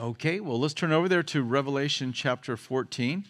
Okay, 0.00 0.38
well, 0.38 0.60
let's 0.60 0.74
turn 0.74 0.92
over 0.92 1.08
there 1.08 1.24
to 1.24 1.42
Revelation 1.42 2.12
chapter 2.12 2.56
14. 2.56 3.26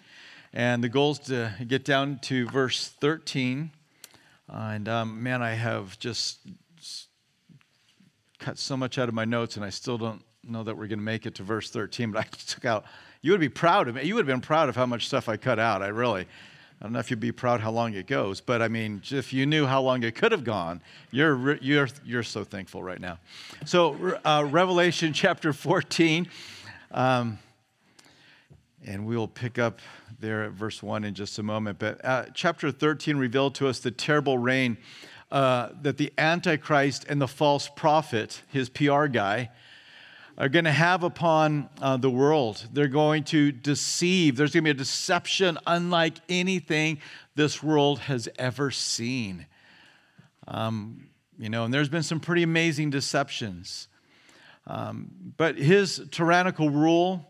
And 0.53 0.85
the 0.85 0.91
goal 0.91 1.13
is 1.13 1.19
to 1.21 1.51
get 1.67 1.83
down 1.83 2.19
to 2.25 2.47
verse 2.51 2.89
13. 3.01 3.71
Uh, 4.53 4.53
and 4.75 4.87
um, 4.87 5.23
man, 5.23 5.41
I 5.41 5.53
have 5.53 5.99
just 5.99 6.41
cut 8.39 8.59
so 8.59 8.77
much 8.77 8.99
out 8.99 9.09
of 9.09 9.15
my 9.15 9.25
notes, 9.25 9.57
and 9.57 9.65
I 9.65 9.71
still 9.71 9.97
don't 9.97 10.23
know 10.45 10.63
that 10.63 10.77
we're 10.77 10.89
going 10.89 10.99
to 10.99 11.05
make 11.05 11.25
it 11.25 11.37
to 11.37 11.43
verse 11.43 11.71
13. 11.71 12.13
But 12.13 12.19
I 12.19 12.29
took 12.47 12.67
out, 12.67 12.85
you 13.23 13.33
would 13.33 13.41
be 13.41 13.49
proud 13.49 13.89
of 13.89 13.95
me. 13.95 14.03
You 14.03 14.17
would 14.17 14.27
have 14.27 14.35
been 14.35 14.47
proud 14.47 14.69
of 14.69 14.77
how 14.77 14.85
much 14.85 15.07
stuff 15.07 15.27
I 15.27 15.39
cut 15.39 15.59
out. 15.59 15.83
I 15.83 15.89
really, 15.89 16.27
I 16.81 16.85
don't 16.85 16.93
know 16.93 16.99
if 16.99 17.11
you'd 17.11 17.19
be 17.19 17.33
proud 17.33 17.61
how 17.61 17.71
long 17.71 17.95
it 17.95 18.07
goes, 18.07 18.43
but 18.43 18.61
I 18.61 18.69
mean, 18.69 19.01
if 19.11 19.33
you 19.33 19.47
knew 19.47 19.65
how 19.65 19.81
long 19.81 20.03
it 20.03 20.15
could 20.15 20.33
have 20.33 20.45
gone, 20.45 20.83
you're, 21.13 21.57
you're, 21.63 21.89
you're 22.05 22.23
so 22.23 22.45
thankful 22.45 22.83
right 22.83 23.01
now. 23.01 23.19
So, 23.65 24.19
uh, 24.25 24.47
Revelation 24.49 25.15
chapter 25.15 25.53
14, 25.55 26.29
um, 26.91 27.39
and 28.85 29.07
we'll 29.07 29.29
pick 29.29 29.59
up 29.59 29.81
there 30.21 30.45
at 30.45 30.53
verse 30.53 30.83
1 30.83 31.05
in 31.05 31.15
just 31.15 31.39
a 31.39 31.43
moment. 31.43 31.79
But 31.79 32.05
uh, 32.05 32.27
chapter 32.35 32.71
13 32.71 33.17
revealed 33.17 33.55
to 33.57 33.69
us 33.69 33.81
the 33.81 33.91
terrible 33.91 34.39
reign 34.39 34.79
uh, 35.31 35.71
that 35.83 35.99
the 35.99 36.13
Antichrist 36.17 37.05
and 37.09 37.21
the 37.21 37.29
false 37.29 37.69
prophet, 37.69 38.43
his 38.49 38.69
PR 38.69 39.07
guy, 39.07 39.51
are 40.39 40.49
going 40.49 40.65
to 40.65 40.73
have 40.73 41.03
upon 41.03 41.69
uh, 41.83 41.97
the 41.97 42.09
world. 42.09 42.67
They're 42.73 42.87
going 42.87 43.25
to 43.25 43.51
deceive. 43.51 44.37
There's 44.37 44.53
going 44.55 44.65
to 44.65 44.69
be 44.69 44.71
a 44.71 44.75
deception 44.75 45.59
unlike 45.67 46.15
anything 46.29 47.01
this 47.35 47.63
world 47.63 47.99
has 48.01 48.29
ever 48.39 48.71
seen. 48.71 49.47
Um, 50.47 51.09
you 51.39 51.51
know, 51.51 51.65
and 51.65 51.75
there's 51.75 51.89
been 51.89 52.05
some 52.05 52.21
pretty 52.21 52.45
amazing 52.45 52.91
deceptions. 52.91 53.89
Um, 54.69 55.33
but 55.37 55.57
his 55.57 56.01
tyrannical 56.13 56.71
rule 56.71 57.27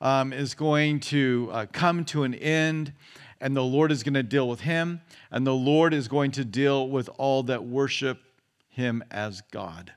um, 0.00 0.32
is 0.32 0.54
going 0.54 1.00
to 1.00 1.48
uh, 1.52 1.66
come 1.72 2.04
to 2.06 2.24
an 2.24 2.34
end, 2.34 2.92
and 3.40 3.56
the 3.56 3.62
Lord 3.62 3.92
is 3.92 4.02
going 4.02 4.14
to 4.14 4.22
deal 4.22 4.48
with 4.48 4.60
him, 4.60 5.00
and 5.30 5.46
the 5.46 5.54
Lord 5.54 5.94
is 5.94 6.08
going 6.08 6.32
to 6.32 6.44
deal 6.44 6.88
with 6.88 7.08
all 7.16 7.44
that 7.44 7.64
worship 7.64 8.20
him 8.68 9.04
as 9.10 9.42
God. 9.52 9.92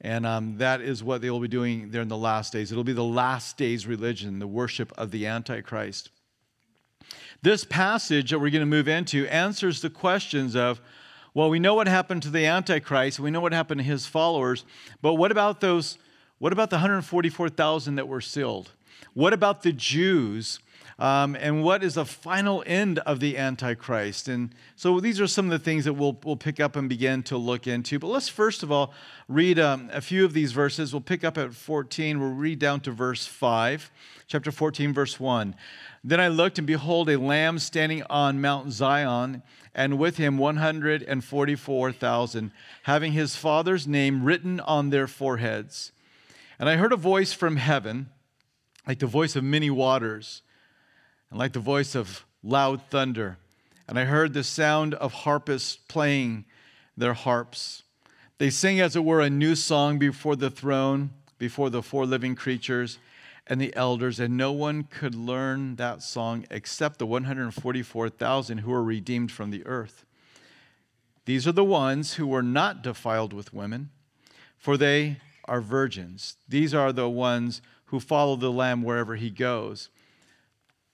And 0.00 0.26
um, 0.26 0.58
that 0.58 0.80
is 0.80 1.02
what 1.02 1.20
they 1.20 1.30
will 1.30 1.40
be 1.40 1.48
doing 1.48 1.90
there 1.90 2.02
in 2.02 2.08
the 2.08 2.16
last 2.16 2.52
days. 2.52 2.70
It'll 2.70 2.84
be 2.84 2.92
the 2.92 3.02
last 3.02 3.56
days 3.56 3.86
religion, 3.86 4.38
the 4.38 4.46
worship 4.46 4.92
of 4.96 5.10
the 5.10 5.26
Antichrist. 5.26 6.10
This 7.42 7.64
passage 7.64 8.30
that 8.30 8.38
we're 8.38 8.50
going 8.50 8.60
to 8.60 8.66
move 8.66 8.88
into 8.88 9.26
answers 9.26 9.80
the 9.80 9.90
questions 9.90 10.54
of, 10.54 10.80
well, 11.32 11.50
we 11.50 11.58
know 11.58 11.74
what 11.74 11.88
happened 11.88 12.22
to 12.22 12.30
the 12.30 12.46
Antichrist, 12.46 13.18
we 13.18 13.30
know 13.30 13.40
what 13.40 13.52
happened 13.52 13.80
to 13.80 13.84
his 13.84 14.06
followers, 14.06 14.64
but 15.02 15.14
what 15.14 15.32
about 15.32 15.60
those, 15.60 15.98
what 16.44 16.52
about 16.52 16.68
the 16.68 16.76
144,000 16.76 17.94
that 17.94 18.06
were 18.06 18.20
sealed? 18.20 18.72
What 19.14 19.32
about 19.32 19.62
the 19.62 19.72
Jews 19.72 20.58
um, 20.98 21.34
and 21.36 21.64
what 21.64 21.82
is 21.82 21.94
the 21.94 22.04
final 22.04 22.62
end 22.66 22.98
of 22.98 23.18
the 23.18 23.38
Antichrist? 23.38 24.28
And 24.28 24.54
so 24.76 25.00
these 25.00 25.22
are 25.22 25.26
some 25.26 25.46
of 25.46 25.52
the 25.52 25.58
things 25.58 25.86
that 25.86 25.94
we'll, 25.94 26.18
we'll 26.22 26.36
pick 26.36 26.60
up 26.60 26.76
and 26.76 26.86
begin 26.86 27.22
to 27.22 27.38
look 27.38 27.66
into. 27.66 27.98
But 27.98 28.08
let's 28.08 28.28
first 28.28 28.62
of 28.62 28.70
all 28.70 28.92
read 29.26 29.58
um, 29.58 29.88
a 29.90 30.02
few 30.02 30.26
of 30.26 30.34
these 30.34 30.52
verses. 30.52 30.92
We'll 30.92 31.00
pick 31.00 31.24
up 31.24 31.38
at 31.38 31.54
14, 31.54 32.20
we'll 32.20 32.28
read 32.28 32.58
down 32.58 32.80
to 32.80 32.90
verse 32.90 33.24
5, 33.24 33.90
chapter 34.26 34.52
14, 34.52 34.92
verse 34.92 35.18
1. 35.18 35.54
Then 36.04 36.20
I 36.20 36.28
looked, 36.28 36.58
and 36.58 36.66
behold, 36.66 37.08
a 37.08 37.18
lamb 37.18 37.58
standing 37.58 38.02
on 38.10 38.42
Mount 38.42 38.70
Zion, 38.70 39.42
and 39.74 39.98
with 39.98 40.18
him 40.18 40.36
144,000, 40.36 42.52
having 42.82 43.12
his 43.12 43.34
father's 43.34 43.86
name 43.86 44.24
written 44.24 44.60
on 44.60 44.90
their 44.90 45.06
foreheads. 45.06 45.92
And 46.58 46.68
I 46.68 46.76
heard 46.76 46.92
a 46.92 46.96
voice 46.96 47.32
from 47.32 47.56
heaven, 47.56 48.10
like 48.86 48.98
the 48.98 49.06
voice 49.06 49.36
of 49.36 49.44
many 49.44 49.70
waters 49.70 50.42
and 51.30 51.38
like 51.38 51.52
the 51.52 51.60
voice 51.60 51.94
of 51.94 52.24
loud 52.42 52.80
thunder. 52.90 53.38
And 53.88 53.98
I 53.98 54.04
heard 54.04 54.32
the 54.32 54.44
sound 54.44 54.94
of 54.94 55.12
harpists 55.12 55.76
playing 55.76 56.44
their 56.96 57.14
harps. 57.14 57.82
They 58.38 58.50
sing, 58.50 58.80
as 58.80 58.96
it 58.96 59.04
were, 59.04 59.20
a 59.20 59.30
new 59.30 59.54
song 59.54 59.98
before 59.98 60.36
the 60.36 60.50
throne, 60.50 61.10
before 61.38 61.70
the 61.70 61.82
four 61.82 62.06
living 62.06 62.34
creatures 62.34 62.98
and 63.46 63.60
the 63.60 63.74
elders, 63.76 64.20
and 64.20 64.36
no 64.36 64.52
one 64.52 64.84
could 64.84 65.14
learn 65.14 65.76
that 65.76 66.02
song 66.02 66.46
except 66.50 66.98
the 66.98 67.06
144,000 67.06 68.58
who 68.58 68.70
were 68.70 68.82
redeemed 68.82 69.30
from 69.30 69.50
the 69.50 69.66
earth. 69.66 70.04
These 71.26 71.46
are 71.46 71.52
the 71.52 71.64
ones 71.64 72.14
who 72.14 72.26
were 72.26 72.42
not 72.42 72.82
defiled 72.82 73.32
with 73.32 73.52
women, 73.52 73.90
for 74.56 74.76
they 74.76 75.18
are 75.46 75.60
virgins. 75.60 76.36
These 76.48 76.74
are 76.74 76.92
the 76.92 77.08
ones 77.08 77.62
who 77.86 78.00
follow 78.00 78.36
the 78.36 78.50
Lamb 78.50 78.82
wherever 78.82 79.16
he 79.16 79.30
goes. 79.30 79.88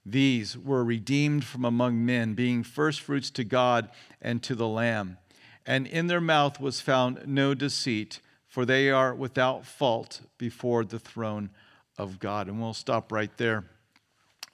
These 0.04 0.56
were 0.56 0.82
redeemed 0.82 1.44
from 1.44 1.64
among 1.64 2.04
men, 2.04 2.34
being 2.34 2.62
firstfruits 2.62 3.30
to 3.30 3.44
God 3.44 3.90
and 4.20 4.42
to 4.42 4.54
the 4.54 4.68
Lamb. 4.68 5.18
And 5.66 5.86
in 5.86 6.06
their 6.06 6.20
mouth 6.20 6.58
was 6.58 6.80
found 6.80 7.26
no 7.26 7.54
deceit, 7.54 8.20
for 8.48 8.64
they 8.64 8.90
are 8.90 9.14
without 9.14 9.66
fault 9.66 10.22
before 10.38 10.84
the 10.84 10.98
throne 10.98 11.50
of 11.98 12.18
God. 12.18 12.48
And 12.48 12.60
we'll 12.60 12.74
stop 12.74 13.12
right 13.12 13.30
there 13.36 13.64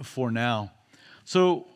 for 0.03 0.31
now. 0.31 0.73
So, 1.25 1.69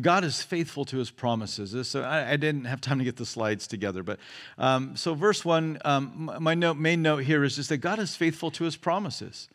God 0.00 0.24
is 0.24 0.42
faithful 0.42 0.84
to 0.86 0.98
his 0.98 1.10
promises. 1.10 1.72
This, 1.72 1.94
I, 1.94 2.32
I, 2.32 2.36
didn't 2.36 2.64
have 2.64 2.80
time 2.80 2.98
to 2.98 3.04
get 3.04 3.16
the 3.16 3.24
slides 3.24 3.66
together, 3.66 4.02
but 4.02 4.18
um, 4.58 4.94
so 4.96 5.14
verse 5.14 5.44
one, 5.44 5.78
um, 5.84 6.30
my 6.38 6.54
note, 6.54 6.76
main 6.76 7.00
note 7.00 7.24
here 7.24 7.44
is 7.44 7.56
just 7.56 7.70
that 7.70 7.78
God 7.78 7.98
is 7.98 8.14
faithful 8.14 8.50
to 8.52 8.64
his 8.64 8.76
promises. 8.76 9.48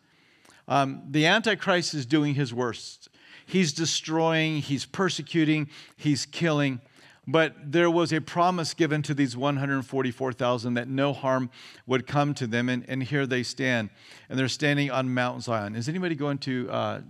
Um, 0.67 1.03
the 1.09 1.25
Antichrist 1.25 1.93
is 1.93 2.05
doing 2.05 2.35
his 2.35 2.53
worst. 2.53 3.09
He's 3.45 3.73
destroying, 3.73 4.61
he's 4.61 4.85
persecuting, 4.85 5.69
he's 5.95 6.25
killing. 6.25 6.81
But 7.27 7.71
there 7.71 7.91
was 7.91 8.11
a 8.11 8.19
promise 8.19 8.73
given 8.73 9.03
to 9.03 9.13
these 9.13 9.37
144,000 9.37 10.73
that 10.73 10.87
no 10.87 11.13
harm 11.13 11.51
would 11.85 12.07
come 12.07 12.33
to 12.35 12.47
them. 12.47 12.67
And, 12.67 12.83
and 12.87 13.03
here 13.03 13.27
they 13.27 13.43
stand. 13.43 13.91
And 14.27 14.39
they're 14.39 14.47
standing 14.47 14.89
on 14.89 15.13
Mount 15.13 15.43
Zion. 15.43 15.75
Is 15.75 15.87
anybody 15.87 16.15
going 16.15 16.39
to 16.39 16.69
uh, 16.71 17.01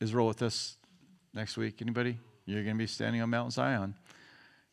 Israel 0.00 0.26
with 0.26 0.42
us 0.42 0.76
next 1.32 1.56
week? 1.56 1.80
Anybody? 1.80 2.18
You're 2.50 2.64
going 2.64 2.74
to 2.74 2.78
be 2.78 2.88
standing 2.88 3.22
on 3.22 3.30
Mount 3.30 3.52
Zion. 3.52 3.94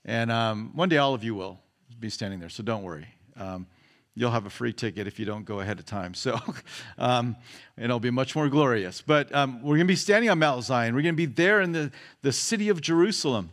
And 0.03 0.31
um, 0.31 0.71
one 0.73 0.89
day 0.89 0.97
all 0.97 1.13
of 1.13 1.23
you 1.23 1.35
will 1.35 1.59
be 1.99 2.09
standing 2.09 2.39
there, 2.39 2.49
so 2.49 2.63
don't 2.63 2.81
worry. 2.81 3.07
Um, 3.35 3.67
you'll 4.15 4.31
have 4.31 4.47
a 4.47 4.49
free 4.49 4.73
ticket 4.73 5.05
if 5.05 5.19
you 5.19 5.25
don't 5.25 5.45
go 5.45 5.59
ahead 5.59 5.77
of 5.77 5.85
time. 5.85 6.15
So 6.15 6.39
um, 6.97 7.35
it'll 7.77 7.99
be 7.99 8.09
much 8.09 8.35
more 8.35 8.49
glorious. 8.49 9.03
But 9.03 9.33
um, 9.33 9.61
we're 9.61 9.75
going 9.75 9.85
to 9.87 9.91
be 9.91 9.95
standing 9.95 10.27
on 10.31 10.39
Mount 10.39 10.63
Zion. 10.63 10.95
We're 10.95 11.03
going 11.03 11.13
to 11.13 11.17
be 11.17 11.27
there 11.27 11.61
in 11.61 11.71
the, 11.71 11.91
the 12.23 12.31
city 12.31 12.69
of 12.69 12.81
Jerusalem. 12.81 13.51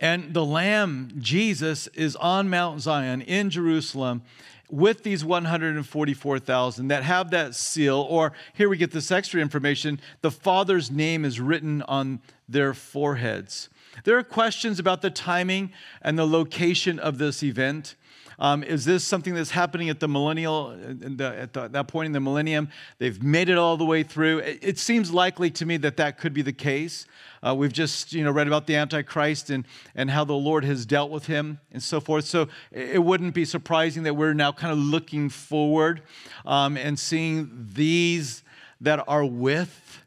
And 0.00 0.32
the 0.32 0.44
Lamb, 0.44 1.10
Jesus, 1.18 1.88
is 1.88 2.16
on 2.16 2.48
Mount 2.48 2.80
Zion 2.80 3.20
in 3.20 3.50
Jerusalem 3.50 4.22
with 4.70 5.02
these 5.02 5.24
144,000 5.24 6.88
that 6.88 7.02
have 7.02 7.30
that 7.30 7.54
seal, 7.54 8.06
or 8.08 8.32
here 8.54 8.68
we 8.68 8.76
get 8.76 8.90
this 8.90 9.10
extra 9.10 9.40
information 9.40 10.00
the 10.20 10.30
Father's 10.30 10.90
name 10.90 11.24
is 11.24 11.40
written 11.40 11.82
on 11.82 12.20
their 12.48 12.74
foreheads. 12.74 13.68
There 14.04 14.18
are 14.18 14.22
questions 14.22 14.78
about 14.78 15.02
the 15.02 15.10
timing 15.10 15.72
and 16.02 16.18
the 16.18 16.26
location 16.26 16.98
of 16.98 17.18
this 17.18 17.42
event. 17.42 17.94
Um, 18.40 18.62
is 18.62 18.84
this 18.84 19.02
something 19.02 19.34
that's 19.34 19.50
happening 19.50 19.88
at 19.88 19.98
the 19.98 20.06
millennial, 20.06 20.76
the, 20.76 21.34
at 21.36 21.52
the, 21.52 21.68
that 21.68 21.88
point 21.88 22.06
in 22.06 22.12
the 22.12 22.20
millennium? 22.20 22.68
They've 22.98 23.20
made 23.20 23.48
it 23.48 23.58
all 23.58 23.76
the 23.76 23.84
way 23.84 24.04
through. 24.04 24.38
It, 24.38 24.58
it 24.62 24.78
seems 24.78 25.12
likely 25.12 25.50
to 25.52 25.66
me 25.66 25.76
that 25.78 25.96
that 25.96 26.18
could 26.18 26.32
be 26.32 26.42
the 26.42 26.52
case. 26.52 27.06
Uh, 27.42 27.54
we've 27.54 27.72
just 27.72 28.12
you 28.12 28.22
know 28.22 28.30
read 28.30 28.46
about 28.46 28.66
the 28.66 28.76
Antichrist 28.76 29.50
and, 29.50 29.66
and 29.94 30.10
how 30.10 30.24
the 30.24 30.34
Lord 30.34 30.64
has 30.64 30.86
dealt 30.86 31.10
with 31.10 31.26
him 31.26 31.58
and 31.72 31.82
so 31.82 32.00
forth. 32.00 32.26
So 32.26 32.48
it 32.70 33.02
wouldn't 33.02 33.34
be 33.34 33.44
surprising 33.44 34.04
that 34.04 34.14
we're 34.14 34.34
now 34.34 34.52
kind 34.52 34.72
of 34.72 34.78
looking 34.78 35.28
forward 35.28 36.02
um, 36.46 36.76
and 36.76 36.98
seeing 36.98 37.66
these 37.72 38.44
that 38.80 39.04
are 39.08 39.24
with 39.24 40.04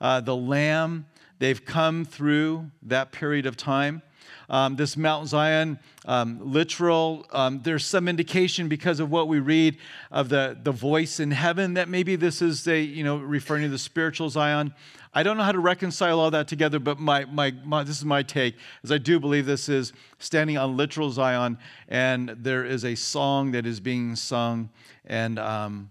uh, 0.00 0.20
the 0.20 0.36
Lamb. 0.36 1.06
They've 1.38 1.62
come 1.62 2.04
through 2.04 2.70
that 2.82 3.12
period 3.12 3.46
of 3.46 3.56
time. 3.56 4.02
Um, 4.50 4.76
this 4.76 4.96
Mount 4.96 5.28
Zion 5.28 5.78
um, 6.06 6.40
literal. 6.42 7.26
Um, 7.32 7.60
there's 7.62 7.84
some 7.84 8.08
indication 8.08 8.68
because 8.68 8.98
of 8.98 9.10
what 9.10 9.28
we 9.28 9.40
read 9.40 9.76
of 10.10 10.30
the, 10.30 10.58
the 10.62 10.72
voice 10.72 11.20
in 11.20 11.30
heaven 11.30 11.74
that 11.74 11.88
maybe 11.88 12.16
this 12.16 12.40
is 12.40 12.66
a, 12.66 12.80
you 12.80 13.04
know, 13.04 13.18
referring 13.18 13.62
to 13.62 13.68
the 13.68 13.78
spiritual 13.78 14.30
Zion. 14.30 14.72
I 15.12 15.22
don't 15.22 15.36
know 15.36 15.42
how 15.42 15.52
to 15.52 15.58
reconcile 15.58 16.20
all 16.20 16.30
that 16.30 16.48
together, 16.48 16.78
but 16.78 16.98
my, 16.98 17.24
my, 17.26 17.52
my, 17.64 17.82
this 17.82 17.98
is 17.98 18.04
my 18.04 18.22
take, 18.22 18.56
is 18.82 18.92
I 18.92 18.98
do 18.98 19.18
believe 19.18 19.46
this 19.46 19.68
is 19.68 19.92
standing 20.18 20.56
on 20.58 20.76
literal 20.76 21.10
Zion, 21.10 21.58
and 21.88 22.30
there 22.30 22.64
is 22.64 22.84
a 22.84 22.94
song 22.94 23.52
that 23.52 23.66
is 23.66 23.80
being 23.80 24.16
sung, 24.16 24.70
and 25.06 25.38
um, 25.38 25.90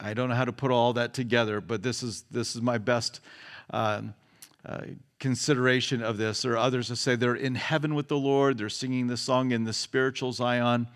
I 0.00 0.14
don't 0.14 0.28
know 0.28 0.34
how 0.34 0.44
to 0.44 0.52
put 0.52 0.70
all 0.70 0.92
that 0.94 1.14
together, 1.14 1.60
but 1.60 1.82
this 1.82 2.02
is, 2.02 2.24
this 2.30 2.56
is 2.56 2.62
my 2.62 2.78
best 2.78 3.20
uh, 3.70 4.02
uh, 4.64 4.80
consideration 5.18 6.02
of 6.02 6.18
this. 6.18 6.42
There 6.42 6.52
are 6.52 6.58
others 6.58 6.88
that 6.88 6.96
say 6.96 7.16
they're 7.16 7.34
in 7.34 7.54
heaven 7.54 7.94
with 7.94 8.08
the 8.08 8.18
Lord, 8.18 8.58
they're 8.58 8.68
singing 8.68 9.06
the 9.06 9.16
song 9.16 9.52
in 9.52 9.64
the 9.64 9.72
spiritual 9.72 10.32
Zion. 10.32 10.86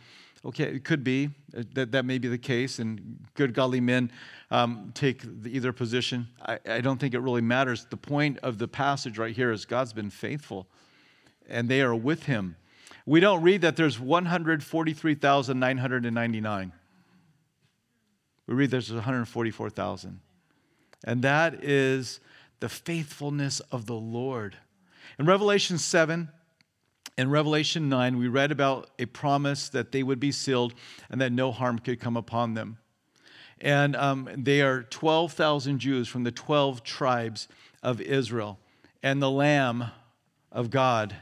Okay, 0.44 0.64
it 0.64 0.84
could 0.84 1.02
be 1.04 1.30
uh, 1.56 1.62
that 1.74 1.92
that 1.92 2.04
may 2.06 2.18
be 2.18 2.28
the 2.28 2.38
case, 2.38 2.78
and 2.78 3.18
good 3.34 3.52
godly 3.52 3.80
men 3.80 4.10
um, 4.50 4.90
take 4.94 5.20
the, 5.42 5.54
either 5.54 5.70
position. 5.72 6.28
I, 6.40 6.58
I 6.66 6.80
don't 6.80 6.98
think 6.98 7.12
it 7.12 7.20
really 7.20 7.42
matters. 7.42 7.86
The 7.90 7.98
point 7.98 8.38
of 8.38 8.56
the 8.56 8.66
passage 8.66 9.18
right 9.18 9.36
here 9.36 9.52
is 9.52 9.66
God's 9.66 9.92
been 9.92 10.08
faithful, 10.08 10.66
and 11.48 11.68
they 11.68 11.82
are 11.82 11.94
with 11.94 12.22
Him. 12.24 12.56
We 13.04 13.20
don't 13.20 13.42
read 13.42 13.60
that 13.62 13.76
there's 13.76 14.00
143,999. 14.00 16.72
We 18.46 18.54
read 18.54 18.70
there's 18.70 18.92
144,000. 18.92 20.20
And 21.04 21.22
that 21.22 21.64
is 21.64 22.20
the 22.60 22.68
faithfulness 22.68 23.60
of 23.72 23.86
the 23.86 23.94
Lord. 23.94 24.56
In 25.18 25.26
Revelation 25.26 25.78
7, 25.78 26.28
in 27.18 27.30
Revelation 27.30 27.88
9, 27.88 28.18
we 28.18 28.28
read 28.28 28.52
about 28.52 28.90
a 28.98 29.06
promise 29.06 29.68
that 29.70 29.92
they 29.92 30.02
would 30.02 30.20
be 30.20 30.32
sealed 30.32 30.74
and 31.10 31.20
that 31.20 31.32
no 31.32 31.52
harm 31.52 31.78
could 31.78 32.00
come 32.00 32.16
upon 32.16 32.54
them. 32.54 32.78
And 33.60 33.94
um, 33.96 34.28
they 34.36 34.62
are 34.62 34.84
12,000 34.84 35.78
Jews 35.78 36.08
from 36.08 36.24
the 36.24 36.30
12 36.30 36.82
tribes 36.82 37.48
of 37.82 38.00
Israel. 38.00 38.58
And 39.02 39.20
the 39.20 39.30
Lamb 39.30 39.90
of 40.50 40.70
God, 40.70 41.14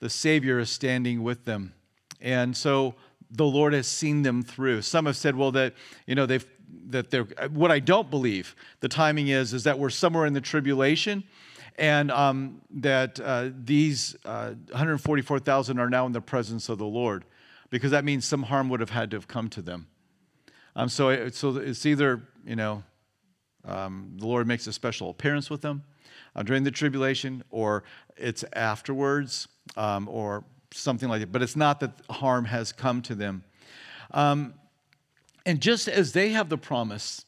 the 0.00 0.10
Savior, 0.10 0.58
is 0.58 0.70
standing 0.70 1.22
with 1.22 1.44
them. 1.44 1.74
And 2.20 2.56
so 2.56 2.96
the 3.30 3.44
Lord 3.46 3.72
has 3.74 3.86
seen 3.86 4.22
them 4.22 4.42
through. 4.42 4.82
Some 4.82 5.06
have 5.06 5.16
said, 5.16 5.36
well, 5.36 5.52
that, 5.52 5.74
you 6.06 6.14
know, 6.14 6.26
they've 6.26 6.46
that 6.88 7.10
they're 7.10 7.24
what 7.50 7.70
I 7.70 7.78
don't 7.78 8.10
believe 8.10 8.54
the 8.80 8.88
timing 8.88 9.28
is 9.28 9.52
is 9.52 9.64
that 9.64 9.78
we're 9.78 9.90
somewhere 9.90 10.26
in 10.26 10.32
the 10.32 10.40
tribulation 10.40 11.24
and 11.78 12.10
um, 12.10 12.62
that 12.70 13.20
uh, 13.20 13.50
these 13.64 14.16
uh, 14.24 14.52
144,000 14.70 15.78
are 15.78 15.90
now 15.90 16.06
in 16.06 16.12
the 16.12 16.20
presence 16.20 16.68
of 16.68 16.78
the 16.78 16.86
Lord, 16.86 17.24
because 17.70 17.90
that 17.90 18.04
means 18.04 18.24
some 18.24 18.44
harm 18.44 18.68
would 18.68 18.80
have 18.80 18.90
had 18.90 19.10
to 19.10 19.16
have 19.16 19.28
come 19.28 19.48
to 19.50 19.62
them. 19.62 19.86
Um, 20.74 20.88
so, 20.88 21.10
it, 21.10 21.34
so 21.34 21.56
it's 21.56 21.86
either 21.86 22.22
you 22.44 22.56
know 22.56 22.82
um, 23.64 24.12
the 24.18 24.26
Lord 24.26 24.46
makes 24.46 24.66
a 24.66 24.72
special 24.72 25.10
appearance 25.10 25.50
with 25.50 25.62
them 25.62 25.84
uh, 26.34 26.42
during 26.42 26.64
the 26.64 26.70
tribulation, 26.70 27.42
or 27.50 27.84
it's 28.16 28.44
afterwards, 28.54 29.48
um, 29.76 30.08
or 30.08 30.44
something 30.72 31.08
like 31.08 31.20
that. 31.20 31.32
But 31.32 31.42
it's 31.42 31.56
not 31.56 31.80
that 31.80 31.92
harm 32.10 32.46
has 32.46 32.72
come 32.72 33.02
to 33.02 33.14
them. 33.14 33.44
Um, 34.12 34.54
and 35.46 35.62
just 35.62 35.88
as 35.88 36.12
they 36.12 36.30
have 36.30 36.48
the 36.48 36.58
promise 36.58 37.24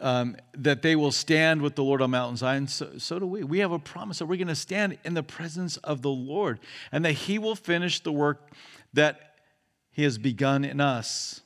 um, 0.00 0.36
that 0.54 0.82
they 0.82 0.96
will 0.96 1.12
stand 1.12 1.62
with 1.62 1.76
the 1.76 1.84
Lord 1.84 2.02
on 2.02 2.10
Mount 2.10 2.38
Zion, 2.38 2.66
so, 2.66 2.98
so 2.98 3.18
do 3.18 3.26
we. 3.26 3.44
We 3.44 3.58
have 3.60 3.72
a 3.72 3.78
promise 3.78 4.18
that 4.18 4.26
we're 4.26 4.36
going 4.36 4.48
to 4.48 4.54
stand 4.54 4.98
in 5.04 5.14
the 5.14 5.22
presence 5.22 5.76
of 5.78 6.02
the 6.02 6.10
Lord 6.10 6.60
and 6.90 7.04
that 7.04 7.12
He 7.12 7.38
will 7.38 7.54
finish 7.54 8.00
the 8.00 8.12
work 8.12 8.50
that 8.94 9.34
He 9.90 10.02
has 10.02 10.18
begun 10.18 10.64
in 10.64 10.80
us. 10.80 11.42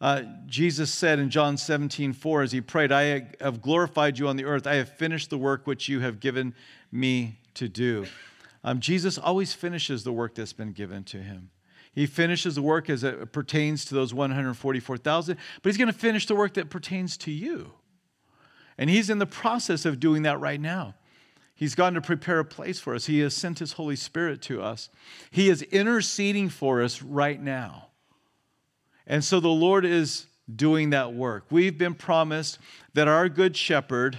Uh, 0.00 0.22
Jesus 0.46 0.92
said 0.92 1.18
in 1.18 1.30
John 1.30 1.56
17, 1.56 2.12
4, 2.12 2.42
as 2.42 2.52
he 2.52 2.60
prayed, 2.60 2.92
I 2.92 3.28
have 3.40 3.62
glorified 3.62 4.18
you 4.18 4.28
on 4.28 4.36
the 4.36 4.44
earth. 4.44 4.66
I 4.66 4.74
have 4.74 4.90
finished 4.90 5.30
the 5.30 5.38
work 5.38 5.66
which 5.66 5.88
you 5.88 6.00
have 6.00 6.20
given 6.20 6.54
me 6.92 7.38
to 7.54 7.66
do. 7.66 8.04
Um, 8.62 8.80
Jesus 8.80 9.16
always 9.16 9.54
finishes 9.54 10.04
the 10.04 10.12
work 10.12 10.34
that's 10.34 10.52
been 10.52 10.72
given 10.72 11.02
to 11.04 11.18
him. 11.18 11.50
He 11.96 12.04
finishes 12.04 12.56
the 12.56 12.62
work 12.62 12.90
as 12.90 13.02
it 13.02 13.32
pertains 13.32 13.86
to 13.86 13.94
those 13.94 14.12
144,000, 14.12 15.38
but 15.62 15.68
he's 15.68 15.78
going 15.78 15.90
to 15.90 15.98
finish 15.98 16.26
the 16.26 16.34
work 16.34 16.52
that 16.54 16.68
pertains 16.68 17.16
to 17.16 17.30
you. 17.30 17.72
And 18.76 18.90
he's 18.90 19.08
in 19.08 19.18
the 19.18 19.26
process 19.26 19.86
of 19.86 19.98
doing 19.98 20.22
that 20.24 20.38
right 20.38 20.60
now. 20.60 20.94
He's 21.54 21.74
gone 21.74 21.94
to 21.94 22.02
prepare 22.02 22.38
a 22.38 22.44
place 22.44 22.78
for 22.78 22.94
us. 22.94 23.06
He 23.06 23.20
has 23.20 23.32
sent 23.32 23.60
his 23.60 23.72
Holy 23.72 23.96
Spirit 23.96 24.42
to 24.42 24.60
us. 24.60 24.90
He 25.30 25.48
is 25.48 25.62
interceding 25.62 26.50
for 26.50 26.82
us 26.82 27.00
right 27.00 27.40
now. 27.40 27.86
And 29.06 29.24
so 29.24 29.40
the 29.40 29.48
Lord 29.48 29.86
is 29.86 30.26
doing 30.54 30.90
that 30.90 31.14
work. 31.14 31.46
We've 31.48 31.78
been 31.78 31.94
promised 31.94 32.58
that 32.92 33.08
our 33.08 33.30
good 33.30 33.56
shepherd, 33.56 34.18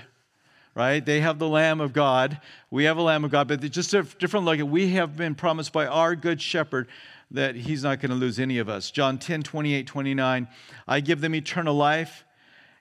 right? 0.73 1.05
They 1.05 1.21
have 1.21 1.37
the 1.37 1.47
Lamb 1.47 1.79
of 1.79 1.93
God. 1.93 2.41
We 2.71 2.85
have 2.85 2.97
a 2.97 3.03
Lamb 3.03 3.23
of 3.23 3.29
God, 3.29 3.47
but 3.47 3.61
just 3.69 3.93
a 3.93 4.01
different 4.01 4.47
look. 4.47 4.59
We 4.59 4.93
have 4.93 5.15
been 5.15 5.35
promised 5.35 5.71
by 5.71 5.85
our 5.85 6.15
good 6.15 6.41
shepherd 6.41 6.87
that 7.31 7.55
he's 7.55 7.83
not 7.83 7.99
going 7.99 8.11
to 8.11 8.15
lose 8.15 8.39
any 8.39 8.57
of 8.57 8.69
us. 8.69 8.91
John 8.91 9.17
10, 9.17 9.43
28, 9.43 9.85
29. 9.87 10.47
I 10.87 10.99
give 10.99 11.21
them 11.21 11.35
eternal 11.35 11.75
life, 11.75 12.23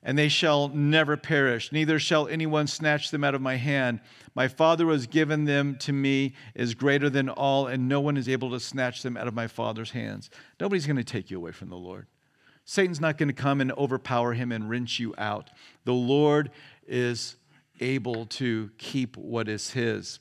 and 0.03 0.17
they 0.17 0.29
shall 0.29 0.69
never 0.69 1.17
perish, 1.17 1.73
neither 1.73 1.99
shall 1.99 2.29
anyone 2.29 2.67
snatch 2.67 3.11
them 3.11 3.25
out 3.25 3.35
of 3.35 3.43
my 3.43 3.57
hand. 3.57 4.01
My 4.35 4.47
Father 4.47 4.85
who 4.85 4.91
has 4.91 5.07
given 5.07 5.47
them 5.47 5.77
to 5.81 5.93
me 5.93 6.35
is 6.55 6.75
greater 6.75 7.11
than 7.11 7.29
all, 7.29 7.67
and 7.67 7.89
no 7.89 8.01
one 8.01 8.17
is 8.17 8.29
able 8.29 8.51
to 8.51 8.61
snatch 8.61 9.03
them 9.03 9.17
out 9.17 9.27
of 9.27 9.35
my 9.35 9.49
Father's 9.49 9.91
hands. 9.91 10.31
Nobody's 10.61 10.87
going 10.87 10.97
to 10.97 11.05
take 11.05 11.31
you 11.31 11.39
away 11.39 11.53
from 11.53 11.71
the 11.71 11.77
Lord. 11.77 12.07
Satan's 12.65 13.01
not 13.01 13.17
going 13.17 13.29
to 13.29 13.35
come 13.35 13.61
and 13.61 13.73
overpower 13.73 14.35
him 14.35 14.53
and 14.53 14.69
wrench 14.69 14.99
you 14.99 15.15
out. 15.19 15.51
The 15.85 15.95
Lord 15.95 16.51
is 16.87 17.37
able 17.81 18.27
to 18.27 18.71
keep 18.79 19.17
what 19.17 19.49
is 19.49 19.71
his. 19.71 20.19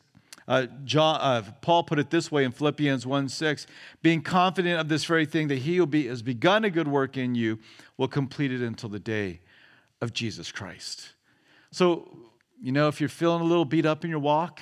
Uh, 0.48 0.68
John, 0.84 1.20
uh, 1.22 1.44
Paul 1.62 1.84
put 1.84 1.98
it 1.98 2.12
this 2.12 2.32
way 2.32 2.44
in 2.44 2.52
Philippians 2.52 3.06
1 3.06 3.30
6 3.30 3.66
being 4.02 4.22
confident 4.22 4.80
of 4.80 4.90
this 4.90 5.06
very 5.06 5.26
thing, 5.26 5.48
that 5.48 5.60
he 5.60 5.78
who 5.78 5.88
be, 5.88 6.08
has 6.08 6.22
begun 6.22 6.64
a 6.64 6.70
good 6.70 6.88
work 6.88 7.18
in 7.18 7.36
you 7.36 7.60
will 7.98 8.08
complete 8.08 8.52
it 8.52 8.62
until 8.62 8.90
the 8.90 9.00
day 9.00 9.42
of 10.02 10.14
Jesus 10.14 10.52
Christ. 10.52 11.14
So, 11.72 12.08
you 12.62 12.72
know, 12.72 12.88
if 12.88 13.00
you're 13.00 13.10
feeling 13.10 13.42
a 13.42 13.46
little 13.46 13.66
beat 13.66 13.86
up 13.86 14.04
in 14.04 14.10
your 14.10 14.20
walk, 14.20 14.62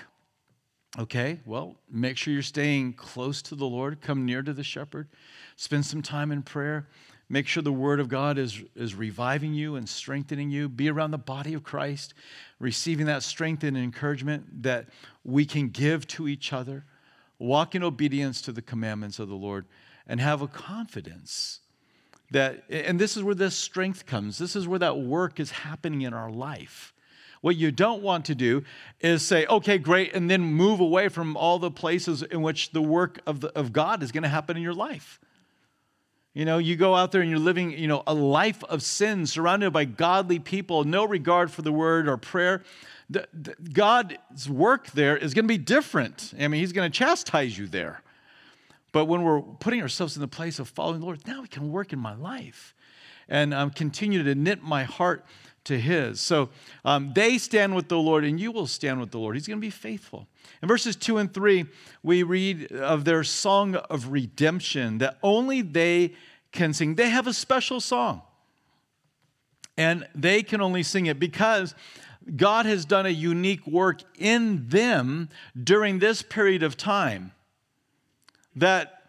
okay, 0.98 1.42
well, 1.46 1.76
make 1.92 2.18
sure 2.18 2.34
you're 2.34 2.44
staying 2.44 2.94
close 2.94 3.42
to 3.44 3.56
the 3.56 3.66
Lord, 3.66 4.02
come 4.02 4.26
near 4.26 4.42
to 4.42 4.54
the 4.54 4.64
shepherd, 4.64 5.10
spend 5.58 5.86
some 5.86 6.02
time 6.02 6.32
in 6.32 6.44
prayer. 6.44 6.88
Make 7.30 7.48
sure 7.48 7.64
the 7.64 7.72
Word 7.72 8.00
of 8.00 8.10
God 8.10 8.38
is, 8.38 8.62
is 8.76 8.96
reviving 8.96 9.54
you 9.54 9.76
and 9.76 9.88
strengthening 9.88 10.50
you. 10.50 10.70
Be 10.70 10.90
around 10.90 11.12
the 11.12 11.18
body 11.18 11.54
of 11.54 11.64
Christ, 11.64 12.14
receiving 12.60 13.06
that 13.08 13.24
strength 13.24 13.64
and 13.64 13.78
encouragement 13.78 14.64
that 14.64 14.88
we 15.24 15.46
can 15.46 15.70
give 15.70 16.06
to 16.08 16.28
each 16.28 16.54
other. 16.54 16.86
Walk 17.40 17.76
in 17.76 17.84
obedience 17.84 18.42
to 18.44 18.52
the 18.52 18.62
commandments 18.62 19.20
of 19.20 19.30
the 19.30 19.36
Lord 19.36 19.66
and 20.06 20.20
have 20.20 20.42
a 20.42 20.48
confidence 20.48 21.62
that, 22.32 22.64
and 22.70 23.00
this 23.00 23.16
is 23.16 23.24
where 23.24 23.36
this 23.36 23.56
strength 23.56 24.06
comes. 24.06 24.38
This 24.38 24.56
is 24.56 24.68
where 24.68 24.80
that 24.80 25.00
work 25.00 25.40
is 25.40 25.52
happening 25.52 26.02
in 26.02 26.14
our 26.14 26.32
life. 26.32 26.94
What 27.42 27.56
you 27.58 27.72
don't 27.72 28.02
want 28.02 28.26
to 28.26 28.36
do 28.36 28.64
is 29.02 29.22
say, 29.22 29.46
okay, 29.48 29.78
great, 29.78 30.14
and 30.14 30.30
then 30.30 30.42
move 30.42 30.80
away 30.80 31.10
from 31.10 31.36
all 31.36 31.60
the 31.60 31.72
places 31.72 32.24
in 32.24 32.42
which 32.42 32.72
the 32.72 32.82
work 32.82 33.20
of, 33.26 33.42
the, 33.42 33.50
of 33.58 33.74
God 33.74 34.02
is 34.02 34.12
going 34.12 34.24
to 34.24 34.30
happen 34.30 34.56
in 34.56 34.64
your 34.64 34.74
life. 34.74 35.20
You 36.34 36.46
know, 36.46 36.58
you 36.58 36.76
go 36.76 36.96
out 36.96 37.12
there 37.12 37.22
and 37.22 37.30
you're 37.30 37.40
living, 37.40 37.78
you 37.78 37.88
know, 37.88 38.02
a 38.08 38.14
life 38.14 38.64
of 38.64 38.82
sin 38.82 39.28
surrounded 39.28 39.72
by 39.72 39.86
godly 39.86 40.40
people, 40.40 40.84
no 40.84 41.06
regard 41.06 41.52
for 41.52 41.62
the 41.62 41.72
word 41.72 42.08
or 42.08 42.18
prayer. 42.18 42.64
The, 43.10 43.28
the, 43.34 43.56
God's 43.72 44.50
work 44.50 44.88
there 44.92 45.16
is 45.16 45.36
going 45.36 45.46
to 45.46 45.48
be 45.48 45.60
different. 45.60 46.34
I 46.40 46.48
mean, 46.48 46.60
He's 46.60 46.72
going 46.72 46.92
to 46.92 46.98
chastise 46.98 47.58
you 47.58 47.68
there. 47.68 48.02
But 48.92 49.06
when 49.06 49.24
we're 49.24 49.42
putting 49.42 49.82
ourselves 49.82 50.16
in 50.16 50.22
the 50.22 50.28
place 50.28 50.58
of 50.58 50.68
following 50.68 51.02
the 51.02 51.06
Lord, 51.06 51.28
now 51.28 51.44
He 51.44 51.48
can 51.48 51.72
work 51.72 51.94
in 51.94 52.00
my 52.00 52.16
life 52.16 52.74
and 53.28 53.54
um, 53.54 53.70
continue 53.70 54.24
to 54.24 54.36
knit 54.36 54.64
my 54.64 54.84
heart 54.84 55.26
to 55.66 55.80
His. 55.80 56.20
So 56.20 56.50
um, 56.84 57.14
they 57.14 57.38
stand 57.38 57.76
with 57.76 57.88
the 57.88 57.98
Lord, 57.98 58.24
and 58.26 58.40
you 58.40 58.52
will 58.52 58.68
stand 58.68 59.00
with 59.00 59.12
the 59.12 59.20
Lord. 59.20 59.36
He's 59.36 59.48
going 59.48 59.60
to 59.60 59.66
be 59.66 59.70
faithful. 59.70 60.28
In 60.62 60.68
verses 60.68 60.96
2 60.96 61.18
and 61.18 61.34
3, 61.34 61.66
we 62.04 62.24
read 62.24 62.72
of 62.72 63.06
their 63.06 63.24
song 63.24 63.76
of 63.76 64.12
redemption 64.12 64.98
that 65.00 65.18
only 65.24 65.62
they 65.62 66.14
can 66.52 66.74
sing. 66.74 66.96
They 66.96 67.10
have 67.10 67.28
a 67.28 67.34
special 67.34 67.80
song, 67.80 68.22
and 69.78 70.08
they 70.14 70.44
can 70.44 70.62
only 70.62 70.84
sing 70.84 71.06
it 71.06 71.20
because 71.20 71.76
God 72.36 72.66
has 72.66 72.86
done 72.86 73.06
a 73.06 73.10
unique 73.10 73.66
work 73.68 74.02
in 74.18 74.68
them 74.70 75.30
during 75.62 76.00
this 76.00 76.22
period 76.22 76.64
of 76.64 76.78
time 76.78 77.32
that 78.56 79.03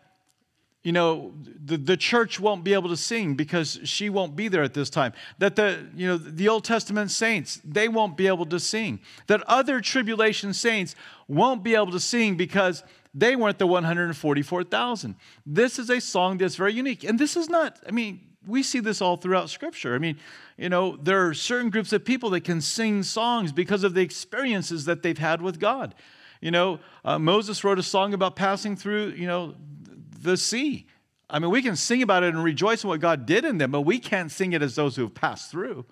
you 0.85 0.93
know 0.93 1.33
the, 1.65 1.79
the 1.79 1.97
church 1.97 2.39
won't 2.39 2.63
be 2.63 2.75
able 2.75 2.91
to 2.91 2.97
sing 2.97 3.35
because 3.35 3.81
she 3.85 4.11
won't 4.11 4.37
be 4.37 4.49
there 4.49 4.63
at 4.63 4.75
this 4.75 4.91
time. 4.91 5.15
That 5.39 5.57
the 5.57 5.89
you 5.97 6.07
know 6.07 6.19
the 6.19 6.49
old 6.49 6.65
testament 6.65 7.11
saints 7.11 7.61
they 7.65 7.89
won't 7.89 8.17
be 8.17 8.27
able 8.27 8.47
to 8.47 8.61
sing. 8.61 9.01
That 9.27 9.43
other 9.49 9.81
tribulation 9.81 10.53
saints 10.53 10.95
won't 11.27 11.65
be 11.65 11.75
able 11.75 11.91
to 11.93 12.01
sing 12.01 12.37
because 12.37 12.85
they 13.15 13.35
weren't 13.35 13.59
the 13.59 13.67
144000 13.67 15.15
this 15.47 15.79
is 15.79 15.89
a 15.89 16.01
song 16.01 16.37
that's 16.37 16.57
very 16.57 16.75
unique. 16.75 17.03
And 17.03 17.19
this 17.19 17.37
is 17.37 17.49
not 17.49 17.81
i 17.89 17.91
mean 17.91 18.21
we 18.47 18.63
see 18.63 18.81
this 18.81 19.01
all 19.01 19.17
throughout 19.17 19.49
scripture. 19.49 19.95
I 19.95 19.99
mean 19.99 20.19
you 20.59 20.69
know 20.69 20.97
there 20.97 21.27
are 21.27 21.33
certain 21.33 21.71
groups 21.71 21.95
of 21.95 22.05
people 22.05 22.29
that 22.31 22.43
can 22.43 22.61
sing 22.61 23.03
songs 23.03 23.53
because 23.53 23.85
of 23.85 23.95
the 23.95 24.03
experiences 24.03 24.85
that 24.85 25.03
they've 25.03 25.17
had 25.17 25.41
with 25.41 25.59
god. 25.59 25.95
You 26.43 26.51
know 26.51 26.81
uh, 27.07 27.19
moses 27.19 27.65
wrote 27.65 27.79
a 27.79 27.83
song 27.83 28.13
about 28.13 28.37
passing 28.37 28.77
through 28.77 29.15
you 29.17 29.27
know 29.27 29.55
the 30.25 30.37
sea. 30.37 30.87
I 31.31 31.39
mean, 31.39 31.51
we 31.51 31.63
can 31.63 31.77
sing 31.77 32.03
about 32.03 32.23
it 32.23 32.35
and 32.35 32.45
rejoice 32.45 32.85
in 32.85 32.89
what 32.89 33.01
God 33.01 33.27
did 33.27 33.45
in 33.45 33.59
them, 33.59 33.71
but 33.71 33.83
we 33.83 33.99
can't 33.99 34.31
sing 34.31 34.53
it 34.53 34.63
as 34.63 34.75
those 34.75 34.97
who 34.97 35.03
have 35.03 35.15
passed 35.15 35.51
through. 35.51 35.85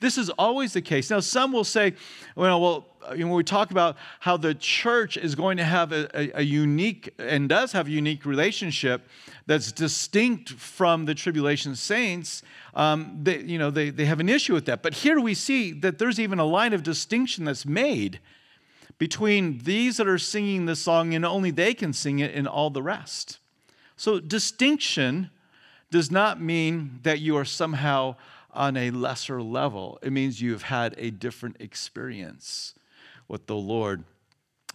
This 0.00 0.16
is 0.16 0.30
always 0.30 0.72
the 0.74 0.82
case. 0.82 1.10
Now, 1.10 1.20
some 1.20 1.52
will 1.52 1.64
say, 1.64 1.94
well, 2.36 2.60
well 2.60 2.86
you 3.12 3.24
know, 3.24 3.28
when 3.28 3.36
we 3.36 3.44
talk 3.44 3.72
about 3.72 3.96
how 4.20 4.36
the 4.36 4.54
church 4.54 5.16
is 5.16 5.34
going 5.34 5.56
to 5.56 5.64
have 5.64 5.92
a, 5.92 6.08
a, 6.14 6.40
a, 6.40 6.42
unique 6.42 7.12
and 7.18 7.48
does 7.48 7.72
have 7.72 7.88
a 7.88 7.90
unique 7.90 8.24
relationship 8.24 9.08
that's 9.46 9.72
distinct 9.72 10.50
from 10.50 11.06
the 11.06 11.14
tribulation 11.14 11.74
saints, 11.74 12.42
um, 12.74 13.18
they, 13.22 13.40
you 13.40 13.58
know, 13.58 13.70
they, 13.70 13.90
they 13.90 14.04
have 14.04 14.20
an 14.20 14.28
issue 14.28 14.54
with 14.54 14.66
that. 14.66 14.82
But 14.82 14.94
here 14.94 15.20
we 15.20 15.34
see 15.34 15.72
that 15.72 15.98
there's 15.98 16.20
even 16.20 16.38
a 16.38 16.44
line 16.44 16.72
of 16.72 16.84
distinction 16.84 17.44
that's 17.44 17.66
made 17.66 18.20
between 18.98 19.58
these 19.58 19.96
that 19.96 20.06
are 20.06 20.18
singing 20.18 20.66
this 20.66 20.80
song 20.80 21.14
and 21.14 21.24
only 21.24 21.50
they 21.50 21.74
can 21.74 21.92
sing 21.92 22.20
it 22.20 22.34
and 22.34 22.46
all 22.46 22.70
the 22.70 22.82
rest. 22.82 23.38
So, 23.98 24.20
distinction 24.20 25.30
does 25.90 26.08
not 26.08 26.40
mean 26.40 27.00
that 27.02 27.18
you 27.18 27.36
are 27.36 27.44
somehow 27.44 28.14
on 28.52 28.76
a 28.76 28.92
lesser 28.92 29.42
level. 29.42 29.98
It 30.02 30.12
means 30.12 30.40
you've 30.40 30.62
had 30.62 30.94
a 30.98 31.10
different 31.10 31.56
experience 31.58 32.74
with 33.26 33.48
the 33.48 33.56
Lord. 33.56 34.04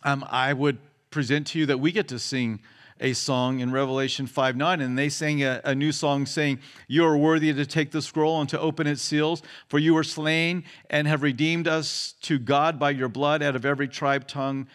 Um, 0.03 0.25
I 0.29 0.51
would 0.51 0.77
present 1.09 1.47
to 1.47 1.59
you 1.59 1.65
that 1.67 1.79
we 1.79 1.93
get 1.93 2.09
to 2.09 2.19
sing 2.19 2.59
a 2.99 3.13
song 3.13 3.61
in 3.61 3.71
Revelation 3.71 4.27
5 4.27 4.57
9, 4.57 4.81
and 4.81 4.97
they 4.97 5.07
sang 5.07 5.41
a, 5.41 5.61
a, 5.63 5.73
new 5.73 5.93
song 5.93 6.25
saying, 6.25 6.59
You 6.89 7.05
are 7.05 7.17
worthy 7.17 7.53
to 7.53 7.65
take 7.65 7.91
the 7.91 8.01
scroll 8.01 8.41
and 8.41 8.49
to 8.49 8.59
open 8.59 8.87
its 8.87 9.01
seals, 9.01 9.41
for 9.69 9.79
you 9.79 9.93
were 9.93 10.03
slain 10.03 10.65
and 10.89 11.07
have 11.07 11.23
redeemed 11.23 11.69
us 11.69 12.15
to 12.23 12.37
God 12.37 12.77
by 12.77 12.89
your 12.89 13.07
blood 13.07 13.41
out 13.41 13.55
of 13.55 13.63
every 13.63 13.87
tribe, 13.87 14.27
tongue, 14.27 14.67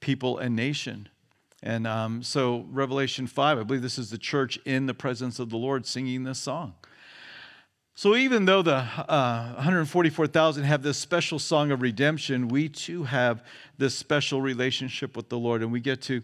people, 0.00 0.38
and 0.38 0.56
nation. 0.56 1.10
And 1.62 1.86
um, 1.86 2.22
so, 2.22 2.66
Revelation 2.70 3.26
5, 3.26 3.58
I 3.58 3.62
believe 3.62 3.82
this 3.82 3.98
is 3.98 4.10
the 4.10 4.18
church 4.18 4.58
in 4.64 4.86
the 4.86 4.94
presence 4.94 5.38
of 5.38 5.50
the 5.50 5.58
Lord 5.58 5.84
singing 5.84 6.24
this 6.24 6.38
song. 6.38 6.74
So, 7.94 8.16
even 8.16 8.46
though 8.46 8.62
the 8.62 8.76
uh, 8.76 9.52
144,000 9.56 10.64
have 10.64 10.82
this 10.82 10.96
special 10.96 11.38
song 11.38 11.70
of 11.70 11.82
redemption, 11.82 12.48
we 12.48 12.70
too 12.70 13.04
have 13.04 13.44
this 13.76 13.94
special 13.94 14.40
relationship 14.40 15.16
with 15.16 15.28
the 15.28 15.38
Lord, 15.38 15.62
and 15.62 15.70
we 15.70 15.80
get 15.80 16.00
to 16.02 16.22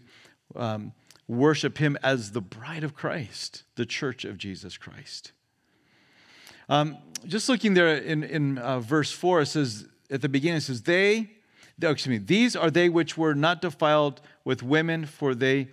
um, 0.55 0.93
worship 1.27 1.77
Him 1.77 1.97
as 2.01 2.31
the 2.31 2.41
bride 2.41 2.83
of 2.83 2.95
Christ, 2.95 3.61
the 3.75 3.85
church 3.85 4.25
of 4.25 4.39
Jesus 4.39 4.75
Christ. 4.75 5.33
Um, 6.67 6.97
just 7.27 7.47
looking 7.47 7.75
there 7.75 7.95
in, 7.95 8.23
in 8.23 8.57
uh, 8.57 8.79
verse 8.79 9.11
4, 9.11 9.41
it 9.41 9.45
says, 9.45 9.87
at 10.09 10.21
the 10.21 10.29
beginning, 10.29 10.57
it 10.57 10.61
says, 10.61 10.81
They, 10.81 11.29
excuse 11.81 12.19
me, 12.19 12.25
these 12.25 12.55
are 12.55 12.71
they 12.71 12.89
which 12.89 13.17
were 13.17 13.35
not 13.35 13.61
defiled 13.61 14.21
with 14.43 14.63
women, 14.63 15.05
for 15.05 15.35
they 15.35 15.69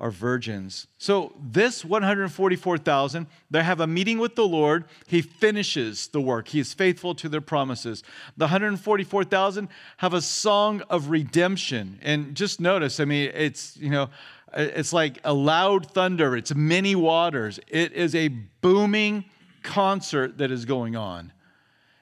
are 0.00 0.10
virgins. 0.10 0.88
So, 0.98 1.34
this 1.40 1.84
144,000, 1.84 3.26
they 3.50 3.62
have 3.62 3.80
a 3.80 3.86
meeting 3.86 4.18
with 4.18 4.34
the 4.34 4.46
Lord. 4.46 4.84
He 5.06 5.22
finishes 5.22 6.08
the 6.08 6.20
work, 6.20 6.48
He 6.48 6.58
is 6.58 6.74
faithful 6.74 7.14
to 7.16 7.28
their 7.28 7.40
promises. 7.40 8.02
The 8.36 8.46
144,000 8.46 9.68
have 9.98 10.14
a 10.14 10.20
song 10.20 10.82
of 10.90 11.10
redemption. 11.10 12.00
And 12.02 12.34
just 12.34 12.60
notice, 12.60 12.98
I 12.98 13.04
mean, 13.04 13.30
it's, 13.34 13.76
you 13.76 13.90
know, 13.90 14.10
it's 14.56 14.92
like 14.92 15.18
a 15.24 15.32
loud 15.32 15.86
thunder, 15.86 16.36
it's 16.36 16.54
many 16.54 16.94
waters. 16.94 17.60
It 17.68 17.92
is 17.92 18.14
a 18.14 18.28
booming 18.28 19.24
concert 19.62 20.38
that 20.38 20.50
is 20.50 20.64
going 20.64 20.96
on. 20.96 21.32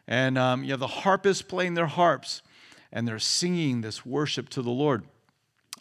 And 0.08 0.36
um, 0.36 0.64
you 0.64 0.70
have 0.70 0.80
the 0.80 0.86
harpists 0.86 1.42
playing 1.42 1.74
their 1.74 1.86
harps, 1.86 2.42
and 2.92 3.06
they're 3.06 3.18
singing 3.18 3.80
this 3.80 4.04
worship 4.04 4.48
to 4.50 4.62
the 4.62 4.70
Lord. 4.70 5.04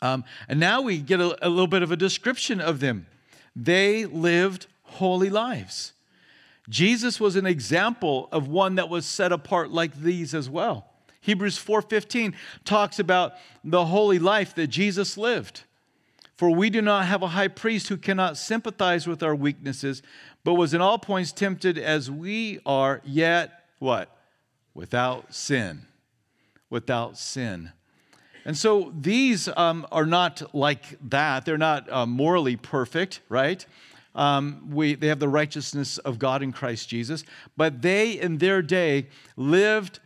Um, 0.01 0.23
and 0.47 0.59
now 0.59 0.81
we 0.81 0.97
get 0.99 1.19
a, 1.19 1.45
a 1.45 1.49
little 1.49 1.67
bit 1.67 1.83
of 1.83 1.91
a 1.91 1.97
description 1.97 2.59
of 2.59 2.79
them. 2.79 3.05
They 3.55 4.05
lived 4.05 4.67
holy 4.83 5.29
lives. 5.29 5.93
Jesus 6.69 7.19
was 7.19 7.35
an 7.35 7.45
example 7.45 8.29
of 8.31 8.47
one 8.47 8.75
that 8.75 8.89
was 8.89 9.05
set 9.05 9.31
apart 9.31 9.71
like 9.71 9.95
these 9.95 10.33
as 10.33 10.49
well. 10.49 10.87
Hebrews 11.21 11.57
4:15 11.57 12.33
talks 12.65 12.97
about 12.97 13.33
the 13.63 13.85
holy 13.85 14.19
life 14.19 14.55
that 14.55 14.67
Jesus 14.67 15.17
lived. 15.17 15.63
For 16.35 16.49
we 16.49 16.71
do 16.71 16.81
not 16.81 17.05
have 17.05 17.21
a 17.21 17.27
high 17.27 17.49
priest 17.49 17.89
who 17.89 17.97
cannot 17.97 18.35
sympathize 18.35 19.05
with 19.05 19.21
our 19.21 19.35
weaknesses, 19.35 20.01
but 20.43 20.55
was 20.55 20.73
in 20.73 20.81
all 20.81 20.97
points 20.97 21.31
tempted 21.31 21.77
as 21.77 22.09
we 22.09 22.59
are, 22.65 23.01
yet 23.05 23.65
what? 23.77 24.09
Without 24.73 25.35
sin. 25.35 25.85
Without 26.71 27.19
sin. 27.19 27.71
And 28.43 28.57
so 28.57 28.91
these 28.99 29.47
um, 29.49 29.85
are 29.91 30.05
not 30.07 30.55
like 30.55 30.97
that. 31.09 31.45
They're 31.45 31.59
not 31.59 31.91
uh, 31.91 32.07
morally 32.07 32.55
perfect, 32.55 33.21
right? 33.29 33.63
Um, 34.15 34.69
we, 34.71 34.95
they 34.95 35.07
have 35.07 35.19
the 35.19 35.29
righteousness 35.29 35.97
of 35.99 36.19
God 36.19 36.41
in 36.41 36.51
Christ 36.51 36.89
Jesus, 36.89 37.23
but 37.55 37.81
they 37.81 38.19
in 38.19 38.39
their 38.39 38.61
day 38.61 39.07
lived 39.37 39.99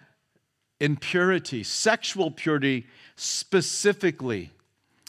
in 0.79 0.97
purity, 0.97 1.63
sexual 1.63 2.29
purity 2.29 2.85
specifically. 3.15 4.51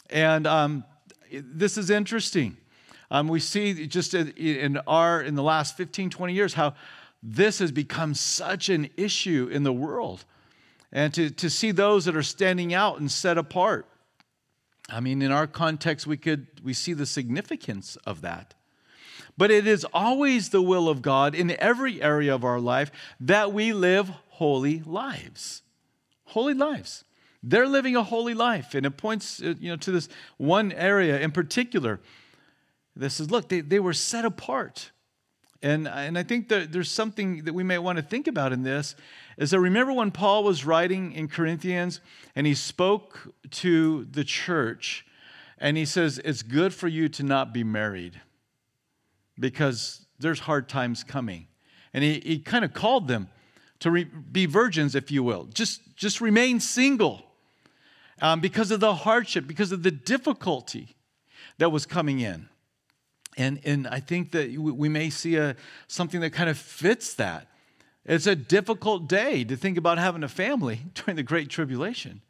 And 0.09 0.47
um, 0.47 0.85
this 1.31 1.77
is 1.77 1.89
interesting. 1.89 2.57
Um, 3.11 3.27
we 3.27 3.39
see 3.39 3.87
just 3.87 4.13
in 4.13 4.77
our 4.87 5.21
in 5.21 5.35
the 5.35 5.43
last 5.43 5.77
15, 5.77 6.09
20 6.09 6.33
years 6.33 6.53
how 6.53 6.73
this 7.21 7.59
has 7.59 7.71
become 7.71 8.13
such 8.13 8.69
an 8.69 8.89
issue 8.97 9.49
in 9.51 9.63
the 9.63 9.73
world 9.73 10.25
and 10.91 11.13
to, 11.13 11.29
to 11.29 11.49
see 11.49 11.71
those 11.71 12.05
that 12.05 12.15
are 12.15 12.23
standing 12.23 12.73
out 12.73 12.99
and 12.99 13.11
set 13.11 13.37
apart. 13.37 13.87
I 14.89 14.99
mean, 14.99 15.21
in 15.21 15.31
our 15.31 15.47
context, 15.47 16.07
we 16.07 16.17
could 16.17 16.47
we 16.63 16.73
see 16.73 16.93
the 16.93 17.05
significance 17.05 17.97
of 18.05 18.21
that. 18.21 18.53
But 19.37 19.51
it 19.51 19.67
is 19.67 19.85
always 19.93 20.49
the 20.49 20.61
will 20.61 20.89
of 20.89 21.01
God 21.01 21.35
in 21.35 21.51
every 21.59 22.01
area 22.01 22.33
of 22.33 22.43
our 22.43 22.59
life 22.59 22.91
that 23.19 23.53
we 23.53 23.73
live 23.73 24.09
holy 24.29 24.81
lives. 24.81 25.61
Holy 26.25 26.53
lives. 26.53 27.03
They're 27.43 27.67
living 27.67 27.95
a 27.95 28.03
holy 28.03 28.33
life, 28.33 28.73
and 28.73 28.85
it 28.85 28.97
points 28.97 29.41
uh, 29.41 29.53
you 29.59 29.69
know, 29.69 29.77
to 29.77 29.91
this 29.91 30.09
one 30.37 30.71
area 30.71 31.19
in 31.19 31.31
particular. 31.31 31.99
This 32.95 33.19
is 33.19 33.29
look, 33.29 33.49
they, 33.49 33.61
they 33.61 33.79
were 33.79 33.93
set 33.93 34.25
apart. 34.25 34.91
And, 35.61 35.87
and 35.87 36.17
I 36.17 36.23
think 36.23 36.49
that 36.49 36.71
there's 36.71 36.91
something 36.91 37.43
that 37.45 37.53
we 37.53 37.63
may 37.63 37.77
want 37.77 37.97
to 37.97 38.03
think 38.03 38.27
about 38.27 38.53
in 38.53 38.63
this 38.63 38.95
is 39.37 39.51
that 39.51 39.59
remember 39.59 39.93
when 39.93 40.11
Paul 40.11 40.43
was 40.43 40.65
writing 40.65 41.13
in 41.13 41.27
Corinthians 41.27 41.99
and 42.35 42.45
he 42.45 42.53
spoke 42.53 43.33
to 43.51 44.05
the 44.05 44.23
church 44.23 45.05
and 45.57 45.75
he 45.77 45.85
says, 45.85 46.19
It's 46.23 46.43
good 46.43 46.73
for 46.73 46.87
you 46.87 47.09
to 47.09 47.23
not 47.23 47.53
be 47.53 47.63
married 47.63 48.21
because 49.39 50.05
there's 50.19 50.41
hard 50.41 50.69
times 50.69 51.03
coming. 51.03 51.47
And 51.93 52.03
he, 52.03 52.21
he 52.23 52.39
kind 52.39 52.63
of 52.63 52.73
called 52.73 53.07
them 53.07 53.29
to 53.79 53.91
re- 53.91 54.03
be 54.03 54.45
virgins, 54.45 54.95
if 54.95 55.11
you 55.11 55.23
will. 55.23 55.45
Just, 55.45 55.95
just 55.95 56.21
remain 56.21 56.59
single 56.59 57.23
um, 58.21 58.39
because 58.39 58.71
of 58.71 58.79
the 58.79 58.93
hardship, 58.93 59.47
because 59.47 59.71
of 59.71 59.83
the 59.83 59.91
difficulty 59.91 60.95
that 61.57 61.71
was 61.71 61.85
coming 61.85 62.19
in. 62.19 62.49
And, 63.37 63.61
and 63.63 63.87
I 63.87 63.99
think 63.99 64.31
that 64.31 64.51
we 64.57 64.89
may 64.89 65.11
see 65.11 65.35
a, 65.35 65.55
something 65.87 66.19
that 66.21 66.31
kind 66.31 66.49
of 66.49 66.57
fits 66.57 67.13
that. 67.15 67.47
It's 68.03 68.25
a 68.25 68.35
difficult 68.35 69.07
day 69.07 69.43
to 69.43 69.55
think 69.55 69.77
about 69.77 69.99
having 69.99 70.23
a 70.23 70.27
family 70.27 70.81
during 70.95 71.15
the 71.15 71.23
Great 71.23 71.49
Tribulation. 71.49 72.21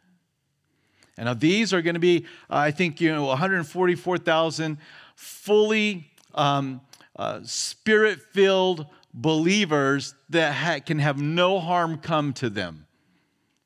And 1.18 1.26
now 1.26 1.34
these 1.34 1.74
are 1.74 1.82
going 1.82 1.96
to 1.96 2.00
be, 2.00 2.26
I 2.50 2.72
think, 2.72 3.00
you 3.00 3.12
know, 3.12 3.26
144,000 3.26 4.78
fully 5.16 6.12
um, 6.36 6.82
uh, 7.16 7.40
spirit 7.44 8.22
filled 8.34 8.86
believers 9.14 10.14
that 10.30 10.54
ha- 10.54 10.80
can 10.86 11.00
have 11.00 11.20
no 11.20 11.60
harm 11.60 11.98
come 11.98 12.34
to 12.34 12.50
them. 12.50 12.86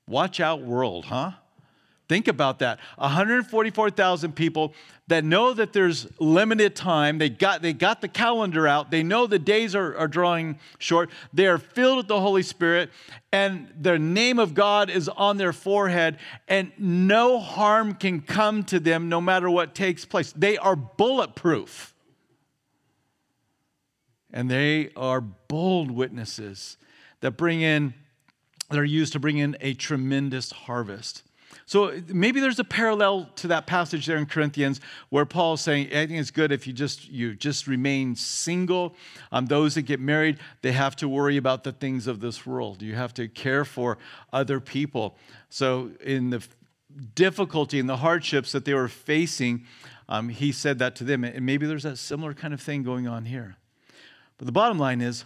Watch 0.07 0.39
out, 0.39 0.61
world, 0.61 1.05
huh? 1.05 1.31
Think 2.11 2.27
about 2.27 2.59
that. 2.59 2.77
144,000 2.97 4.35
people 4.35 4.73
that 5.07 5.23
know 5.23 5.53
that 5.53 5.71
there's 5.71 6.09
limited 6.19 6.75
time. 6.75 7.19
They 7.19 7.29
got, 7.29 7.61
they 7.61 7.71
got 7.71 8.01
the 8.01 8.09
calendar 8.09 8.67
out. 8.67 8.91
They 8.91 9.01
know 9.01 9.27
the 9.27 9.39
days 9.39 9.75
are, 9.75 9.95
are 9.95 10.09
drawing 10.09 10.59
short. 10.77 11.09
They 11.31 11.47
are 11.47 11.57
filled 11.57 11.95
with 11.95 12.07
the 12.09 12.19
Holy 12.19 12.43
Spirit, 12.43 12.89
and 13.31 13.73
the 13.79 13.97
name 13.97 14.39
of 14.39 14.53
God 14.53 14.89
is 14.89 15.07
on 15.07 15.37
their 15.37 15.53
forehead, 15.53 16.17
and 16.49 16.73
no 16.77 17.39
harm 17.39 17.93
can 17.93 18.19
come 18.19 18.65
to 18.65 18.81
them 18.81 19.07
no 19.07 19.21
matter 19.21 19.49
what 19.49 19.73
takes 19.73 20.03
place. 20.03 20.33
They 20.33 20.57
are 20.57 20.75
bulletproof. 20.75 21.95
And 24.33 24.51
they 24.51 24.89
are 24.97 25.21
bold 25.21 25.91
witnesses 25.91 26.75
that 27.21 27.37
bring 27.37 27.61
in, 27.61 27.93
that 28.69 28.79
are 28.79 28.83
used 28.83 29.13
to 29.13 29.19
bring 29.21 29.37
in 29.37 29.55
a 29.61 29.75
tremendous 29.75 30.51
harvest. 30.51 31.23
So 31.71 32.01
maybe 32.09 32.41
there's 32.41 32.59
a 32.59 32.65
parallel 32.65 33.29
to 33.37 33.47
that 33.47 33.65
passage 33.65 34.05
there 34.05 34.17
in 34.17 34.25
Corinthians 34.25 34.81
where 35.07 35.25
Paul's 35.25 35.61
saying, 35.61 35.87
I 35.87 36.05
think 36.05 36.19
it's 36.19 36.29
good 36.29 36.51
if 36.51 36.67
you 36.67 36.73
just 36.73 37.07
you 37.07 37.33
just 37.33 37.65
remain 37.65 38.13
single. 38.17 38.93
Um, 39.31 39.45
those 39.45 39.75
that 39.75 39.83
get 39.83 40.01
married, 40.01 40.37
they 40.63 40.73
have 40.73 40.97
to 40.97 41.07
worry 41.07 41.37
about 41.37 41.63
the 41.63 41.71
things 41.71 42.07
of 42.07 42.19
this 42.19 42.45
world. 42.45 42.81
You 42.81 42.95
have 42.95 43.13
to 43.13 43.29
care 43.29 43.63
for 43.63 43.97
other 44.33 44.59
people. 44.59 45.15
So 45.47 45.91
in 46.03 46.31
the 46.31 46.45
difficulty 47.15 47.79
and 47.79 47.87
the 47.87 47.95
hardships 47.95 48.51
that 48.51 48.65
they 48.65 48.73
were 48.73 48.89
facing, 48.89 49.65
um, 50.09 50.27
he 50.27 50.51
said 50.51 50.77
that 50.79 50.97
to 50.97 51.05
them. 51.05 51.23
And 51.23 51.45
maybe 51.45 51.65
there's 51.67 51.85
a 51.85 51.95
similar 51.95 52.33
kind 52.33 52.53
of 52.53 52.59
thing 52.59 52.83
going 52.83 53.07
on 53.07 53.23
here. 53.23 53.55
But 54.37 54.45
the 54.45 54.51
bottom 54.51 54.77
line 54.77 54.99
is, 54.99 55.23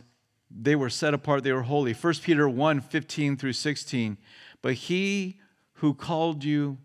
they 0.52 0.76
were 0.76 0.92
set 0.92 1.16
apart, 1.16 1.44
they 1.44 1.54
were 1.54 1.64
holy. 1.64 1.94
1 1.94 2.14
Peter 2.22 2.48
1 2.48 2.82
15 2.82 3.36
through 3.36 3.54
16. 3.54 4.20
But 4.62 4.76
he 4.76 5.40
who 5.76 5.94
called 5.94 6.44
you, 6.44 6.78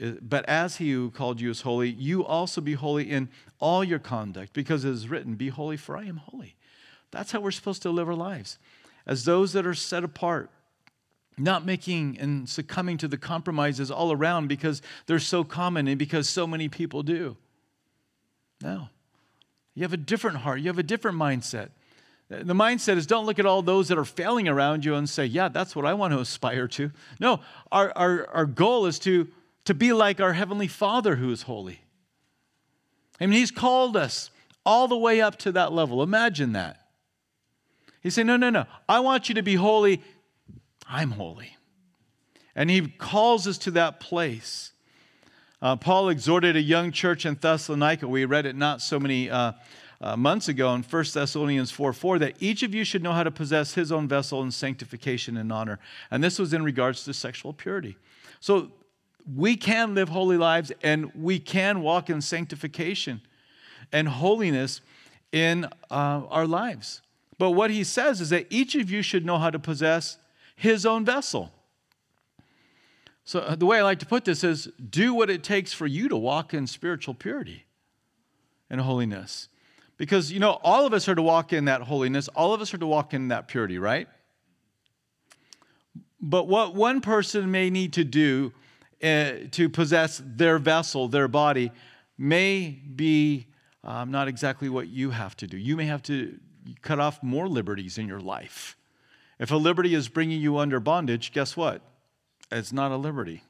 eh, 0.00 0.12
but 0.20 0.44
as 0.48 0.76
he 0.76 0.92
who 0.92 1.10
called 1.10 1.40
you 1.40 1.50
is 1.50 1.62
holy, 1.62 1.90
you 1.90 2.24
also 2.24 2.60
be 2.60 2.74
holy 2.74 3.10
in 3.10 3.28
all 3.58 3.82
your 3.82 3.98
conduct, 3.98 4.52
because 4.52 4.84
it 4.84 4.90
is 4.90 5.08
written, 5.08 5.34
Be 5.34 5.48
holy, 5.48 5.76
for 5.76 5.96
I 5.96 6.04
am 6.04 6.18
holy. 6.18 6.56
That's 7.10 7.32
how 7.32 7.40
we're 7.40 7.50
supposed 7.50 7.82
to 7.82 7.90
live 7.90 8.08
our 8.08 8.14
lives, 8.14 8.58
as 9.06 9.24
those 9.24 9.52
that 9.52 9.66
are 9.66 9.74
set 9.74 10.04
apart, 10.04 10.50
not 11.38 11.64
making 11.64 12.18
and 12.18 12.48
succumbing 12.48 12.98
to 12.98 13.08
the 13.08 13.18
compromises 13.18 13.90
all 13.90 14.12
around 14.12 14.48
because 14.48 14.82
they're 15.06 15.18
so 15.18 15.44
common 15.44 15.86
and 15.86 15.98
because 15.98 16.28
so 16.28 16.46
many 16.46 16.68
people 16.68 17.02
do. 17.02 17.36
No. 18.62 18.88
You 19.74 19.82
have 19.82 19.92
a 19.92 19.98
different 19.98 20.38
heart, 20.38 20.60
you 20.60 20.68
have 20.68 20.78
a 20.78 20.82
different 20.82 21.18
mindset. 21.18 21.70
The 22.28 22.54
mindset 22.54 22.96
is 22.96 23.06
don't 23.06 23.24
look 23.24 23.38
at 23.38 23.46
all 23.46 23.62
those 23.62 23.88
that 23.88 23.98
are 23.98 24.04
failing 24.04 24.48
around 24.48 24.84
you 24.84 24.96
and 24.96 25.08
say, 25.08 25.26
yeah, 25.26 25.48
that's 25.48 25.76
what 25.76 25.86
I 25.86 25.94
want 25.94 26.12
to 26.12 26.18
aspire 26.20 26.66
to. 26.68 26.90
No, 27.20 27.40
our, 27.70 27.92
our, 27.94 28.28
our 28.30 28.46
goal 28.46 28.86
is 28.86 28.98
to, 29.00 29.28
to 29.64 29.74
be 29.74 29.92
like 29.92 30.20
our 30.20 30.32
Heavenly 30.32 30.66
Father 30.66 31.16
who 31.16 31.30
is 31.30 31.42
holy. 31.42 31.80
I 33.20 33.26
mean, 33.26 33.38
He's 33.38 33.52
called 33.52 33.96
us 33.96 34.30
all 34.64 34.88
the 34.88 34.96
way 34.96 35.20
up 35.20 35.36
to 35.38 35.52
that 35.52 35.72
level. 35.72 36.02
Imagine 36.02 36.52
that. 36.52 36.80
He 38.02 38.10
said, 38.10 38.26
no, 38.26 38.36
no, 38.36 38.50
no. 38.50 38.66
I 38.88 39.00
want 39.00 39.28
you 39.28 39.34
to 39.36 39.42
be 39.42 39.54
holy. 39.54 40.02
I'm 40.88 41.12
holy. 41.12 41.56
And 42.56 42.70
He 42.70 42.88
calls 42.88 43.46
us 43.46 43.58
to 43.58 43.70
that 43.72 44.00
place. 44.00 44.72
Uh, 45.62 45.76
Paul 45.76 46.08
exhorted 46.08 46.56
a 46.56 46.60
young 46.60 46.92
church 46.92 47.24
in 47.24 47.36
Thessalonica. 47.40 48.06
We 48.06 48.24
read 48.24 48.46
it 48.46 48.56
not 48.56 48.82
so 48.82 48.98
many. 48.98 49.30
Uh, 49.30 49.52
uh, 50.00 50.16
months 50.16 50.48
ago 50.48 50.74
in 50.74 50.82
1 50.82 51.04
Thessalonians 51.12 51.70
4 51.70 51.92
4 51.92 52.18
that 52.18 52.36
each 52.40 52.62
of 52.62 52.74
you 52.74 52.84
should 52.84 53.02
know 53.02 53.12
how 53.12 53.22
to 53.22 53.30
possess 53.30 53.74
his 53.74 53.90
own 53.90 54.08
vessel 54.08 54.42
in 54.42 54.50
sanctification 54.50 55.36
and 55.36 55.52
honor. 55.52 55.78
And 56.10 56.22
this 56.22 56.38
was 56.38 56.52
in 56.52 56.62
regards 56.62 57.04
to 57.04 57.14
sexual 57.14 57.52
purity. 57.52 57.96
So 58.40 58.72
we 59.34 59.56
can 59.56 59.94
live 59.94 60.08
holy 60.08 60.36
lives 60.36 60.72
and 60.82 61.12
we 61.14 61.38
can 61.38 61.80
walk 61.82 62.10
in 62.10 62.20
sanctification 62.20 63.20
and 63.92 64.08
holiness 64.08 64.80
in 65.32 65.64
uh, 65.90 66.22
our 66.28 66.46
lives. 66.46 67.02
But 67.38 67.50
what 67.50 67.70
he 67.70 67.84
says 67.84 68.20
is 68.20 68.30
that 68.30 68.46
each 68.50 68.74
of 68.74 68.90
you 68.90 69.02
should 69.02 69.26
know 69.26 69.38
how 69.38 69.50
to 69.50 69.58
possess 69.58 70.18
his 70.54 70.86
own 70.86 71.04
vessel. 71.04 71.52
So, 73.24 73.40
uh, 73.40 73.54
the 73.56 73.66
way 73.66 73.80
I 73.80 73.82
like 73.82 73.98
to 73.98 74.06
put 74.06 74.24
this 74.24 74.44
is 74.44 74.68
do 74.88 75.12
what 75.12 75.28
it 75.28 75.42
takes 75.42 75.72
for 75.72 75.86
you 75.86 76.08
to 76.08 76.16
walk 76.16 76.54
in 76.54 76.66
spiritual 76.66 77.12
purity 77.12 77.64
and 78.70 78.80
holiness. 78.80 79.48
Because, 79.96 80.30
you 80.30 80.40
know, 80.40 80.60
all 80.62 80.86
of 80.86 80.92
us 80.92 81.08
are 81.08 81.14
to 81.14 81.22
walk 81.22 81.52
in 81.52 81.66
that 81.66 81.82
holiness, 81.82 82.28
all 82.28 82.52
of 82.52 82.60
us 82.60 82.74
are 82.74 82.78
to 82.78 82.86
walk 82.86 83.14
in 83.14 83.28
that 83.28 83.48
purity, 83.48 83.78
right? 83.78 84.08
But 86.20 86.48
what 86.48 86.74
one 86.74 87.00
person 87.00 87.50
may 87.50 87.70
need 87.70 87.92
to 87.94 88.04
do 88.04 88.52
uh, 89.02 89.32
to 89.52 89.68
possess 89.68 90.20
their 90.24 90.58
vessel, 90.58 91.08
their 91.08 91.28
body, 91.28 91.70
may 92.18 92.70
be 92.70 93.46
um, 93.84 94.10
not 94.10 94.28
exactly 94.28 94.68
what 94.68 94.88
you 94.88 95.10
have 95.10 95.36
to 95.36 95.46
do. 95.46 95.56
You 95.56 95.76
may 95.76 95.86
have 95.86 96.02
to 96.04 96.38
cut 96.82 96.98
off 96.98 97.22
more 97.22 97.48
liberties 97.48 97.98
in 97.98 98.08
your 98.08 98.20
life. 98.20 98.76
If 99.38 99.50
a 99.50 99.56
liberty 99.56 99.94
is 99.94 100.08
bringing 100.08 100.40
you 100.40 100.58
under 100.58 100.80
bondage, 100.80 101.32
guess 101.32 101.56
what? 101.56 101.82
It's 102.50 102.72
not 102.72 102.90
a 102.90 102.96
liberty. 102.96 103.42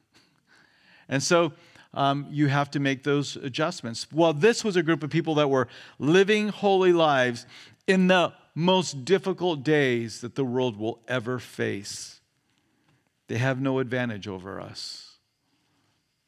And 1.08 1.22
so 1.22 1.52
um, 1.95 2.26
you 2.31 2.49
have 2.49 2.71
to 2.73 2.81
make 2.81 3.02
those 3.02 3.37
adjustments. 3.37 4.07
Well, 4.12 4.33
this 4.33 4.64
was 4.64 4.76
a 4.76 4.83
group 4.83 5.02
of 5.02 5.11
people 5.11 5.35
that 5.37 5.49
were 5.49 5.69
living 5.99 6.49
holy 6.49 6.93
lives 6.93 7.47
in 7.87 8.09
the 8.09 8.33
most 8.55 9.05
difficult 9.05 9.62
days 9.62 10.21
that 10.21 10.35
the 10.35 10.45
world 10.45 10.78
will 10.78 11.00
ever 11.09 11.38
face. 11.38 12.21
They 13.28 13.38
have 13.38 13.61
no 13.61 13.78
advantage 13.78 14.28
over 14.28 14.61
us. 14.61 15.02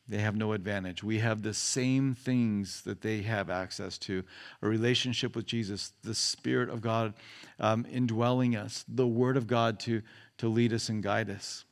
They 0.09 0.19
have 0.19 0.37
no 0.37 0.53
advantage. 0.53 1.05
We 1.05 1.19
have 1.19 1.43
the 1.43 1.53
same 1.53 2.15
things 2.15 2.83
that 2.83 3.03
they 3.03 3.23
have 3.23 3.51
access 3.51 3.99
to 3.99 4.25
a 4.63 4.69
relationship 4.69 5.37
with 5.37 5.45
Jesus, 5.45 5.93
the 6.03 6.15
Spirit 6.15 6.71
of 6.71 6.81
God 6.81 7.13
um, 7.61 7.87
indwelling 7.91 8.57
us, 8.57 8.87
the 8.89 9.07
Word 9.07 9.37
of 9.37 9.47
God 9.47 9.79
to, 9.81 10.01
to 10.39 10.49
lead 10.49 10.73
us 10.73 10.89
and 10.89 11.03
guide 11.03 11.29
us 11.29 11.65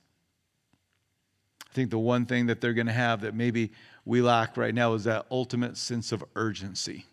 think 1.76 1.90
the 1.90 1.98
one 1.98 2.26
thing 2.26 2.46
that 2.46 2.60
they're 2.60 2.72
going 2.72 2.86
to 2.86 2.92
have 2.92 3.20
that 3.20 3.34
maybe 3.34 3.70
we 4.04 4.22
lack 4.22 4.56
right 4.56 4.74
now 4.74 4.94
is 4.94 5.04
that 5.04 5.26
ultimate 5.30 5.76
sense 5.76 6.10
of 6.10 6.24
urgency, 6.34 7.04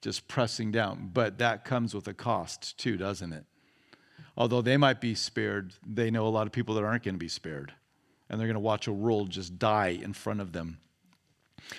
just 0.00 0.26
pressing 0.26 0.72
down. 0.72 1.10
But 1.12 1.38
that 1.38 1.64
comes 1.64 1.94
with 1.94 2.08
a 2.08 2.14
cost 2.14 2.78
too, 2.78 2.96
doesn't 2.96 3.32
it? 3.32 3.44
Although 4.36 4.62
they 4.62 4.78
might 4.78 5.00
be 5.00 5.14
spared, 5.14 5.74
they 5.86 6.10
know 6.10 6.26
a 6.26 6.30
lot 6.30 6.46
of 6.46 6.52
people 6.52 6.74
that 6.76 6.84
aren't 6.84 7.02
going 7.02 7.14
to 7.14 7.18
be 7.18 7.28
spared. 7.28 7.74
And 8.28 8.40
they're 8.40 8.46
going 8.46 8.54
to 8.54 8.60
watch 8.60 8.86
a 8.86 8.92
world 8.92 9.30
just 9.30 9.58
die 9.58 9.98
in 10.02 10.14
front 10.14 10.40
of 10.40 10.52
them. 10.52 10.78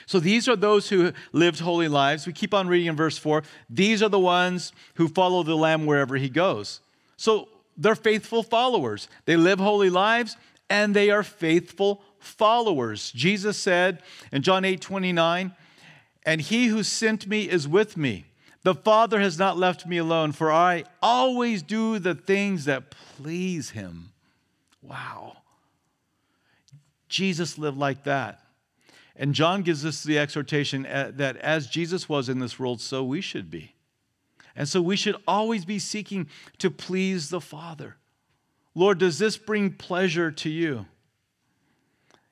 So 0.05 0.19
these 0.19 0.47
are 0.47 0.55
those 0.55 0.89
who 0.89 1.11
lived 1.31 1.59
holy 1.59 1.87
lives. 1.87 2.27
We 2.27 2.33
keep 2.33 2.53
on 2.53 2.67
reading 2.67 2.87
in 2.87 2.95
verse 2.95 3.17
4. 3.17 3.41
These 3.69 4.03
are 4.03 4.09
the 4.09 4.19
ones 4.19 4.73
who 4.95 5.07
follow 5.07 5.43
the 5.43 5.55
Lamb 5.55 5.85
wherever 5.85 6.17
he 6.17 6.29
goes. 6.29 6.81
So 7.17 7.49
they're 7.77 7.95
faithful 7.95 8.43
followers. 8.43 9.07
They 9.25 9.37
live 9.37 9.59
holy 9.59 9.89
lives 9.89 10.37
and 10.69 10.95
they 10.95 11.09
are 11.09 11.23
faithful 11.23 12.01
followers. 12.21 13.11
Jesus 13.11 13.57
said 13.57 14.01
in 14.31 14.41
John 14.41 14.63
8 14.63 14.79
29, 14.81 15.53
and 16.25 16.41
he 16.41 16.67
who 16.67 16.83
sent 16.83 17.27
me 17.27 17.49
is 17.49 17.67
with 17.67 17.97
me. 17.97 18.25
The 18.63 18.75
Father 18.75 19.19
has 19.19 19.39
not 19.39 19.57
left 19.57 19.87
me 19.87 19.97
alone, 19.97 20.31
for 20.31 20.51
I 20.51 20.83
always 21.01 21.63
do 21.63 21.97
the 21.97 22.13
things 22.13 22.65
that 22.65 22.91
please 22.91 23.71
him. 23.71 24.11
Wow. 24.81 25.37
Jesus 27.09 27.57
lived 27.57 27.77
like 27.77 28.03
that. 28.03 28.39
And 29.15 29.33
John 29.33 29.63
gives 29.63 29.85
us 29.85 30.03
the 30.03 30.17
exhortation 30.17 30.85
uh, 30.85 31.11
that 31.15 31.37
as 31.37 31.67
Jesus 31.67 32.07
was 32.07 32.29
in 32.29 32.39
this 32.39 32.57
world, 32.57 32.81
so 32.81 33.03
we 33.03 33.19
should 33.19 33.51
be. 33.51 33.73
And 34.55 34.67
so 34.67 34.81
we 34.81 34.95
should 34.95 35.15
always 35.27 35.65
be 35.65 35.79
seeking 35.79 36.27
to 36.59 36.69
please 36.69 37.29
the 37.29 37.41
Father. 37.41 37.97
Lord, 38.73 38.99
does 38.99 39.19
this 39.19 39.37
bring 39.37 39.71
pleasure 39.71 40.31
to 40.31 40.49
you? 40.49 40.85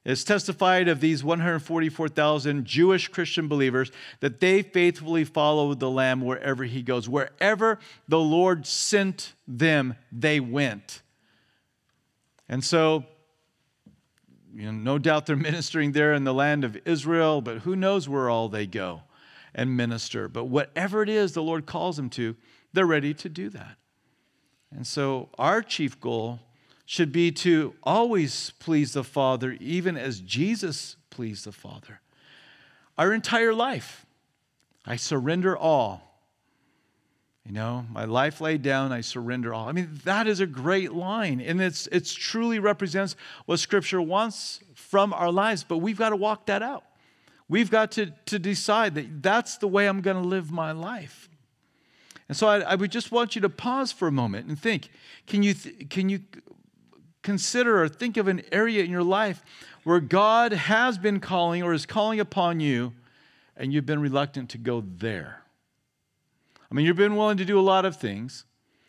It's 0.05 0.23
testified 0.23 0.87
of 0.87 1.01
these 1.01 1.23
144,000 1.23 2.65
Jewish 2.65 3.09
Christian 3.09 3.47
believers 3.47 3.91
that 4.21 4.39
they 4.39 4.61
faithfully 4.61 5.25
follow 5.25 5.73
the 5.73 5.89
Lamb 5.89 6.21
wherever 6.21 6.63
he 6.63 6.81
goes. 6.81 7.09
Wherever 7.09 7.79
the 8.07 8.19
Lord 8.19 8.65
sent 8.65 9.33
them, 9.47 9.95
they 10.11 10.39
went. 10.39 11.01
And 12.47 12.63
so, 12.63 13.05
you 14.53 14.65
know, 14.65 14.71
no 14.71 14.97
doubt 14.97 15.25
they're 15.25 15.35
ministering 15.35 15.91
there 15.91 16.13
in 16.13 16.23
the 16.23 16.33
land 16.33 16.63
of 16.63 16.77
Israel, 16.85 17.41
but 17.41 17.59
who 17.59 17.75
knows 17.75 18.07
where 18.07 18.29
all 18.29 18.47
they 18.47 18.65
go 18.65 19.03
and 19.53 19.75
minister. 19.75 20.29
But 20.29 20.45
whatever 20.45 21.03
it 21.03 21.09
is 21.09 21.33
the 21.33 21.43
Lord 21.43 21.65
calls 21.65 21.97
them 21.97 22.09
to, 22.11 22.37
they're 22.71 22.85
ready 22.85 23.13
to 23.15 23.29
do 23.29 23.49
that. 23.49 23.75
And 24.71 24.87
so, 24.87 25.29
our 25.37 25.61
chief 25.61 25.99
goal 25.99 26.39
should 26.89 27.11
be 27.11 27.31
to 27.31 27.75
always 27.83 28.51
please 28.57 28.93
the 28.93 29.03
Father, 29.03 29.55
even 29.59 29.95
as 29.95 30.21
Jesus 30.21 30.95
pleased 31.11 31.45
the 31.45 31.51
Father. 31.51 32.01
Our 32.97 33.13
entire 33.13 33.53
life, 33.53 34.07
I 34.87 34.95
surrender 34.95 35.55
all. 35.55 36.19
You 37.45 37.51
know, 37.51 37.85
my 37.91 38.05
life 38.05 38.41
laid 38.41 38.63
down, 38.63 38.91
I 38.91 39.01
surrender 39.01 39.53
all. 39.53 39.69
I 39.69 39.71
mean, 39.71 39.99
that 40.03 40.25
is 40.25 40.39
a 40.39 40.47
great 40.47 40.91
line. 40.91 41.41
And 41.41 41.61
it's 41.61 41.85
it's 41.91 42.11
truly 42.11 42.57
represents 42.57 43.15
what 43.45 43.59
Scripture 43.59 44.01
wants 44.01 44.59
from 44.73 45.13
our 45.13 45.31
lives, 45.31 45.63
but 45.63 45.77
we've 45.77 45.95
got 45.95 46.09
to 46.09 46.15
walk 46.15 46.47
that 46.47 46.63
out. 46.63 46.85
We've 47.47 47.69
got 47.69 47.91
to, 47.93 48.07
to 48.25 48.39
decide 48.39 48.95
that 48.95 49.21
that's 49.21 49.57
the 49.57 49.67
way 49.67 49.87
I'm 49.87 50.01
going 50.01 50.19
to 50.19 50.27
live 50.27 50.49
my 50.49 50.71
life. 50.71 51.29
And 52.27 52.35
so 52.35 52.47
I, 52.47 52.61
I, 52.61 52.75
would 52.75 52.91
just 52.91 53.11
want 53.11 53.35
you 53.35 53.41
to 53.41 53.49
pause 53.49 53.91
for 53.91 54.07
a 54.07 54.11
moment 54.11 54.47
and 54.47 54.59
think 54.59 54.89
can 55.27 55.43
you, 55.43 55.53
th- 55.53 55.89
can 55.89 56.09
you 56.09 56.21
consider 57.29 57.83
or 57.83 57.87
think 57.87 58.17
of 58.17 58.27
an 58.27 58.41
area 58.51 58.83
in 58.83 58.89
your 58.89 59.03
life 59.03 59.43
where 59.83 59.99
God 59.99 60.51
has 60.51 60.97
been 60.97 61.19
calling 61.19 61.61
or 61.61 61.73
is 61.73 61.85
calling 61.85 62.19
upon 62.19 62.59
you 62.59 62.91
and 63.55 63.71
you've 63.71 63.85
been 63.85 64.01
reluctant 64.01 64.49
to 64.49 64.57
go 64.57 64.83
there. 64.97 65.43
I 66.71 66.73
mean, 66.73 66.87
you've 66.87 66.95
been 66.95 67.15
willing 67.15 67.37
to 67.37 67.45
do 67.45 67.59
a 67.59 67.61
lot 67.61 67.85
of 67.85 67.97
things. 67.97 68.45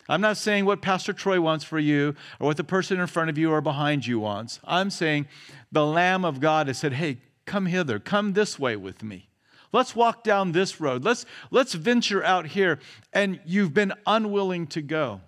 I'm 0.09 0.21
not 0.21 0.37
saying 0.37 0.65
what 0.65 0.81
Pastor 0.81 1.13
Troy 1.13 1.39
wants 1.39 1.63
for 1.63 1.77
you 1.77 2.15
or 2.39 2.47
what 2.47 2.57
the 2.57 2.63
person 2.63 2.99
in 2.99 3.05
front 3.05 3.29
of 3.29 3.37
you 3.37 3.51
or 3.51 3.61
behind 3.61 4.07
you 4.07 4.19
wants. 4.19 4.59
I'm 4.63 4.89
saying 4.89 5.27
the 5.71 5.85
Lamb 5.85 6.25
of 6.25 6.39
God 6.39 6.65
has 6.65 6.79
said, 6.79 6.93
hey, 6.93 7.19
come 7.45 7.67
hither, 7.67 7.99
come 7.99 8.33
this 8.33 8.57
way 8.57 8.75
with 8.75 9.03
me. 9.03 9.29
Let's 9.71 9.95
walk 9.95 10.23
down 10.23 10.51
this 10.51 10.81
road. 10.81 11.03
Let's, 11.03 11.27
let's 11.51 11.75
venture 11.75 12.23
out 12.23 12.47
here. 12.47 12.79
And 13.13 13.39
you've 13.45 13.75
been 13.75 13.93
unwilling 14.07 14.65
to 14.67 14.81
go. 14.81 15.21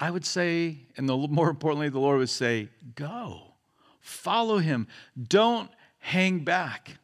I 0.00 0.10
would 0.10 0.24
say, 0.24 0.78
and 0.96 1.08
the, 1.08 1.16
more 1.16 1.50
importantly, 1.50 1.90
the 1.90 2.00
Lord 2.00 2.18
would 2.18 2.30
say, 2.30 2.70
go. 2.96 3.42
Follow 4.00 4.58
him. 4.58 4.88
Don't 5.28 5.70
hang 5.98 6.40
back. 6.40 6.96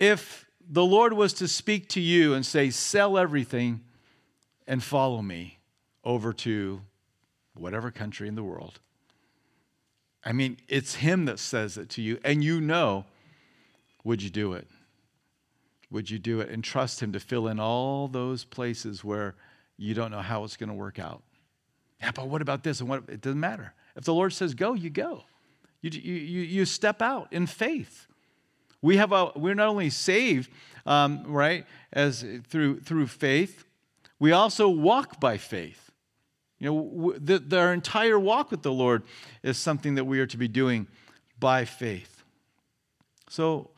If 0.00 0.46
the 0.68 0.84
Lord 0.84 1.12
was 1.12 1.34
to 1.34 1.46
speak 1.46 1.88
to 1.90 2.00
you 2.00 2.34
and 2.34 2.44
say, 2.44 2.70
sell 2.70 3.18
everything, 3.18 3.82
and 4.66 4.82
follow 4.82 5.22
me 5.22 5.58
over 6.04 6.32
to 6.32 6.80
whatever 7.54 7.90
country 7.90 8.28
in 8.28 8.34
the 8.34 8.42
world. 8.42 8.80
I 10.24 10.32
mean, 10.32 10.56
it's 10.68 10.96
Him 10.96 11.24
that 11.26 11.38
says 11.38 11.76
it 11.76 11.88
to 11.90 12.02
you, 12.02 12.18
and 12.24 12.42
you 12.42 12.60
know, 12.60 13.04
would 14.04 14.22
you 14.22 14.30
do 14.30 14.52
it? 14.52 14.68
Would 15.90 16.10
you 16.10 16.18
do 16.18 16.40
it 16.40 16.48
and 16.48 16.62
trust 16.62 17.02
Him 17.02 17.12
to 17.12 17.20
fill 17.20 17.48
in 17.48 17.60
all 17.60 18.08
those 18.08 18.44
places 18.44 19.04
where 19.04 19.34
you 19.76 19.94
don't 19.94 20.10
know 20.10 20.22
how 20.22 20.44
it's 20.44 20.56
going 20.56 20.70
to 20.70 20.74
work 20.74 20.98
out? 20.98 21.22
Yeah, 22.02 22.10
but 22.10 22.28
what 22.28 22.42
about 22.42 22.64
this? 22.64 22.80
And 22.80 22.88
what? 22.88 23.04
It 23.08 23.20
doesn't 23.20 23.40
matter. 23.40 23.72
If 23.96 24.04
the 24.04 24.12
Lord 24.12 24.32
says 24.32 24.54
go, 24.54 24.74
you 24.74 24.90
go. 24.90 25.24
You, 25.80 25.90
you, 25.90 26.42
you 26.42 26.64
step 26.64 27.00
out 27.00 27.32
in 27.32 27.46
faith. 27.46 28.06
We 28.80 28.96
have 28.96 29.12
a, 29.12 29.30
we're 29.36 29.54
not 29.54 29.68
only 29.68 29.90
saved, 29.90 30.50
um, 30.84 31.24
right, 31.26 31.64
as 31.92 32.24
through 32.48 32.80
through 32.80 33.06
faith, 33.06 33.64
we 34.18 34.32
also 34.32 34.68
walk 34.68 35.20
by 35.20 35.38
faith. 35.38 35.90
You 36.58 36.70
know, 36.70 37.14
the, 37.18 37.38
the, 37.38 37.58
our 37.58 37.72
entire 37.72 38.18
walk 38.18 38.50
with 38.50 38.62
the 38.62 38.72
Lord 38.72 39.02
is 39.42 39.58
something 39.58 39.96
that 39.96 40.04
we 40.04 40.20
are 40.20 40.26
to 40.26 40.36
be 40.36 40.46
doing 40.46 40.86
by 41.40 41.64
faith. 41.64 42.22
So 43.28 43.70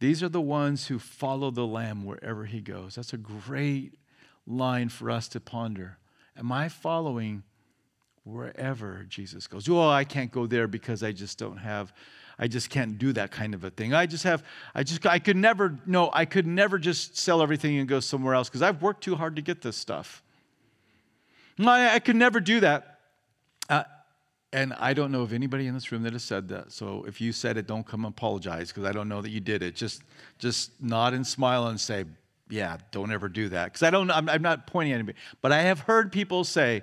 these 0.00 0.22
are 0.22 0.28
the 0.28 0.40
ones 0.40 0.88
who 0.88 0.98
follow 0.98 1.50
the 1.50 1.66
Lamb 1.66 2.04
wherever 2.04 2.44
he 2.44 2.60
goes. 2.60 2.96
That's 2.96 3.12
a 3.12 3.18
great 3.18 3.94
line 4.46 4.88
for 4.88 5.10
us 5.10 5.28
to 5.28 5.40
ponder. 5.40 5.96
Am 6.36 6.50
I 6.50 6.68
following 6.68 7.42
wherever 8.24 9.04
Jesus 9.08 9.46
goes? 9.46 9.68
Oh, 9.68 9.88
I 9.88 10.04
can't 10.04 10.30
go 10.30 10.46
there 10.46 10.66
because 10.66 11.02
I 11.02 11.12
just 11.12 11.38
don't 11.38 11.58
have 11.58 11.92
I 12.38 12.48
just 12.48 12.70
can't 12.70 12.98
do 12.98 13.12
that 13.12 13.30
kind 13.30 13.54
of 13.54 13.62
a 13.62 13.70
thing. 13.70 13.94
I 13.94 14.06
just 14.06 14.24
have, 14.24 14.42
I 14.74 14.82
just, 14.82 15.06
I 15.06 15.20
could 15.20 15.36
never, 15.36 15.78
no, 15.86 16.10
I 16.12 16.24
could 16.24 16.46
never 16.46 16.78
just 16.78 17.16
sell 17.16 17.40
everything 17.40 17.78
and 17.78 17.88
go 17.88 18.00
somewhere 18.00 18.34
else 18.34 18.48
because 18.48 18.62
I've 18.62 18.82
worked 18.82 19.04
too 19.04 19.14
hard 19.14 19.36
to 19.36 19.42
get 19.42 19.62
this 19.62 19.76
stuff. 19.76 20.22
I, 21.58 21.94
I 21.94 21.98
could 22.00 22.16
never 22.16 22.40
do 22.40 22.60
that. 22.60 22.98
Uh, 23.68 23.84
and 24.52 24.72
I 24.74 24.92
don't 24.92 25.12
know 25.12 25.22
of 25.22 25.32
anybody 25.32 25.66
in 25.66 25.74
this 25.74 25.92
room 25.92 26.02
that 26.02 26.12
has 26.12 26.24
said 26.24 26.48
that. 26.48 26.72
So 26.72 27.04
if 27.06 27.20
you 27.20 27.32
said 27.32 27.56
it, 27.56 27.66
don't 27.66 27.86
come 27.86 28.04
apologize 28.04 28.68
because 28.68 28.84
I 28.84 28.92
don't 28.92 29.08
know 29.08 29.22
that 29.22 29.30
you 29.30 29.40
did 29.40 29.62
it. 29.62 29.74
Just, 29.76 30.02
just 30.38 30.72
nod 30.82 31.14
and 31.14 31.26
smile 31.26 31.68
and 31.68 31.80
say, 31.80 32.04
yeah, 32.52 32.76
don't 32.90 33.10
ever 33.10 33.28
do 33.28 33.48
that. 33.48 33.66
Because 33.66 33.82
I 33.82 33.90
don't, 33.90 34.10
I'm, 34.10 34.28
I'm 34.28 34.42
not 34.42 34.66
pointing 34.66 34.92
at 34.92 34.96
anybody. 34.96 35.18
But 35.40 35.52
I 35.52 35.62
have 35.62 35.80
heard 35.80 36.12
people 36.12 36.44
say, 36.44 36.82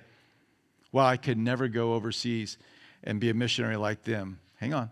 well, 0.92 1.06
I 1.06 1.18
could 1.18 1.38
never 1.38 1.68
go 1.68 1.94
overseas 1.94 2.58
and 3.04 3.20
be 3.20 3.30
a 3.30 3.34
missionary 3.34 3.78
like 3.78 4.04
them. 4.04 4.40
Hang 4.58 4.74
on 4.74 4.90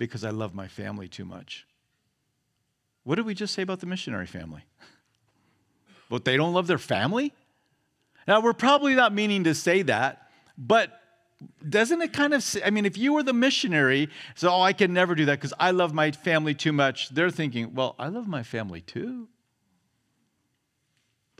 because 0.00 0.24
I 0.24 0.30
love 0.30 0.54
my 0.54 0.66
family 0.66 1.06
too 1.06 1.26
much. 1.26 1.66
What 3.04 3.16
did 3.16 3.26
we 3.26 3.34
just 3.34 3.54
say 3.54 3.62
about 3.62 3.80
the 3.80 3.86
missionary 3.86 4.26
family? 4.26 4.62
But 6.08 6.24
they 6.24 6.38
don't 6.38 6.54
love 6.54 6.66
their 6.66 6.78
family? 6.78 7.32
Now, 8.26 8.40
we're 8.40 8.54
probably 8.54 8.94
not 8.94 9.12
meaning 9.12 9.44
to 9.44 9.54
say 9.54 9.82
that, 9.82 10.30
but 10.56 11.00
doesn't 11.68 12.00
it 12.00 12.14
kind 12.14 12.32
of, 12.32 12.42
say, 12.42 12.62
I 12.64 12.70
mean, 12.70 12.86
if 12.86 12.96
you 12.96 13.12
were 13.12 13.22
the 13.22 13.34
missionary, 13.34 14.08
so, 14.34 14.50
oh, 14.50 14.62
I 14.62 14.72
can 14.72 14.92
never 14.94 15.14
do 15.14 15.26
that 15.26 15.38
because 15.38 15.52
I 15.60 15.70
love 15.70 15.92
my 15.92 16.10
family 16.12 16.54
too 16.54 16.72
much, 16.72 17.10
they're 17.10 17.30
thinking, 17.30 17.74
well, 17.74 17.94
I 17.98 18.08
love 18.08 18.26
my 18.26 18.42
family 18.42 18.80
too. 18.80 19.28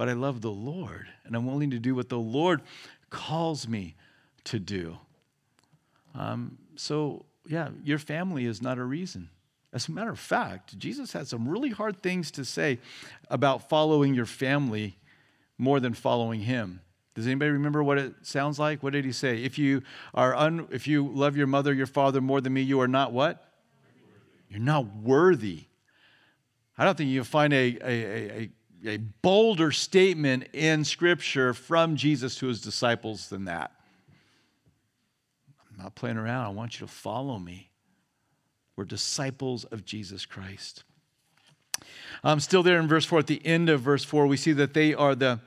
But 0.01 0.09
I 0.09 0.15
love 0.15 0.41
the 0.41 0.51
Lord, 0.51 1.09
and 1.27 1.37
I'm 1.37 1.45
willing 1.45 1.73
to 1.73 1.79
do 1.79 1.95
what 1.95 2.09
the 2.09 2.19
Lord 2.19 2.63
calls 3.11 3.69
me 3.69 3.97
to 4.45 4.59
do. 4.59 4.97
Um, 6.15 6.57
so 6.75 7.27
yeah, 7.47 7.69
your 7.85 7.99
family 7.99 8.47
is 8.47 8.63
not 8.63 8.79
a 8.79 8.83
reason. 8.83 9.29
As 9.75 9.89
a 9.89 9.93
matter 9.93 10.09
of 10.09 10.19
fact, 10.19 10.79
Jesus 10.79 11.13
had 11.13 11.29
some 11.29 11.47
really 11.47 11.69
hard 11.69 12.03
things 12.03 12.31
to 12.31 12.47
say 12.47 12.79
about 13.29 13.69
following 13.69 14.15
your 14.15 14.25
family 14.25 14.97
more 15.59 15.81
than 15.81 15.93
following 15.93 16.41
him. 16.41 16.81
Does 17.15 17.27
anybody 17.27 17.51
remember 17.51 17.83
what 17.83 17.99
it 17.99 18.15
sounds 18.23 18.59
like? 18.59 18.83
What 18.83 18.95
did 18.95 19.05
he 19.05 19.13
say? 19.13 19.43
If 19.43 19.59
you 19.59 19.83
are 20.15 20.35
un, 20.35 20.67
if 20.71 20.87
you 20.87 21.09
love 21.09 21.37
your 21.37 21.47
mother, 21.47 21.75
your 21.75 21.85
father 21.85 22.23
more 22.23 22.41
than 22.41 22.55
me, 22.55 22.63
you 22.63 22.81
are 22.81 22.89
not 22.89 23.13
what? 23.13 23.53
You're 24.49 24.61
not 24.61 24.87
worthy. 24.97 25.65
I 26.79 26.87
don't 26.87 26.97
think 26.97 27.11
you'll 27.11 27.25
find 27.25 27.53
a, 27.53 27.77
a, 27.83 28.41
a, 28.41 28.51
a 28.87 28.97
bolder 28.97 29.73
statement 29.73 30.49
in 30.53 30.85
Scripture 30.85 31.53
from 31.55 31.97
Jesus 31.97 32.37
to 32.37 32.47
his 32.47 32.61
disciples 32.61 33.29
than 33.29 33.45
that 33.45 33.73
I'm 35.71 35.85
not 35.85 35.95
playing 35.95 36.17
around. 36.17 36.47
I 36.47 36.51
want 36.51 36.81
you 36.81 36.87
to 36.87 36.93
follow 36.93 37.39
me. 37.39 37.71
We're 38.77 38.85
disciples 38.85 39.65
of 39.65 39.85
Jesus 39.85 40.27
Christ. 40.27 40.85
Um, 42.25 42.41
still 42.41 42.63
there 42.63 42.79
in 42.79 42.89
verse 42.89 43.05
4, 43.05 43.21
at 43.21 43.27
the 43.27 43.45
end 43.47 43.69
of 43.69 43.81
verse 43.81 44.05
4, 44.05 44.27
we 44.27 44.37
see 44.37 44.53
that 44.53 44.75
they 44.75 44.95
are 44.95 45.15
the 45.15 45.41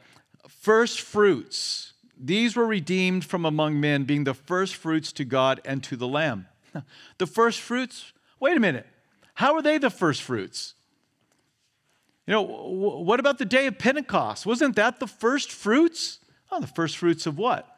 first 0.47 1.01
fruits. 1.01 1.93
These 2.17 2.55
were 2.55 2.65
redeemed 2.65 3.25
from 3.25 3.45
among 3.45 3.79
men, 3.79 4.03
being 4.03 4.23
the 4.23 4.33
first 4.33 4.75
fruits 4.75 5.11
to 5.13 5.25
God 5.25 5.61
and 5.65 5.83
to 5.83 5.95
the 5.95 6.07
Lamb. 6.07 6.47
The 7.19 7.27
first 7.27 7.59
fruits, 7.59 8.13
wait 8.39 8.57
a 8.57 8.59
minute. 8.59 8.87
How 9.35 9.53
are 9.53 9.61
they 9.61 9.77
the 9.77 9.91
first 9.91 10.23
fruits? 10.23 10.73
You 12.25 12.33
know, 12.33 12.41
what 12.41 13.19
about 13.19 13.37
the 13.37 13.45
day 13.45 13.67
of 13.67 13.77
Pentecost? 13.77 14.45
Wasn't 14.45 14.75
that 14.77 14.99
the 14.99 15.07
first 15.07 15.51
fruits? 15.51 16.19
Oh, 16.51 16.61
the 16.61 16.67
first 16.67 16.97
fruits 16.97 17.25
of 17.25 17.37
what? 17.37 17.77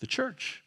The 0.00 0.06
church. 0.06 0.62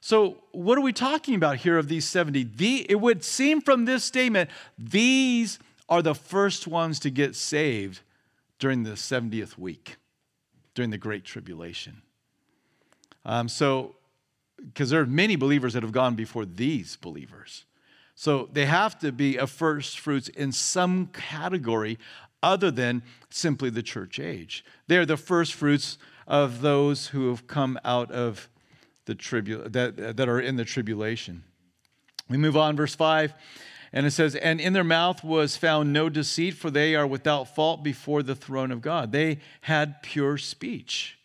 So, 0.00 0.42
what 0.52 0.76
are 0.76 0.82
we 0.82 0.92
talking 0.92 1.34
about 1.34 1.56
here 1.56 1.78
of 1.78 1.88
these 1.88 2.04
70? 2.04 2.44
The, 2.56 2.84
it 2.90 3.00
would 3.00 3.24
seem 3.24 3.62
from 3.62 3.86
this 3.86 4.04
statement, 4.04 4.50
these 4.76 5.58
are 5.88 6.02
the 6.02 6.14
first 6.14 6.66
ones 6.66 6.98
to 7.00 7.10
get 7.10 7.34
saved 7.34 8.00
during 8.58 8.82
the 8.82 8.90
70th 8.90 9.56
week, 9.56 9.96
during 10.74 10.90
the 10.90 10.98
Great 10.98 11.24
Tribulation. 11.24 12.02
Um, 13.24 13.48
so, 13.48 13.96
because 14.56 14.90
there 14.90 15.00
are 15.00 15.06
many 15.06 15.36
believers 15.36 15.72
that 15.72 15.82
have 15.82 15.92
gone 15.92 16.14
before 16.14 16.44
these 16.44 16.96
believers. 16.96 17.64
So, 18.14 18.48
they 18.52 18.66
have 18.66 18.98
to 19.00 19.10
be 19.10 19.36
a 19.36 19.46
first 19.46 19.98
fruits 19.98 20.28
in 20.28 20.52
some 20.52 21.08
category 21.08 21.98
other 22.42 22.70
than 22.70 23.02
simply 23.30 23.70
the 23.70 23.82
church 23.82 24.20
age. 24.20 24.64
They're 24.86 25.06
the 25.06 25.16
first 25.16 25.54
fruits 25.54 25.98
of 26.26 26.60
those 26.60 27.08
who 27.08 27.28
have 27.30 27.46
come 27.46 27.78
out 27.84 28.10
of 28.10 28.48
the 29.06 29.14
tribu- 29.14 29.68
that, 29.68 30.16
that 30.16 30.28
are 30.28 30.40
in 30.40 30.56
the 30.56 30.64
tribulation. 30.64 31.44
We 32.28 32.36
move 32.36 32.56
on, 32.56 32.76
verse 32.76 32.94
5, 32.94 33.34
and 33.92 34.06
it 34.06 34.10
says, 34.12 34.34
And 34.34 34.60
in 34.60 34.72
their 34.72 34.84
mouth 34.84 35.22
was 35.22 35.56
found 35.56 35.92
no 35.92 36.08
deceit, 36.08 36.52
for 36.52 36.70
they 36.70 36.94
are 36.94 37.06
without 37.06 37.54
fault 37.54 37.82
before 37.82 38.22
the 38.22 38.34
throne 38.34 38.70
of 38.70 38.80
God. 38.80 39.12
They 39.12 39.38
had 39.62 40.02
pure 40.02 40.38
speech. 40.38 41.18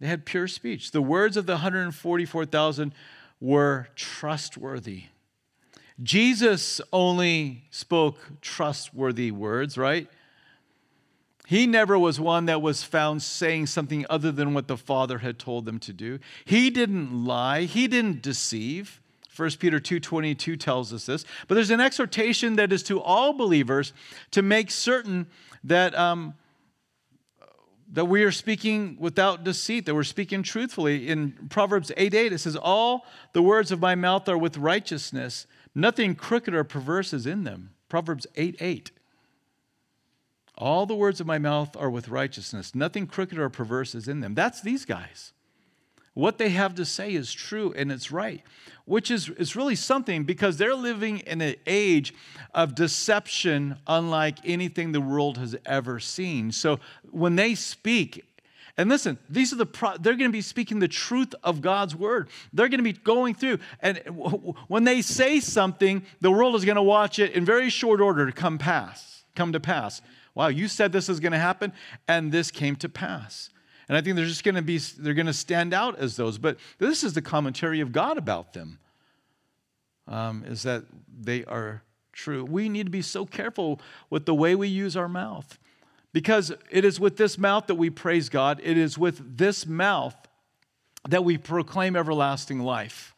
They 0.00 0.06
had 0.06 0.26
pure 0.26 0.48
speech. 0.48 0.90
The 0.90 1.02
words 1.02 1.36
of 1.36 1.46
the 1.46 1.54
144,000 1.54 2.94
were 3.40 3.88
trustworthy. 3.94 5.04
Jesus 6.02 6.80
only 6.92 7.64
spoke 7.70 8.40
trustworthy 8.40 9.30
words, 9.30 9.76
right? 9.76 10.08
He 11.46 11.66
never 11.66 11.98
was 11.98 12.18
one 12.18 12.46
that 12.46 12.62
was 12.62 12.82
found 12.82 13.22
saying 13.22 13.66
something 13.66 14.06
other 14.08 14.32
than 14.32 14.54
what 14.54 14.68
the 14.68 14.76
Father 14.76 15.18
had 15.18 15.38
told 15.38 15.64
them 15.66 15.78
to 15.80 15.92
do. 15.92 16.18
He 16.44 16.70
didn't 16.70 17.26
lie, 17.26 17.62
he 17.62 17.88
didn't 17.88 18.22
deceive. 18.22 19.00
1 19.34 19.58
Peter 19.58 19.80
2:22 19.80 20.58
tells 20.58 20.92
us 20.92 21.06
this. 21.06 21.24
But 21.48 21.54
there's 21.54 21.70
an 21.70 21.80
exhortation 21.80 22.56
that 22.56 22.72
is 22.72 22.82
to 22.84 23.00
all 23.00 23.32
believers 23.32 23.92
to 24.30 24.42
make 24.42 24.70
certain 24.70 25.26
that 25.64 25.94
um, 25.98 26.34
that 27.92 28.06
we 28.06 28.24
are 28.24 28.32
speaking 28.32 28.96
without 28.98 29.44
deceit, 29.44 29.84
that 29.86 29.94
we're 29.94 30.02
speaking 30.02 30.42
truthfully. 30.42 31.08
In 31.08 31.32
Proverbs 31.50 31.92
8 31.96 32.14
8, 32.14 32.32
it 32.32 32.38
says, 32.38 32.56
All 32.56 33.04
the 33.34 33.42
words 33.42 33.70
of 33.70 33.80
my 33.80 33.94
mouth 33.94 34.28
are 34.28 34.38
with 34.38 34.56
righteousness. 34.56 35.46
Nothing 35.74 36.14
crooked 36.14 36.54
or 36.54 36.64
perverse 36.64 37.12
is 37.12 37.26
in 37.26 37.44
them. 37.44 37.70
Proverbs 37.88 38.26
8 38.36 38.56
8. 38.60 38.90
All 40.58 40.86
the 40.86 40.94
words 40.94 41.20
of 41.20 41.26
my 41.26 41.38
mouth 41.38 41.76
are 41.76 41.90
with 41.90 42.08
righteousness. 42.08 42.74
Nothing 42.74 43.06
crooked 43.06 43.38
or 43.38 43.48
perverse 43.48 43.94
is 43.94 44.06
in 44.06 44.20
them. 44.20 44.34
That's 44.34 44.60
these 44.60 44.84
guys. 44.84 45.32
What 46.14 46.36
they 46.36 46.50
have 46.50 46.74
to 46.74 46.84
say 46.84 47.14
is 47.14 47.32
true 47.32 47.72
and 47.74 47.90
it's 47.90 48.12
right, 48.12 48.42
which 48.84 49.10
is, 49.10 49.30
is 49.30 49.56
really 49.56 49.74
something 49.74 50.24
because 50.24 50.58
they're 50.58 50.74
living 50.74 51.20
in 51.20 51.40
an 51.40 51.54
age 51.66 52.12
of 52.54 52.74
deception 52.74 53.76
unlike 53.86 54.38
anything 54.44 54.92
the 54.92 55.00
world 55.00 55.38
has 55.38 55.56
ever 55.64 55.98
seen. 55.98 56.52
So 56.52 56.80
when 57.10 57.36
they 57.36 57.54
speak, 57.54 58.24
and 58.76 58.88
listen, 58.88 59.18
these 59.28 59.52
are 59.52 59.56
the 59.56 59.66
pro- 59.66 59.96
they're 59.98 60.14
going 60.14 60.30
to 60.30 60.32
be 60.32 60.40
speaking 60.40 60.78
the 60.78 60.88
truth 60.88 61.34
of 61.42 61.60
God's 61.60 61.94
word. 61.94 62.28
They're 62.52 62.68
going 62.68 62.78
to 62.78 62.84
be 62.84 62.94
going 62.94 63.34
through, 63.34 63.58
and 63.80 63.98
when 64.68 64.84
they 64.84 65.02
say 65.02 65.40
something, 65.40 66.04
the 66.20 66.30
world 66.30 66.54
is 66.54 66.64
going 66.64 66.76
to 66.76 66.82
watch 66.82 67.18
it 67.18 67.32
in 67.32 67.44
very 67.44 67.68
short 67.68 68.00
order 68.00 68.24
to 68.24 68.32
come 68.32 68.58
pass, 68.58 69.24
come 69.34 69.52
to 69.52 69.60
pass. 69.60 70.00
Wow, 70.34 70.48
you 70.48 70.68
said 70.68 70.92
this 70.92 71.08
is 71.10 71.20
going 71.20 71.32
to 71.32 71.38
happen, 71.38 71.72
and 72.08 72.32
this 72.32 72.50
came 72.50 72.76
to 72.76 72.88
pass. 72.88 73.50
And 73.88 73.96
I 73.96 74.00
think 74.00 74.16
they're 74.16 74.24
just 74.24 74.44
going 74.44 74.54
to 74.54 74.62
be, 74.62 74.78
they're 74.78 75.12
going 75.12 75.26
to 75.26 75.34
stand 75.34 75.74
out 75.74 75.98
as 75.98 76.16
those. 76.16 76.38
But 76.38 76.56
this 76.78 77.04
is 77.04 77.12
the 77.12 77.20
commentary 77.20 77.80
of 77.80 77.92
God 77.92 78.16
about 78.16 78.54
them, 78.54 78.78
um, 80.08 80.44
is 80.46 80.62
that 80.62 80.84
they 81.14 81.44
are 81.44 81.82
true. 82.12 82.44
We 82.44 82.70
need 82.70 82.84
to 82.84 82.90
be 82.90 83.02
so 83.02 83.26
careful 83.26 83.80
with 84.08 84.24
the 84.24 84.34
way 84.34 84.54
we 84.54 84.68
use 84.68 84.96
our 84.96 85.08
mouth 85.08 85.58
Because 86.12 86.52
it 86.70 86.84
is 86.84 87.00
with 87.00 87.16
this 87.16 87.38
mouth 87.38 87.66
that 87.68 87.76
we 87.76 87.88
praise 87.90 88.28
God, 88.28 88.60
it 88.62 88.76
is 88.76 88.98
with 88.98 89.38
this 89.38 89.66
mouth 89.66 90.14
that 91.08 91.24
we 91.24 91.38
proclaim 91.38 91.96
everlasting 91.96 92.60
life. 92.60 93.14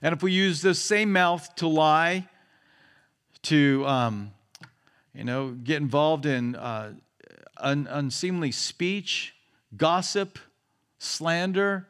And 0.00 0.14
if 0.14 0.22
we 0.22 0.32
use 0.32 0.62
this 0.62 0.80
same 0.80 1.12
mouth 1.12 1.54
to 1.56 1.66
lie, 1.66 2.28
to 3.42 3.84
um, 3.86 4.32
you 5.14 5.24
know, 5.24 5.50
get 5.50 5.78
involved 5.78 6.24
in 6.24 6.56
uh, 6.56 6.94
un- 7.58 7.88
unseemly 7.90 8.52
speech, 8.52 9.34
gossip, 9.76 10.38
slander, 10.98 11.86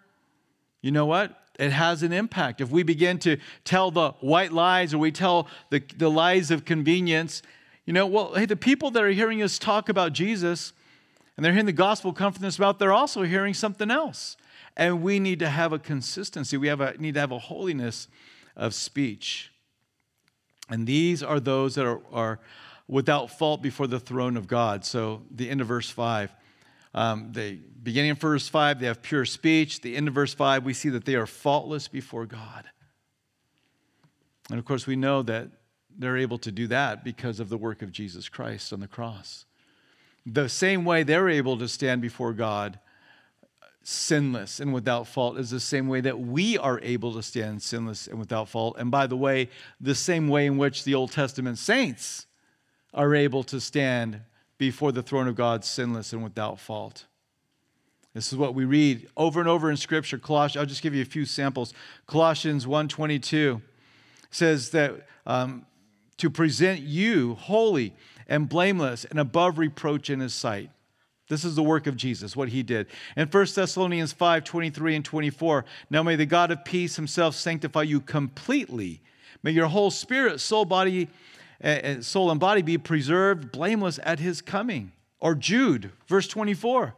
you 0.80 0.90
know 0.90 1.06
what? 1.06 1.36
It 1.58 1.72
has 1.72 2.02
an 2.02 2.12
impact. 2.12 2.60
If 2.60 2.70
we 2.70 2.82
begin 2.82 3.18
to 3.20 3.36
tell 3.64 3.90
the 3.90 4.12
white 4.20 4.52
lies 4.52 4.94
or 4.94 4.98
we 4.98 5.12
tell 5.12 5.46
the, 5.68 5.82
the 5.96 6.10
lies 6.10 6.50
of 6.50 6.64
convenience, 6.64 7.42
you 7.90 7.94
know, 7.94 8.06
well, 8.06 8.34
hey, 8.34 8.46
the 8.46 8.54
people 8.54 8.92
that 8.92 9.02
are 9.02 9.10
hearing 9.10 9.42
us 9.42 9.58
talk 9.58 9.88
about 9.88 10.12
Jesus 10.12 10.72
and 11.36 11.44
they're 11.44 11.50
hearing 11.50 11.66
the 11.66 11.72
gospel 11.72 12.12
come 12.12 12.32
from 12.32 12.42
this 12.42 12.56
mouth, 12.56 12.78
they're 12.78 12.92
also 12.92 13.22
hearing 13.22 13.52
something 13.52 13.90
else. 13.90 14.36
And 14.76 15.02
we 15.02 15.18
need 15.18 15.40
to 15.40 15.48
have 15.48 15.72
a 15.72 15.78
consistency. 15.80 16.56
We 16.56 16.68
have 16.68 16.80
a, 16.80 16.96
need 16.98 17.14
to 17.14 17.20
have 17.20 17.32
a 17.32 17.40
holiness 17.40 18.06
of 18.54 18.74
speech. 18.74 19.50
And 20.68 20.86
these 20.86 21.20
are 21.24 21.40
those 21.40 21.74
that 21.74 21.84
are, 21.84 22.00
are 22.12 22.38
without 22.86 23.28
fault 23.28 23.60
before 23.60 23.88
the 23.88 23.98
throne 23.98 24.36
of 24.36 24.46
God. 24.46 24.84
So 24.84 25.22
the 25.28 25.50
end 25.50 25.60
of 25.60 25.66
verse 25.66 25.90
5. 25.90 26.32
Um, 26.94 27.32
the 27.32 27.58
beginning 27.82 28.12
of 28.12 28.18
verse 28.18 28.46
5, 28.46 28.78
they 28.78 28.86
have 28.86 29.02
pure 29.02 29.24
speech. 29.24 29.80
The 29.80 29.96
end 29.96 30.06
of 30.06 30.14
verse 30.14 30.32
5, 30.32 30.64
we 30.64 30.74
see 30.74 30.90
that 30.90 31.06
they 31.06 31.16
are 31.16 31.26
faultless 31.26 31.88
before 31.88 32.24
God. 32.24 32.70
And 34.48 34.60
of 34.60 34.64
course, 34.64 34.86
we 34.86 34.94
know 34.94 35.22
that 35.22 35.50
they're 36.00 36.16
able 36.16 36.38
to 36.38 36.50
do 36.50 36.66
that 36.68 37.04
because 37.04 37.40
of 37.40 37.48
the 37.48 37.58
work 37.58 37.82
of 37.82 37.92
Jesus 37.92 38.28
Christ 38.28 38.72
on 38.72 38.80
the 38.80 38.88
cross. 38.88 39.44
The 40.26 40.48
same 40.48 40.84
way 40.84 41.02
they're 41.02 41.28
able 41.28 41.58
to 41.58 41.68
stand 41.68 42.02
before 42.02 42.32
God 42.32 42.78
sinless 43.82 44.60
and 44.60 44.72
without 44.72 45.06
fault 45.06 45.38
is 45.38 45.50
the 45.50 45.60
same 45.60 45.88
way 45.88 46.00
that 46.00 46.18
we 46.18 46.58
are 46.58 46.80
able 46.82 47.14
to 47.14 47.22
stand 47.22 47.62
sinless 47.62 48.06
and 48.06 48.18
without 48.18 48.48
fault. 48.48 48.76
And 48.78 48.90
by 48.90 49.06
the 49.06 49.16
way, 49.16 49.48
the 49.80 49.94
same 49.94 50.28
way 50.28 50.46
in 50.46 50.58
which 50.58 50.84
the 50.84 50.94
Old 50.94 51.12
Testament 51.12 51.58
saints 51.58 52.26
are 52.92 53.14
able 53.14 53.42
to 53.44 53.60
stand 53.60 54.20
before 54.58 54.92
the 54.92 55.02
throne 55.02 55.28
of 55.28 55.34
God 55.34 55.64
sinless 55.64 56.12
and 56.12 56.22
without 56.22 56.58
fault. 56.58 57.06
This 58.14 58.32
is 58.32 58.38
what 58.38 58.54
we 58.54 58.64
read 58.64 59.08
over 59.16 59.38
and 59.40 59.48
over 59.48 59.70
in 59.70 59.76
Scripture. 59.76 60.18
Colossians, 60.18 60.60
I'll 60.60 60.66
just 60.66 60.82
give 60.82 60.94
you 60.94 61.02
a 61.02 61.06
few 61.06 61.24
samples. 61.24 61.72
Colossians 62.06 62.66
1.22 62.66 63.62
says 64.30 64.70
that 64.70 65.06
um, 65.26 65.64
to 66.20 66.30
present 66.30 66.80
you 66.80 67.34
holy 67.34 67.94
and 68.26 68.48
blameless 68.48 69.04
and 69.04 69.18
above 69.18 69.58
reproach 69.58 70.08
in 70.08 70.20
his 70.20 70.32
sight. 70.32 70.70
This 71.28 71.44
is 71.44 71.54
the 71.54 71.62
work 71.62 71.86
of 71.86 71.96
Jesus, 71.96 72.36
what 72.36 72.48
he 72.48 72.62
did. 72.62 72.88
And 73.14 73.32
1 73.32 73.46
Thessalonians 73.54 74.12
5 74.12 74.44
23 74.44 74.96
and 74.96 75.04
24. 75.04 75.64
Now 75.88 76.02
may 76.02 76.16
the 76.16 76.26
God 76.26 76.50
of 76.50 76.64
peace 76.64 76.96
himself 76.96 77.34
sanctify 77.34 77.82
you 77.82 78.00
completely. 78.00 79.00
May 79.42 79.52
your 79.52 79.68
whole 79.68 79.90
spirit, 79.90 80.40
soul, 80.40 80.64
body, 80.64 81.08
uh, 81.62 82.00
soul, 82.00 82.30
and 82.30 82.40
body 82.40 82.62
be 82.62 82.78
preserved 82.78 83.52
blameless 83.52 83.98
at 84.02 84.18
his 84.18 84.42
coming. 84.42 84.92
Or 85.20 85.34
Jude, 85.34 85.92
verse 86.06 86.26
24. 86.26 86.94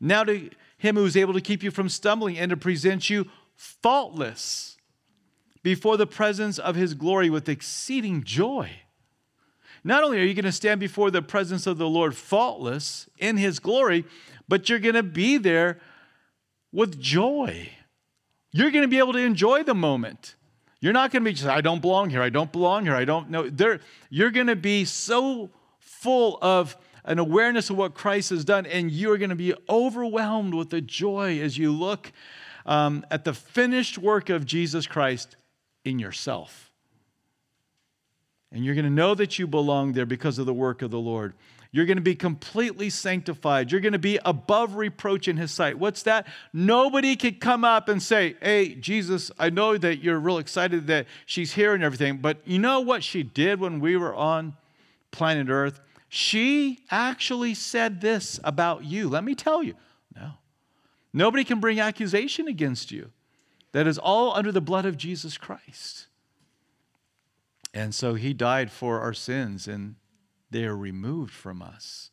Now 0.00 0.24
to 0.24 0.50
him 0.76 0.96
who 0.96 1.04
is 1.04 1.16
able 1.16 1.34
to 1.34 1.40
keep 1.40 1.62
you 1.62 1.70
from 1.70 1.88
stumbling 1.88 2.38
and 2.38 2.50
to 2.50 2.56
present 2.56 3.08
you 3.08 3.26
faultless 3.54 4.78
before 5.62 5.96
the 5.96 6.06
presence 6.06 6.58
of 6.58 6.76
his 6.76 6.94
glory 6.94 7.30
with 7.30 7.48
exceeding 7.48 8.22
joy. 8.22 8.70
Not 9.82 10.04
only 10.04 10.20
are 10.20 10.24
you 10.24 10.34
going 10.34 10.44
to 10.44 10.52
stand 10.52 10.80
before 10.80 11.10
the 11.10 11.22
presence 11.22 11.66
of 11.66 11.78
the 11.78 11.88
Lord 11.88 12.16
faultless 12.16 13.08
in 13.18 13.36
his 13.36 13.58
glory, 13.58 14.04
but 14.48 14.68
you're 14.68 14.78
going 14.78 14.94
to 14.94 15.02
be 15.02 15.38
there 15.38 15.78
with 16.72 17.00
joy. 17.00 17.70
You're 18.52 18.70
going 18.70 18.82
to 18.82 18.88
be 18.88 18.98
able 18.98 19.12
to 19.12 19.20
enjoy 19.20 19.62
the 19.62 19.74
moment. 19.74 20.34
You're 20.80 20.92
not 20.92 21.10
going 21.10 21.24
to 21.24 21.30
be 21.30 21.34
just, 21.34 21.48
I 21.48 21.60
don't 21.60 21.80
belong 21.80 22.10
here, 22.10 22.22
I 22.22 22.30
don't 22.30 22.50
belong 22.50 22.84
here, 22.84 22.94
I 22.94 23.04
don't 23.04 23.30
know. 23.30 23.48
There, 23.48 23.80
you're 24.08 24.30
going 24.30 24.46
to 24.46 24.56
be 24.56 24.84
so 24.84 25.50
full 25.78 26.38
of 26.40 26.76
an 27.04 27.18
awareness 27.18 27.70
of 27.70 27.76
what 27.76 27.94
Christ 27.94 28.30
has 28.30 28.44
done, 28.44 28.66
and 28.66 28.90
you 28.90 29.10
are 29.12 29.18
going 29.18 29.30
to 29.30 29.36
be 29.36 29.54
overwhelmed 29.68 30.54
with 30.54 30.70
the 30.70 30.80
joy 30.80 31.38
as 31.40 31.58
you 31.58 31.72
look 31.72 32.12
um, 32.66 33.04
at 33.10 33.24
the 33.24 33.32
finished 33.32 33.98
work 33.98 34.28
of 34.30 34.44
Jesus 34.44 34.86
Christ 34.86 35.36
in 35.84 35.98
yourself. 35.98 36.70
And 38.52 38.64
you're 38.64 38.74
going 38.74 38.84
to 38.84 38.90
know 38.90 39.14
that 39.14 39.38
you 39.38 39.46
belong 39.46 39.92
there 39.92 40.06
because 40.06 40.38
of 40.38 40.46
the 40.46 40.54
work 40.54 40.82
of 40.82 40.90
the 40.90 40.98
Lord. 40.98 41.34
You're 41.72 41.86
going 41.86 41.98
to 41.98 42.02
be 42.02 42.16
completely 42.16 42.90
sanctified. 42.90 43.70
You're 43.70 43.80
going 43.80 43.92
to 43.92 43.98
be 43.98 44.18
above 44.24 44.74
reproach 44.74 45.28
in 45.28 45.36
His 45.36 45.52
sight. 45.52 45.78
What's 45.78 46.02
that? 46.02 46.26
Nobody 46.52 47.14
can 47.14 47.34
come 47.34 47.64
up 47.64 47.88
and 47.88 48.02
say, 48.02 48.34
Hey, 48.42 48.74
Jesus, 48.74 49.30
I 49.38 49.50
know 49.50 49.78
that 49.78 50.02
you're 50.02 50.18
real 50.18 50.38
excited 50.38 50.88
that 50.88 51.06
she's 51.26 51.52
here 51.52 51.74
and 51.74 51.84
everything, 51.84 52.16
but 52.16 52.38
you 52.44 52.58
know 52.58 52.80
what 52.80 53.04
she 53.04 53.22
did 53.22 53.60
when 53.60 53.78
we 53.78 53.96
were 53.96 54.14
on 54.14 54.56
planet 55.12 55.48
Earth? 55.48 55.80
She 56.08 56.80
actually 56.90 57.54
said 57.54 58.00
this 58.00 58.40
about 58.42 58.84
you. 58.84 59.08
Let 59.08 59.22
me 59.22 59.36
tell 59.36 59.62
you. 59.62 59.74
No. 60.16 60.32
Nobody 61.12 61.44
can 61.44 61.60
bring 61.60 61.78
accusation 61.78 62.48
against 62.48 62.90
you. 62.90 63.12
That 63.72 63.86
is 63.86 63.98
all 63.98 64.34
under 64.34 64.50
the 64.50 64.60
blood 64.60 64.84
of 64.86 64.96
Jesus 64.96 65.38
Christ. 65.38 66.06
And 67.72 67.94
so 67.94 68.14
he 68.14 68.34
died 68.34 68.72
for 68.72 69.00
our 69.00 69.12
sins, 69.14 69.68
and 69.68 69.94
they 70.50 70.64
are 70.64 70.76
removed 70.76 71.32
from 71.32 71.62
us. 71.62 72.10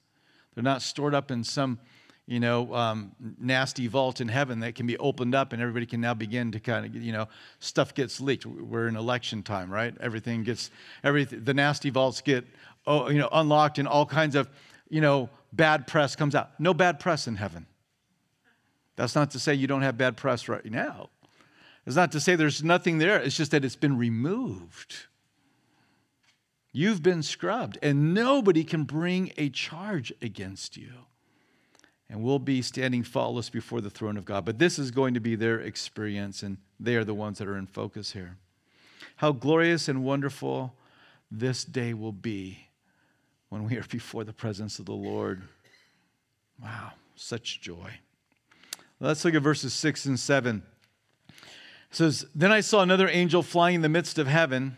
They're 0.54 0.64
not 0.64 0.84
stored 0.84 1.16
up 1.16 1.32
in 1.32 1.44
some, 1.44 1.80
you 2.28 2.40
know, 2.40 2.74
um, 2.76 3.16
nasty 3.40 3.88
vault 3.88 4.22
in 4.22 4.28
heaven 4.28 4.60
that 4.60 4.76
can 4.76 4.86
be 4.86 4.98
opened 4.98 5.34
up, 5.34 5.54
and 5.54 5.62
everybody 5.62 5.88
can 5.88 6.00
now 6.00 6.14
begin 6.14 6.52
to 6.52 6.60
kind 6.60 6.86
of, 6.86 6.96
you 6.96 7.12
know, 7.12 7.28
stuff 7.60 7.96
gets 7.96 8.22
leaked. 8.22 8.46
We're 8.46 8.88
in 8.88 8.96
election 8.96 9.42
time, 9.42 9.72
right? 9.72 9.96
Everything 10.00 10.44
gets, 10.44 10.70
every 11.04 11.24
the 11.24 11.56
nasty 11.56 11.90
vaults 11.90 12.22
get, 12.22 12.46
oh, 12.86 13.10
you 13.10 13.18
know, 13.18 13.30
unlocked, 13.32 13.80
and 13.80 13.88
all 13.88 14.06
kinds 14.06 14.36
of, 14.36 14.48
you 14.90 15.02
know, 15.02 15.30
bad 15.54 15.88
press 15.88 16.16
comes 16.16 16.36
out. 16.36 16.52
No 16.60 16.74
bad 16.76 17.00
press 17.00 17.28
in 17.28 17.36
heaven. 17.36 17.66
That's 18.96 19.16
not 19.16 19.32
to 19.32 19.40
say 19.40 19.56
you 19.56 19.68
don't 19.68 19.84
have 19.84 19.98
bad 19.98 20.18
press 20.18 20.48
right 20.48 20.66
now. 20.66 21.10
It's 21.88 21.96
not 21.96 22.12
to 22.12 22.20
say 22.20 22.36
there's 22.36 22.62
nothing 22.62 22.98
there. 22.98 23.18
It's 23.18 23.38
just 23.38 23.52
that 23.52 23.64
it's 23.64 23.78
been 23.78 23.98
removed. 23.98 24.94
You've 26.74 27.02
been 27.02 27.24
scrubbed, 27.24 27.78
and 27.82 28.14
nobody 28.14 28.66
can 28.66 28.84
bring 28.84 29.32
a 29.38 29.50
charge 29.50 30.12
against 30.22 30.76
you. 30.76 30.92
And 32.10 32.22
we'll 32.22 32.40
be 32.40 32.62
standing 32.62 33.04
faultless 33.04 33.50
before 33.50 33.80
the 33.80 33.90
throne 33.90 34.18
of 34.18 34.26
God. 34.26 34.44
But 34.44 34.60
this 34.60 34.78
is 34.78 34.92
going 34.92 35.14
to 35.14 35.22
be 35.22 35.36
their 35.36 35.62
experience, 35.62 36.44
and 36.44 36.58
they 36.78 36.98
are 36.98 37.06
the 37.06 37.14
ones 37.14 37.38
that 37.38 37.48
are 37.48 37.58
in 37.58 37.68
focus 37.68 38.12
here. 38.12 38.36
How 39.16 39.32
glorious 39.32 39.88
and 39.88 40.04
wonderful 40.04 40.76
this 41.32 41.64
day 41.64 41.94
will 41.94 42.12
be 42.12 42.68
when 43.48 43.64
we 43.64 43.78
are 43.78 43.86
before 43.90 44.26
the 44.26 44.34
presence 44.34 44.78
of 44.78 44.86
the 44.86 44.92
Lord. 44.92 45.42
Wow, 46.62 46.92
such 47.16 47.62
joy. 47.62 47.92
Let's 49.00 49.24
look 49.24 49.36
at 49.36 49.42
verses 49.42 49.74
6 49.74 50.06
and 50.08 50.20
7. 50.20 50.64
It 51.92 51.96
says, 51.96 52.26
Then 52.36 52.52
I 52.52 52.62
saw 52.62 52.82
another 52.82 53.08
angel 53.08 53.44
flying 53.44 53.76
in 53.76 53.82
the 53.82 53.90
midst 53.90 54.18
of 54.18 54.28
heaven 54.28 54.78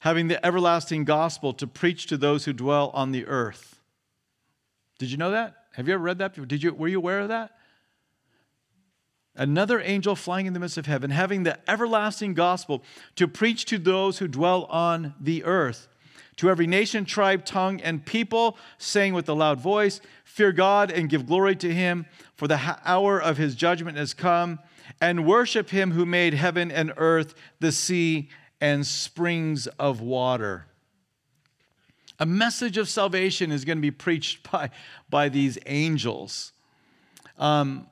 having 0.00 0.28
the 0.28 0.46
everlasting 0.46 1.04
gospel 1.04 1.52
to 1.54 1.66
preach 1.66 2.06
to 2.06 2.16
those 2.16 2.44
who 2.44 2.52
dwell 2.52 2.90
on 2.94 3.12
the 3.12 3.26
earth. 3.26 3.80
Did 4.98 5.10
you 5.10 5.16
know 5.16 5.32
that? 5.32 5.56
Have 5.74 5.88
you 5.88 5.94
ever 5.94 6.02
read 6.02 6.18
that? 6.18 6.48
Did 6.48 6.62
you, 6.62 6.72
were 6.72 6.88
you 6.88 6.98
aware 6.98 7.20
of 7.20 7.28
that? 7.28 7.52
Another 9.34 9.80
angel 9.80 10.14
flying 10.14 10.46
in 10.46 10.52
the 10.52 10.60
midst 10.60 10.78
of 10.78 10.86
heaven, 10.86 11.10
having 11.10 11.42
the 11.42 11.58
everlasting 11.68 12.34
gospel 12.34 12.82
to 13.16 13.28
preach 13.28 13.64
to 13.66 13.78
those 13.78 14.18
who 14.18 14.28
dwell 14.28 14.64
on 14.66 15.14
the 15.20 15.44
earth, 15.44 15.88
to 16.36 16.48
every 16.48 16.66
nation, 16.66 17.04
tribe, 17.04 17.44
tongue, 17.44 17.80
and 17.80 18.06
people, 18.06 18.56
saying 18.78 19.12
with 19.12 19.28
a 19.28 19.34
loud 19.34 19.60
voice, 19.60 20.00
Fear 20.24 20.52
God 20.52 20.90
and 20.90 21.10
give 21.10 21.26
glory 21.26 21.56
to 21.56 21.74
him, 21.74 22.06
for 22.34 22.46
the 22.46 22.78
hour 22.84 23.20
of 23.20 23.36
his 23.36 23.54
judgment 23.54 23.98
has 23.98 24.14
come, 24.14 24.60
and 25.00 25.26
worship 25.26 25.70
him 25.70 25.92
who 25.92 26.06
made 26.06 26.34
heaven 26.34 26.70
and 26.70 26.92
earth, 26.96 27.34
the 27.60 27.72
sea, 27.72 28.28
and 28.60 28.86
springs 28.86 29.66
of 29.78 30.00
water. 30.00 30.66
A 32.18 32.26
message 32.26 32.78
of 32.78 32.88
salvation 32.88 33.52
is 33.52 33.64
going 33.64 33.78
to 33.78 33.82
be 33.82 33.90
preached 33.90 34.50
by, 34.50 34.70
by 35.10 35.28
these 35.28 35.58
angels. 35.66 36.52
Um, 37.38 37.86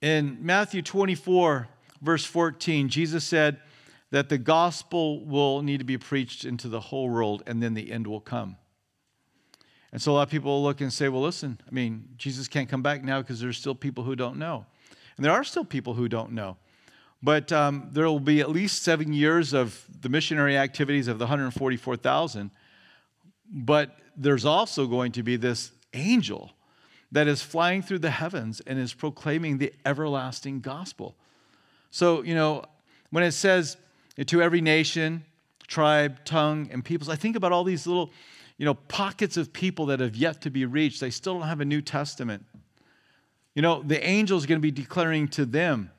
in 0.00 0.38
Matthew 0.40 0.82
24, 0.82 1.68
verse 2.00 2.24
14, 2.24 2.88
Jesus 2.88 3.24
said 3.24 3.60
that 4.10 4.28
the 4.28 4.38
gospel 4.38 5.24
will 5.24 5.62
need 5.62 5.78
to 5.78 5.84
be 5.84 5.98
preached 5.98 6.44
into 6.44 6.68
the 6.68 6.80
whole 6.80 7.08
world 7.08 7.42
and 7.46 7.62
then 7.62 7.74
the 7.74 7.90
end 7.90 8.06
will 8.06 8.20
come. 8.20 8.56
And 9.92 10.00
so 10.00 10.12
a 10.12 10.14
lot 10.14 10.22
of 10.22 10.30
people 10.30 10.62
look 10.62 10.80
and 10.80 10.92
say, 10.92 11.08
well, 11.08 11.22
listen, 11.22 11.60
I 11.66 11.70
mean, 11.70 12.08
Jesus 12.16 12.48
can't 12.48 12.68
come 12.68 12.82
back 12.82 13.04
now 13.04 13.20
because 13.20 13.40
there's 13.40 13.58
still 13.58 13.74
people 13.74 14.04
who 14.04 14.16
don't 14.16 14.38
know. 14.38 14.64
And 15.16 15.24
there 15.24 15.32
are 15.32 15.44
still 15.44 15.64
people 15.64 15.94
who 15.94 16.08
don't 16.08 16.32
know. 16.32 16.56
But 17.22 17.52
um, 17.52 17.88
there 17.92 18.06
will 18.06 18.20
be 18.20 18.40
at 18.40 18.50
least 18.50 18.82
seven 18.82 19.12
years 19.12 19.52
of 19.52 19.86
the 20.00 20.08
missionary 20.08 20.56
activities 20.56 21.06
of 21.06 21.18
the 21.18 21.24
144,000. 21.24 22.50
But 23.48 23.96
there's 24.16 24.44
also 24.44 24.86
going 24.86 25.12
to 25.12 25.22
be 25.22 25.36
this 25.36 25.70
angel 25.94 26.52
that 27.12 27.28
is 27.28 27.42
flying 27.42 27.82
through 27.82 28.00
the 28.00 28.10
heavens 28.10 28.60
and 28.60 28.78
is 28.78 28.94
proclaiming 28.94 29.58
the 29.58 29.72
everlasting 29.84 30.60
gospel. 30.60 31.14
So, 31.90 32.22
you 32.22 32.34
know, 32.34 32.64
when 33.10 33.22
it 33.22 33.32
says 33.32 33.76
to 34.26 34.42
every 34.42 34.62
nation, 34.62 35.24
tribe, 35.68 36.24
tongue, 36.24 36.70
and 36.72 36.84
peoples, 36.84 37.10
I 37.10 37.16
think 37.16 37.36
about 37.36 37.52
all 37.52 37.64
these 37.64 37.86
little, 37.86 38.10
you 38.56 38.64
know, 38.64 38.74
pockets 38.74 39.36
of 39.36 39.52
people 39.52 39.86
that 39.86 40.00
have 40.00 40.16
yet 40.16 40.40
to 40.42 40.50
be 40.50 40.64
reached. 40.64 41.00
They 41.00 41.10
still 41.10 41.34
don't 41.34 41.48
have 41.48 41.60
a 41.60 41.66
New 41.66 41.82
Testament. 41.82 42.46
You 43.54 43.62
know, 43.62 43.82
the 43.82 44.02
angel 44.06 44.38
is 44.38 44.46
going 44.46 44.58
to 44.58 44.62
be 44.62 44.70
declaring 44.70 45.28
to 45.28 45.44
them 45.44 45.90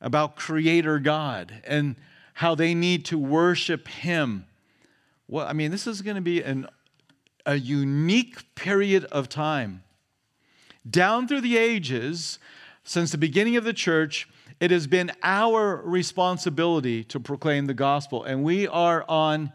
about 0.00 0.36
Creator 0.36 1.00
God 1.00 1.60
and 1.64 1.96
how 2.34 2.54
they 2.54 2.74
need 2.74 3.04
to 3.06 3.18
worship 3.18 3.88
Him. 3.88 4.46
Well, 5.26 5.46
I 5.46 5.52
mean, 5.52 5.70
this 5.70 5.86
is 5.86 6.00
going 6.00 6.14
to 6.14 6.22
be 6.22 6.42
an, 6.42 6.68
a 7.44 7.56
unique 7.56 8.54
period 8.54 9.04
of 9.06 9.28
time. 9.28 9.82
Down 10.88 11.28
through 11.28 11.42
the 11.42 11.58
ages, 11.58 12.38
since 12.84 13.10
the 13.12 13.18
beginning 13.18 13.56
of 13.56 13.64
the 13.64 13.74
church, 13.74 14.28
it 14.60 14.70
has 14.70 14.86
been 14.86 15.12
our 15.22 15.82
responsibility 15.84 17.04
to 17.04 17.20
proclaim 17.20 17.66
the 17.66 17.74
gospel. 17.74 18.24
And 18.24 18.42
we 18.42 18.66
are 18.66 19.04
on, 19.08 19.52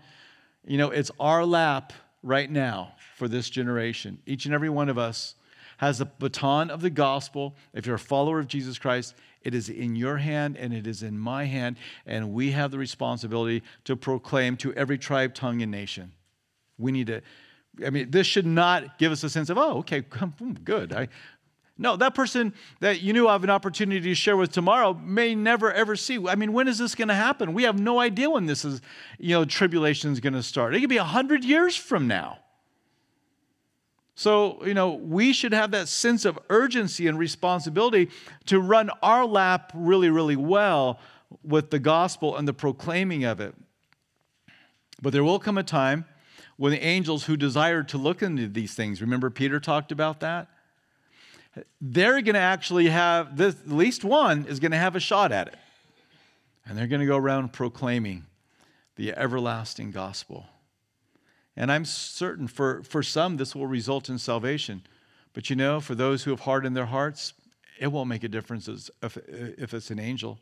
you 0.66 0.78
know, 0.78 0.92
it's 0.92 1.10
our 1.20 1.46
lap 1.46 1.94
right 2.22 2.50
now 2.50 2.94
for 3.16 3.28
this 3.28 3.50
generation. 3.50 4.20
Each 4.26 4.46
and 4.46 4.54
every 4.54 4.70
one 4.70 4.90
of 4.90 4.98
us 4.98 5.36
has 5.84 5.98
the 5.98 6.06
baton 6.06 6.70
of 6.70 6.82
the 6.82 6.90
gospel. 6.90 7.56
If 7.74 7.86
you're 7.86 7.96
a 7.96 8.00
follower 8.00 8.40
of 8.40 8.48
Jesus 8.48 8.80
Christ, 8.80 9.16
it 9.42 9.54
is 9.54 9.68
in 9.68 9.98
your 9.98 10.18
hand 10.18 10.56
and 10.56 10.74
it 10.74 10.88
is 10.88 11.04
in 11.04 11.20
my 11.20 11.44
hand. 11.44 11.76
And 12.06 12.32
we 12.32 12.52
have 12.52 12.72
the 12.72 12.78
responsibility 12.78 13.64
to 13.84 13.98
proclaim 13.98 14.56
to 14.58 14.74
every 14.76 14.98
tribe, 14.98 15.34
tongue, 15.34 15.62
and 15.62 15.72
nation. 15.72 16.14
We 16.78 16.94
need 16.94 17.08
to. 17.08 17.22
I 17.86 17.90
mean, 17.90 18.12
this 18.12 18.28
should 18.28 18.46
not 18.46 18.98
give 18.98 19.12
us 19.12 19.24
a 19.24 19.30
sense 19.30 19.50
of, 19.50 19.58
oh, 19.58 19.80
okay, 19.80 20.02
hmm, 20.12 20.54
good. 20.64 20.94
I, 20.94 21.10
no, 21.78 21.98
that 21.98 22.14
person 22.14 22.54
that 22.80 23.02
you 23.02 23.12
knew 23.12 23.28
I 23.28 23.34
have 23.34 23.44
an 23.44 23.50
opportunity 23.50 24.00
to 24.00 24.16
share 24.16 24.38
with 24.38 24.52
tomorrow 24.52 24.94
may 24.94 25.34
never 25.36 25.74
ever 25.74 25.96
see. 25.96 26.20
I 26.28 26.36
mean, 26.36 26.54
when 26.54 26.68
is 26.68 26.78
this 26.78 26.96
going 26.96 27.08
to 27.10 27.16
happen? 27.16 27.54
We 27.54 27.64
have 27.64 27.80
no 27.80 28.00
idea 28.00 28.30
when 28.30 28.46
this 28.46 28.64
is, 28.64 28.80
you 29.18 29.32
know, 29.32 29.44
tribulation 29.44 30.14
is 30.14 30.20
going 30.20 30.34
to 30.34 30.44
start. 30.44 30.76
It 30.76 30.80
could 30.80 30.90
be 30.90 30.98
a 30.98 31.04
hundred 31.04 31.44
years 31.44 31.76
from 31.76 32.08
now. 32.08 32.40
So, 34.16 34.64
you 34.66 34.74
know, 34.74 34.94
we 34.94 35.34
should 35.34 35.54
have 35.54 35.72
that 35.72 35.88
sense 35.88 36.24
of 36.26 36.38
urgency 36.50 37.08
and 37.08 37.18
responsibility 37.18 38.10
to 38.46 38.60
run 38.60 38.92
our 39.02 39.26
lap 39.26 39.72
really, 39.74 40.10
really 40.10 40.36
well 40.36 41.00
with 41.44 41.72
the 41.72 41.80
gospel 41.80 42.38
and 42.38 42.48
the 42.48 42.54
proclaiming 42.54 43.24
of 43.24 43.40
it. 43.40 43.56
But 45.02 45.14
there 45.14 45.24
will 45.24 45.40
come 45.40 45.58
a 45.58 45.64
time 45.64 46.06
when 46.58 46.72
the 46.72 46.84
angels 46.84 47.26
who 47.26 47.36
desire 47.36 47.82
to 47.84 47.98
look 47.98 48.22
into 48.22 48.48
these 48.48 48.76
things, 48.76 49.02
remember 49.02 49.30
Peter 49.32 49.60
talked 49.60 49.92
about 49.92 50.20
that? 50.20 50.48
they're 51.82 52.22
going 52.22 52.36
to 52.36 52.40
actually 52.40 52.88
have 52.88 53.38
this, 53.38 53.56
at 53.56 53.72
least 53.72 54.04
one 54.04 54.46
is 54.46 54.60
going 54.60 54.72
to 54.72 54.78
have 54.78 54.96
a 54.96 55.00
shot 55.00 55.32
at 55.32 55.48
it. 55.48 55.56
And 56.66 56.78
they're 56.78 56.88
going 56.88 57.02
to 57.02 57.06
go 57.06 57.18
around 57.18 57.54
proclaiming 57.54 58.26
the 58.96 59.14
everlasting 59.14 59.92
gospel. 59.92 60.46
And 61.56 61.72
I'm 61.72 61.86
certain 61.86 62.48
for, 62.48 62.82
for 62.84 63.04
some, 63.04 63.38
this 63.38 63.56
will 63.56 63.68
result 63.68 64.10
in 64.10 64.18
salvation. 64.18 64.82
But 65.34 65.50
you 65.50 65.56
know, 65.56 65.80
for 65.80 65.96
those 65.96 66.24
who 66.24 66.32
have 66.32 66.42
hardened 66.42 66.76
their 66.76 66.88
hearts, 66.88 67.34
it 67.80 67.88
won't 67.88 68.10
make 68.10 68.24
a 68.24 68.28
difference 68.28 68.68
if, 69.02 69.18
if 69.28 69.74
it's 69.74 69.92
an 69.92 70.00
angel. 70.00 70.40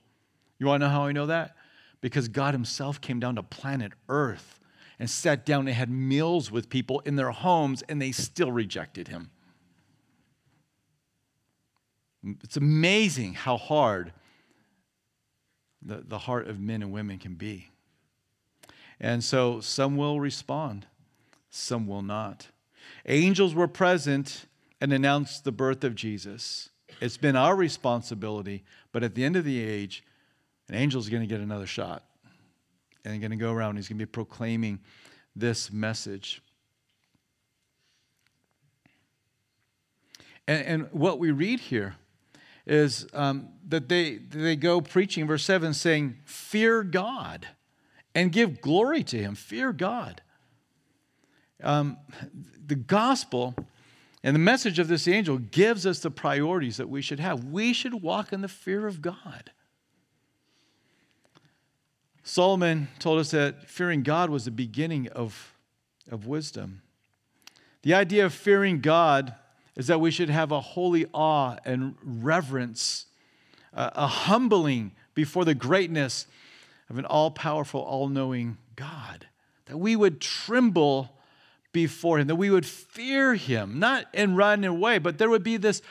You 0.59 0.67
want 0.67 0.81
to 0.81 0.87
know 0.87 0.93
how 0.93 1.05
I 1.05 1.11
know 1.11 1.25
that? 1.25 1.55
Because 2.01 2.27
God 2.27 2.53
Himself 2.53 3.01
came 3.01 3.19
down 3.19 3.35
to 3.35 3.43
planet 3.43 3.91
Earth 4.09 4.59
and 4.99 5.09
sat 5.09 5.45
down 5.45 5.67
and 5.67 5.75
had 5.75 5.89
meals 5.89 6.51
with 6.51 6.69
people 6.69 6.99
in 7.01 7.15
their 7.15 7.31
homes, 7.31 7.81
and 7.89 8.01
they 8.01 8.11
still 8.11 8.51
rejected 8.51 9.07
Him. 9.07 9.31
It's 12.43 12.57
amazing 12.57 13.33
how 13.33 13.57
hard 13.57 14.13
the, 15.81 16.03
the 16.07 16.19
heart 16.19 16.47
of 16.47 16.59
men 16.59 16.83
and 16.83 16.91
women 16.91 17.17
can 17.17 17.33
be. 17.33 17.69
And 18.99 19.23
so 19.23 19.59
some 19.61 19.97
will 19.97 20.19
respond, 20.19 20.85
some 21.51 21.85
will 21.85 22.01
not. 22.01 22.47
Angels 23.05 23.53
were 23.53 23.67
present 23.67 24.45
and 24.79 24.91
announced 24.91 25.43
the 25.43 25.51
birth 25.51 25.83
of 25.83 25.93
Jesus. 25.93 26.69
It's 26.99 27.17
been 27.17 27.35
our 27.35 27.55
responsibility, 27.55 28.63
but 28.91 29.03
at 29.03 29.15
the 29.15 29.23
end 29.23 29.35
of 29.35 29.45
the 29.45 29.61
age, 29.61 30.03
an 30.69 30.75
angel 30.75 30.99
is 30.99 31.09
going 31.09 31.21
to 31.21 31.27
get 31.27 31.41
another 31.41 31.67
shot. 31.67 32.03
And 33.03 33.19
going 33.19 33.31
to 33.31 33.37
go 33.37 33.51
around, 33.51 33.75
he's 33.75 33.87
going 33.87 33.99
to 33.99 34.05
be 34.05 34.09
proclaiming 34.09 34.79
this 35.35 35.71
message. 35.71 36.41
And, 40.47 40.65
and 40.65 40.87
what 40.91 41.19
we 41.19 41.31
read 41.31 41.59
here 41.59 41.95
is 42.65 43.07
um, 43.13 43.49
that 43.67 43.89
they, 43.89 44.17
they 44.17 44.55
go 44.55 44.81
preaching, 44.81 45.27
verse 45.27 45.43
7, 45.43 45.73
saying, 45.73 46.17
Fear 46.25 46.83
God 46.83 47.47
and 48.13 48.31
give 48.31 48.61
glory 48.61 49.03
to 49.05 49.17
Him. 49.17 49.35
Fear 49.35 49.73
God. 49.73 50.21
Um, 51.63 51.97
the 52.65 52.75
gospel 52.75 53.55
and 54.23 54.35
the 54.35 54.39
message 54.39 54.79
of 54.79 54.87
this 54.87 55.07
angel 55.07 55.37
gives 55.37 55.85
us 55.85 55.99
the 55.99 56.11
priorities 56.11 56.77
that 56.77 56.89
we 56.89 57.01
should 57.01 57.19
have. 57.19 57.45
We 57.45 57.73
should 57.73 58.01
walk 58.01 58.31
in 58.31 58.41
the 58.41 58.47
fear 58.47 58.87
of 58.87 59.01
God. 59.01 59.51
Solomon 62.23 62.87
told 62.99 63.19
us 63.19 63.31
that 63.31 63.67
fearing 63.67 64.03
God 64.03 64.29
was 64.29 64.45
the 64.45 64.51
beginning 64.51 65.07
of, 65.09 65.55
of 66.09 66.27
wisdom. 66.27 66.81
The 67.81 67.95
idea 67.95 68.25
of 68.25 68.33
fearing 68.33 68.79
God 68.79 69.33
is 69.75 69.87
that 69.87 69.99
we 69.99 70.11
should 70.11 70.29
have 70.29 70.51
a 70.51 70.61
holy 70.61 71.07
awe 71.13 71.57
and 71.65 71.95
reverence, 72.03 73.07
a 73.73 74.05
humbling 74.05 74.91
before 75.15 75.45
the 75.45 75.55
greatness 75.55 76.27
of 76.89 76.99
an 76.99 77.05
all 77.05 77.31
powerful, 77.31 77.81
all 77.81 78.07
knowing 78.07 78.57
God. 78.75 79.27
That 79.65 79.77
we 79.77 79.95
would 79.95 80.21
tremble 80.21 81.17
before 81.71 82.19
Him, 82.19 82.27
that 82.27 82.35
we 82.35 82.49
would 82.49 82.65
fear 82.65 83.35
Him, 83.35 83.79
not 83.79 84.05
and 84.13 84.37
run 84.37 84.63
away, 84.63 84.97
but 84.97 85.17
there 85.17 85.29
would 85.29 85.43
be 85.43 85.57
this, 85.57 85.81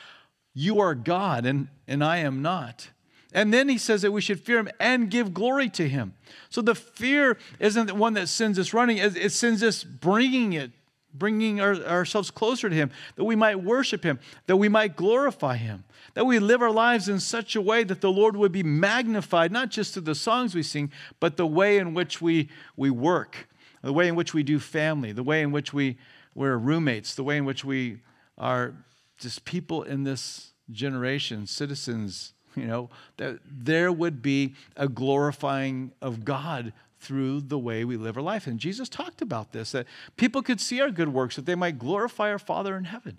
You 0.53 0.79
are 0.79 0.95
God 0.95 1.45
and, 1.45 1.67
and 1.87 2.03
I 2.03 2.17
am 2.17 2.41
not. 2.41 2.89
And 3.33 3.53
then 3.53 3.69
he 3.69 3.77
says 3.77 4.01
that 4.01 4.11
we 4.11 4.19
should 4.19 4.41
fear 4.41 4.59
him 4.59 4.67
and 4.77 5.09
give 5.09 5.33
glory 5.33 5.69
to 5.69 5.87
him. 5.87 6.15
So 6.49 6.61
the 6.61 6.75
fear 6.75 7.37
isn't 7.59 7.85
the 7.85 7.95
one 7.95 8.13
that 8.15 8.27
sends 8.27 8.59
us 8.59 8.73
running, 8.73 8.97
it 8.97 9.31
sends 9.31 9.63
us 9.63 9.85
bringing 9.85 10.51
it 10.51 10.71
bringing 11.13 11.59
our, 11.59 11.75
ourselves 11.75 12.31
closer 12.31 12.69
to 12.69 12.75
Him, 12.75 12.91
that 13.15 13.23
we 13.23 13.35
might 13.35 13.61
worship 13.61 14.03
Him, 14.03 14.19
that 14.47 14.57
we 14.57 14.69
might 14.69 14.95
glorify 14.95 15.57
Him, 15.57 15.83
that 16.13 16.25
we 16.25 16.39
live 16.39 16.61
our 16.61 16.71
lives 16.71 17.09
in 17.09 17.19
such 17.19 17.55
a 17.55 17.61
way 17.61 17.83
that 17.83 18.01
the 18.01 18.11
Lord 18.11 18.35
would 18.35 18.51
be 18.51 18.63
magnified, 18.63 19.51
not 19.51 19.69
just 19.69 19.93
through 19.93 20.03
the 20.03 20.15
songs 20.15 20.55
we 20.55 20.63
sing, 20.63 20.91
but 21.19 21.37
the 21.37 21.47
way 21.47 21.77
in 21.77 21.93
which 21.93 22.21
we, 22.21 22.49
we 22.75 22.89
work, 22.89 23.47
the 23.81 23.93
way 23.93 24.07
in 24.07 24.15
which 24.15 24.33
we 24.33 24.43
do 24.43 24.59
family, 24.59 25.11
the 25.11 25.23
way 25.23 25.41
in 25.41 25.51
which 25.51 25.73
we, 25.73 25.97
we're 26.35 26.57
roommates, 26.57 27.15
the 27.15 27.23
way 27.23 27.37
in 27.37 27.45
which 27.45 27.65
we 27.65 27.99
are 28.37 28.73
just 29.17 29.45
people 29.45 29.83
in 29.83 30.03
this 30.03 30.51
generation, 30.71 31.45
citizens, 31.47 32.33
you 32.55 32.65
know, 32.65 32.89
that 33.17 33.39
there 33.45 33.91
would 33.91 34.21
be 34.21 34.55
a 34.75 34.87
glorifying 34.87 35.91
of 36.01 36.25
God 36.25 36.73
through 36.99 37.41
the 37.41 37.57
way 37.57 37.83
we 37.83 37.97
live 37.97 38.17
our 38.17 38.23
life. 38.23 38.45
And 38.47 38.59
Jesus 38.59 38.87
talked 38.87 39.21
about 39.21 39.51
this 39.51 39.71
that 39.71 39.87
people 40.17 40.41
could 40.41 40.61
see 40.61 40.81
our 40.81 40.91
good 40.91 41.09
works, 41.09 41.35
that 41.35 41.45
they 41.45 41.55
might 41.55 41.79
glorify 41.79 42.29
our 42.29 42.39
Father 42.39 42.77
in 42.77 42.85
heaven. 42.85 43.17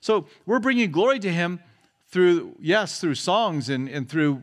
So 0.00 0.26
we're 0.46 0.60
bringing 0.60 0.90
glory 0.92 1.18
to 1.20 1.32
Him 1.32 1.60
through, 2.08 2.56
yes, 2.60 3.00
through 3.00 3.16
songs 3.16 3.68
and, 3.68 3.88
and 3.88 4.08
through 4.08 4.42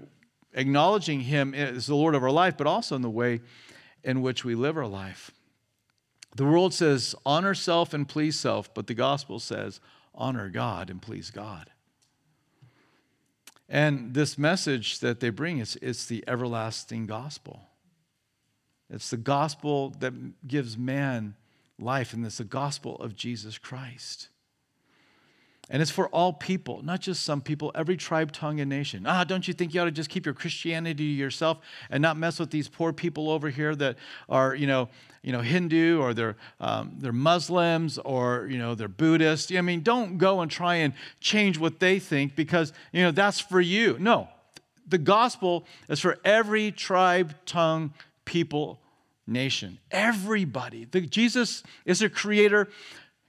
acknowledging 0.54 1.22
Him 1.22 1.54
as 1.54 1.88
the 1.88 1.96
Lord 1.96 2.16
of 2.16 2.24
our 2.24 2.32
life, 2.32 2.58
but 2.58 2.68
also 2.68 2.96
in 2.96 3.02
the 3.02 3.10
way 3.10 3.40
in 4.04 4.22
which 4.22 4.44
we 4.44 4.56
live 4.56 4.76
our 4.76 4.88
life. 4.88 5.32
The 6.36 6.46
world 6.46 6.74
says, 6.74 7.14
honor 7.26 7.54
self 7.54 7.94
and 7.94 8.08
please 8.08 8.40
self, 8.40 8.74
but 8.74 8.88
the 8.88 8.94
gospel 8.94 9.40
says, 9.40 9.80
honor 10.16 10.50
God 10.50 10.90
and 10.90 11.02
please 11.02 11.30
God. 11.30 11.70
And 13.68 14.14
this 14.14 14.38
message 14.38 15.00
that 15.00 15.20
they 15.20 15.30
bring 15.30 15.60
is 15.60 15.78
it's 15.82 16.06
the 16.06 16.24
everlasting 16.28 17.06
gospel. 17.06 17.70
It's 18.90 19.10
the 19.10 19.18
gospel 19.18 19.92
that 20.00 20.14
gives 20.48 20.78
man 20.78 21.36
life, 21.80 22.14
and 22.14 22.26
it's 22.26 22.40
the 22.40 22.44
gospel 22.44 22.98
of 22.98 23.16
Jesus 23.16 23.58
Christ. 23.58 24.28
And 25.70 25.82
it's 25.82 25.92
for 25.92 26.08
all 26.10 26.34
people, 26.34 26.82
not 26.84 27.00
just 27.00 27.24
some 27.24 27.40
people, 27.40 27.72
every 27.76 27.96
tribe, 27.96 28.34
tongue, 28.34 28.60
and 28.60 28.70
nation. 28.70 29.06
Ah, 29.06 29.24
don't 29.24 29.48
you 29.48 29.54
think 29.54 29.74
you 29.74 29.82
ought 29.82 29.86
to 29.86 29.92
just 29.92 30.10
keep 30.10 30.26
your 30.26 30.34
Christianity 30.34 30.96
to 30.96 31.04
yourself 31.04 31.60
and 31.90 32.02
not 32.02 32.18
mess 32.18 32.40
with 32.40 32.52
these 32.52 32.68
poor 32.68 32.92
people 32.92 33.30
over 33.30 33.50
here 33.50 33.74
that 33.76 33.96
are, 34.28 34.54
you 34.54 34.68
know, 34.68 34.90
you 35.22 35.32
know, 35.32 35.42
Hindu 35.42 36.02
or 36.02 36.14
they're 36.14 36.36
um, 36.60 36.96
they're 36.98 37.14
Muslims 37.14 37.98
or 38.00 38.48
you 38.50 38.58
know 38.58 38.74
they're 38.74 38.88
Buddhist. 38.88 39.52
I 39.54 39.62
mean, 39.62 39.82
don't 39.82 40.18
go 40.18 40.42
and 40.42 40.50
try 40.50 40.76
and 40.76 40.94
change 41.20 41.60
what 41.60 41.80
they 41.80 42.00
think 42.00 42.36
because 42.36 42.74
you 42.92 43.04
know 43.04 43.12
that's 43.12 43.40
for 43.40 43.62
you. 43.62 43.98
No, 44.00 44.30
the 44.88 44.98
gospel 44.98 45.66
is 45.88 46.00
for 46.00 46.18
every 46.26 46.72
tribe, 46.72 47.36
tongue, 47.46 47.94
people, 48.26 48.80
nation. 49.28 49.78
Everybody. 49.92 50.86
The, 50.86 51.02
Jesus 51.02 51.64
is 51.86 52.02
a 52.02 52.10
creator. 52.10 52.68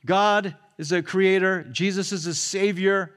God 0.04 0.56
is 0.82 0.90
a 0.90 1.00
creator, 1.00 1.62
Jesus 1.70 2.10
is 2.10 2.26
a 2.26 2.34
savior 2.34 3.12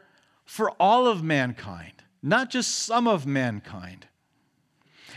for 0.46 0.70
all 0.80 1.08
of 1.08 1.24
mankind, 1.24 2.04
not 2.22 2.52
just 2.52 2.70
some 2.72 3.08
of 3.08 3.26
mankind. 3.26 4.08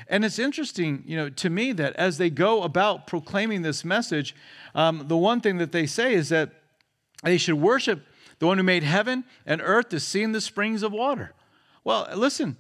And 0.09 0.24
it's 0.24 0.38
interesting, 0.38 1.05
you 1.07 1.16
know, 1.18 1.28
to 1.28 1.51
me 1.51 1.72
that 1.72 1.94
as 1.96 2.16
they 2.16 2.30
go 2.30 2.62
about 2.62 3.07
proclaiming 3.07 3.61
this 3.61 3.84
message, 3.84 4.34
um, 4.74 5.05
the 5.09 5.16
one 5.16 5.42
thing 5.42 5.59
that 5.59 5.72
they 5.72 5.84
say 5.84 6.14
is 6.14 6.30
that 6.30 6.53
they 7.22 7.36
should 7.36 7.57
worship 7.57 8.07
the 8.38 8.46
one 8.46 8.57
who 8.57 8.64
made 8.64 8.82
heaven 8.82 9.24
and 9.44 9.61
earth, 9.62 9.90
the 9.90 10.01
sea, 10.01 10.22
and 10.22 10.34
the 10.34 10.40
springs 10.40 10.82
of 10.82 10.92
water. 10.92 11.34
Well, 11.84 12.09
listen, 12.16 12.57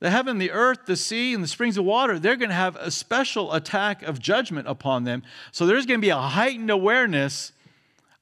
the 0.00 0.10
heaven, 0.10 0.36
the 0.36 0.50
earth, 0.50 0.80
the 0.84 0.96
sea, 0.96 1.32
and 1.32 1.42
the 1.42 1.48
springs 1.48 1.78
of 1.78 1.86
water, 1.86 2.18
they're 2.18 2.36
going 2.36 2.50
to 2.50 2.54
have 2.54 2.76
a 2.76 2.90
special 2.90 3.54
attack 3.54 4.02
of 4.02 4.18
judgment 4.18 4.68
upon 4.68 5.04
them. 5.04 5.22
So 5.50 5.66
there's 5.66 5.86
going 5.86 6.00
to 6.00 6.04
be 6.04 6.10
a 6.10 6.18
heightened 6.18 6.70
awareness 6.70 7.52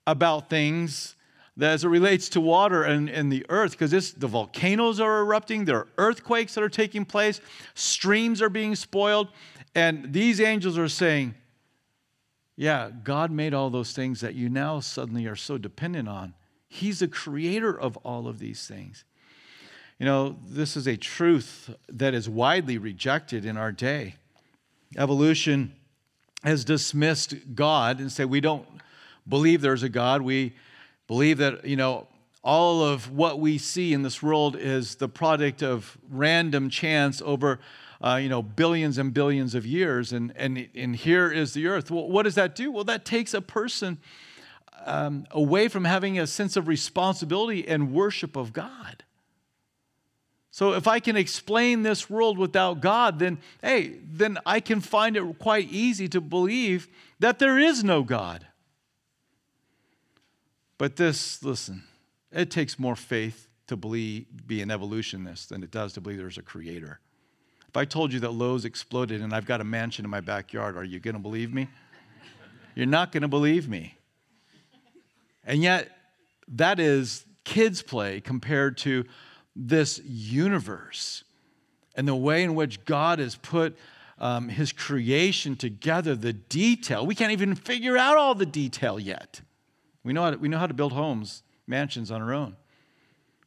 about 0.09 0.49
things 0.49 1.15
that 1.59 1.73
as 1.73 1.85
it 1.85 1.89
relates 1.89 2.31
to 2.31 2.41
water 2.41 2.83
and, 2.83 3.11
and 3.11 3.31
the 3.31 3.45
earth, 3.51 3.73
because 3.73 4.13
the 4.15 4.27
volcanoes 4.27 5.01
are 5.01 5.21
erupting, 5.21 5.67
there 5.67 5.77
are 5.77 5.89
earthquakes 5.99 6.55
that 6.55 6.65
are 6.65 6.69
taking 6.69 7.05
place, 7.05 7.41
streams 7.75 8.41
are 8.41 8.49
being 8.49 8.75
spoiled, 8.75 9.29
and 9.75 10.13
these 10.13 10.41
angels 10.41 10.79
are 10.79 10.89
saying, 10.89 11.35
Yeah, 12.57 12.91
God 13.05 13.31
made 13.31 13.53
all 13.53 13.69
those 13.69 13.93
things 13.93 14.21
that 14.23 14.35
you 14.35 14.49
now 14.49 14.81
suddenly 14.81 15.27
are 15.27 15.37
so 15.37 15.59
dependent 15.59 16.09
on. 16.09 16.33
He's 16.69 17.01
the 17.01 17.09
creator 17.09 17.79
of 17.79 17.97
all 17.99 18.29
of 18.29 18.39
these 18.39 18.67
things. 18.67 19.05
You 19.99 20.07
know, 20.07 20.39
this 20.47 20.77
is 20.77 20.87
a 20.87 20.97
truth 20.97 21.75
that 21.89 22.15
is 22.15 22.29
widely 22.29 22.79
rejected 22.79 23.45
in 23.45 23.57
our 23.57 23.73
day. 23.73 24.15
Evolution 24.97 25.75
has 26.45 26.65
dismissed 26.65 27.35
God 27.55 27.99
and 27.99 28.11
said 28.11 28.31
we 28.31 28.41
don't 28.41 28.67
believe 29.29 29.61
there's 29.61 29.83
a 29.83 29.89
God. 29.89 30.23
We 30.23 30.55
believe 31.07 31.39
that, 31.39 31.65
you 31.65 31.77
know, 31.77 32.07
all 32.43 32.83
of 32.83 33.11
what 33.11 33.41
we 33.41 33.59
see 33.59 33.93
in 33.93 34.03
this 34.03 34.23
world 34.23 34.57
is 34.57 34.95
the 34.97 35.09
product 35.09 35.63
of 35.63 35.99
random 36.09 36.71
chance 36.71 37.21
over, 37.23 37.59
uh, 38.01 38.19
you 38.23 38.29
know, 38.29 38.43
billions 38.43 38.97
and 38.97 39.13
billions 39.13 39.55
of 39.55 39.67
years. 39.67 40.13
And, 40.13 40.33
and, 40.37 40.69
and 40.75 40.97
here 40.97 41.31
is 41.31 41.53
the 41.53 41.67
earth. 41.67 41.91
Well, 41.91 42.09
what 42.09 42.23
does 42.23 42.37
that 42.37 42.55
do? 42.55 42.71
Well, 42.71 42.85
that 42.85 43.05
takes 43.05 43.35
a 43.35 43.41
person 43.41 43.99
um, 44.87 45.27
away 45.33 45.69
from 45.69 45.85
having 45.85 46.19
a 46.19 46.27
sense 46.27 46.57
of 46.57 46.69
responsibility 46.69 47.67
and 47.67 47.93
worship 47.93 48.37
of 48.37 48.53
God. 48.53 49.05
So 50.51 50.73
if 50.73 50.89
I 50.89 50.99
can 50.99 51.17
explain 51.17 51.83
this 51.83 52.11
world 52.11 52.39
without 52.39 52.81
God, 52.81 53.19
then 53.19 53.39
hey, 53.63 53.99
then 54.11 54.39
I 54.45 54.61
can 54.61 54.81
find 54.81 55.17
it 55.17 55.39
quite 55.39 55.71
easy 55.71 56.09
to 56.09 56.21
believe 56.21 56.89
that 57.21 57.39
there 57.39 57.59
is 57.59 57.85
no 57.85 58.03
God. 58.03 58.47
But 60.79 60.95
this, 60.97 61.43
listen, 61.43 61.83
it 62.31 62.51
takes 62.51 62.79
more 62.79 62.97
faith 62.97 63.49
to 63.67 63.77
believe 63.77 64.27
be 64.47 64.63
an 64.63 64.71
evolutionist 64.71 65.51
than 65.51 65.63
it 65.63 65.71
does 65.71 65.93
to 65.95 66.01
believe 66.01 66.19
there's 66.19 66.39
a 66.39 66.43
creator. 66.43 67.01
If 67.69 67.77
I 67.77 67.85
told 67.85 68.13
you 68.13 68.21
that 68.21 68.31
Lowe's 68.31 68.65
exploded 68.65 69.21
and 69.21 69.35
I've 69.35 69.45
got 69.45 69.61
a 69.61 69.65
mansion 69.65 70.05
in 70.05 70.11
my 70.11 70.21
backyard, 70.21 70.77
are 70.77 70.85
you 70.85 71.01
going 71.01 71.17
to 71.17 71.21
believe 71.21 71.53
me? 71.53 71.69
You're 72.75 72.87
not 72.87 73.13
going 73.13 73.23
to 73.23 73.29
believe 73.29 73.69
me. 73.69 73.97
And 75.45 75.63
yet, 75.63 75.91
that 76.49 76.81
is 76.81 77.27
kids' 77.45 77.83
play 77.83 78.21
compared 78.21 78.79
to 78.79 79.05
this 79.55 80.01
universe 80.05 81.25
and 81.95 82.07
the 82.07 82.15
way 82.15 82.45
in 82.45 82.55
which 82.55 82.85
God 82.85 83.19
has 83.19 83.35
put 83.35 83.77
um, 84.19 84.49
his 84.49 84.73
creation 84.73 85.57
together, 85.57 86.15
the 86.15 86.33
detail. 86.33 87.05
We 87.05 87.15
can't 87.15 87.33
even 87.33 87.55
figure 87.55 87.97
out 87.97 88.17
all 88.17 88.35
the 88.35 88.47
detail 88.47 88.99
yet. 88.99 89.41
We 90.05 90.13
know 90.13 90.23
how 90.23 90.31
to, 90.31 90.37
we 90.37 90.49
know 90.49 90.59
how 90.59 90.67
to 90.67 90.75
build 90.75 90.93
homes, 90.93 91.43
mansions 91.67 92.11
on 92.11 92.23
our 92.23 92.33
own. 92.33 92.57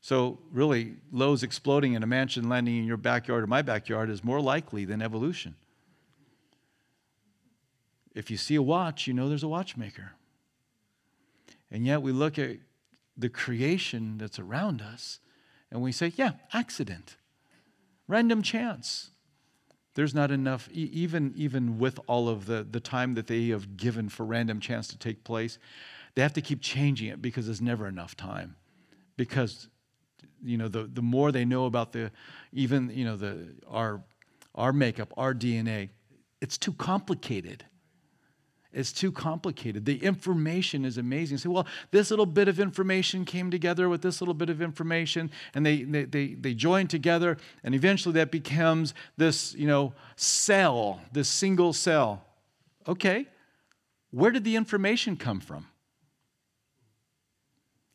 So, 0.02 0.40
really, 0.52 0.96
Lowe's 1.12 1.44
exploding 1.44 1.94
in 1.94 2.02
a 2.02 2.08
mansion 2.08 2.50
landing 2.50 2.78
in 2.78 2.86
your 2.86 2.98
backyard 2.98 3.44
or 3.44 3.48
my 3.48 3.62
backyard 3.62 4.10
is 4.10 4.24
more 4.24 4.42
likely 4.42 4.84
than 4.84 5.02
evolution. 5.02 5.56
If 8.16 8.32
you 8.32 8.38
see 8.38 8.56
a 8.56 8.62
watch, 8.62 9.08
you 9.08 9.14
know 9.14 9.30
there's 9.30 9.44
a 9.44 9.48
watchmaker. 9.48 10.14
And 11.70 11.86
yet, 11.86 12.02
we 12.02 12.12
look 12.12 12.40
at 12.40 12.58
the 13.18 13.30
creation 13.30 14.18
that's 14.18 14.40
around 14.40 14.82
us 14.82 15.20
and 15.72 15.82
we 15.82 15.92
say, 15.92 16.12
yeah, 16.16 16.32
accident, 16.54 17.16
random 18.08 18.42
chance. 18.42 19.12
There's 19.94 20.16
not 20.16 20.32
enough, 20.32 20.70
even, 20.72 21.34
even 21.36 21.78
with 21.78 22.00
all 22.08 22.30
of 22.30 22.46
the, 22.46 22.66
the 22.70 22.80
time 22.80 23.14
that 23.16 23.28
they 23.28 23.48
have 23.50 23.78
given 23.78 24.10
for 24.10 24.26
random 24.26 24.60
chance 24.60 24.88
to 24.90 24.98
take 24.98 25.24
place, 25.24 25.58
they 26.16 26.22
have 26.22 26.34
to 26.34 26.42
keep 26.42 26.62
changing 26.62 27.10
it 27.10 27.22
because 27.22 27.46
there's 27.46 27.62
never 27.62 27.88
enough 27.88 28.16
time. 28.16 28.56
Because, 29.18 29.68
you 30.44 30.58
know, 30.58 30.68
the, 30.68 30.84
the 30.84 31.02
more 31.02 31.32
they 31.32 31.46
know 31.46 31.66
about 31.66 31.92
the, 31.92 32.12
even, 32.52 32.90
you 32.90 33.06
know, 33.06 33.16
the, 33.16 33.56
our, 33.68 34.02
our 34.56 34.74
makeup, 34.74 35.14
our 35.18 35.34
DNA, 35.34 35.90
it's 36.42 36.58
too 36.58 36.74
complicated. 36.74 37.66
It's 38.74 38.94
too 38.94 39.12
complicated. 39.12 39.86
The 39.86 39.98
information 39.98 40.86
is 40.86 40.98
amazing. 40.98 41.38
say, 41.40 41.50
well, 41.50 41.68
this 41.92 42.10
little 42.10 42.26
bit 42.26 42.48
of 42.48 42.60
information 42.60 43.26
came 43.26 43.52
together 43.52 43.90
with 43.90 44.02
this 44.02 44.22
little 44.22 44.34
bit 44.34 44.50
of 44.50 44.62
information, 44.62 45.30
and 45.54 45.66
they, 45.66 45.84
they, 45.84 46.06
they, 46.06 46.28
they 46.36 46.54
join 46.54 46.88
together, 46.88 47.38
and 47.64 47.76
eventually 47.76 48.14
that 48.14 48.32
becomes 48.32 48.94
this, 49.18 49.54
you 49.56 49.68
know, 49.68 49.94
cell, 50.16 51.02
this 51.12 51.28
single 51.28 51.74
cell. 51.74 52.24
Okay, 52.88 53.28
where 54.12 54.32
did 54.32 54.46
the 54.46 54.56
information 54.56 55.18
come 55.18 55.42
from? 55.42 55.68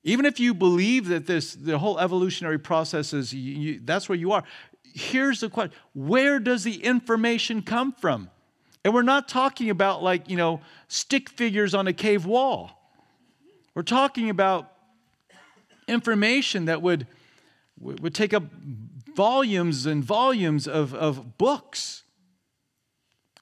Even 0.07 0.25
if 0.25 0.39
you 0.39 0.55
believe 0.55 1.09
that 1.09 1.27
this, 1.27 1.57
the 1.57 1.79
whole 1.79 1.99
evolutionary 1.99 2.61
process 2.61 3.13
is, 3.13 3.35
you, 3.35 3.81
that's 3.83 4.09
where 4.09 4.17
you 4.17 4.31
are. 4.31 4.45
Here's 4.95 5.41
the 5.41 5.51
question 5.51 5.77
where 5.95 6.39
does 6.39 6.63
the 6.63 6.77
information 6.77 7.61
come 7.61 7.93
from? 7.93 8.31
And 8.85 8.95
we're 8.95 9.03
not 9.03 9.29
talking 9.29 9.69
about 9.69 10.05
like, 10.05 10.31
you 10.31 10.37
know, 10.37 10.61
stick 10.87 11.29
figures 11.29 11.75
on 11.75 11.89
a 11.89 11.93
cave 11.93 12.25
wall. 12.25 12.71
We're 13.75 13.83
talking 13.83 14.31
about 14.31 14.73
information 15.89 16.67
that 16.67 16.83
would, 16.83 17.09
would 17.81 18.15
take 18.15 18.33
up 18.33 18.45
volumes 19.17 19.87
and 19.87 20.05
volumes 20.05 20.69
of, 20.69 20.95
of 20.95 21.37
books. 21.37 22.05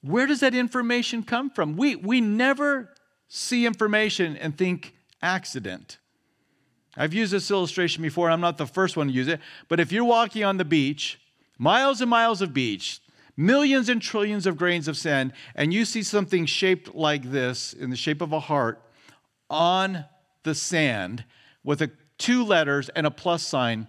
Where 0.01 0.25
does 0.25 0.39
that 0.39 0.55
information 0.55 1.21
come 1.21 1.51
from? 1.51 1.77
We, 1.77 1.95
we 1.95 2.21
never 2.21 2.89
see 3.27 3.67
information 3.67 4.35
and 4.35 4.57
think 4.57 4.95
accident. 5.21 5.99
I've 6.97 7.13
used 7.13 7.33
this 7.33 7.51
illustration 7.51 8.01
before, 8.01 8.29
I'm 8.29 8.41
not 8.41 8.57
the 8.57 8.65
first 8.65 8.95
one 8.95 9.07
to 9.07 9.13
use 9.13 9.27
it, 9.27 9.39
but 9.67 9.79
if 9.79 9.91
you're 9.91 10.05
walking 10.05 10.43
on 10.43 10.57
the 10.57 10.65
beach, 10.65 11.19
miles 11.57 12.01
and 12.01 12.09
miles 12.09 12.41
of 12.41 12.53
beach, 12.53 13.01
millions 13.37 13.89
and 13.89 14.01
trillions 14.01 14.45
of 14.45 14.57
grains 14.57 14.87
of 14.87 14.97
sand, 14.97 15.33
and 15.55 15.73
you 15.73 15.85
see 15.85 16.03
something 16.03 16.45
shaped 16.45 16.95
like 16.95 17.31
this 17.31 17.73
in 17.73 17.89
the 17.89 17.95
shape 17.95 18.21
of 18.21 18.31
a 18.31 18.39
heart 18.39 18.81
on 19.49 20.05
the 20.43 20.55
sand 20.55 21.25
with 21.63 21.81
a, 21.81 21.91
two 22.17 22.45
letters 22.45 22.89
and 22.89 23.05
a 23.05 23.11
plus 23.11 23.43
sign 23.43 23.87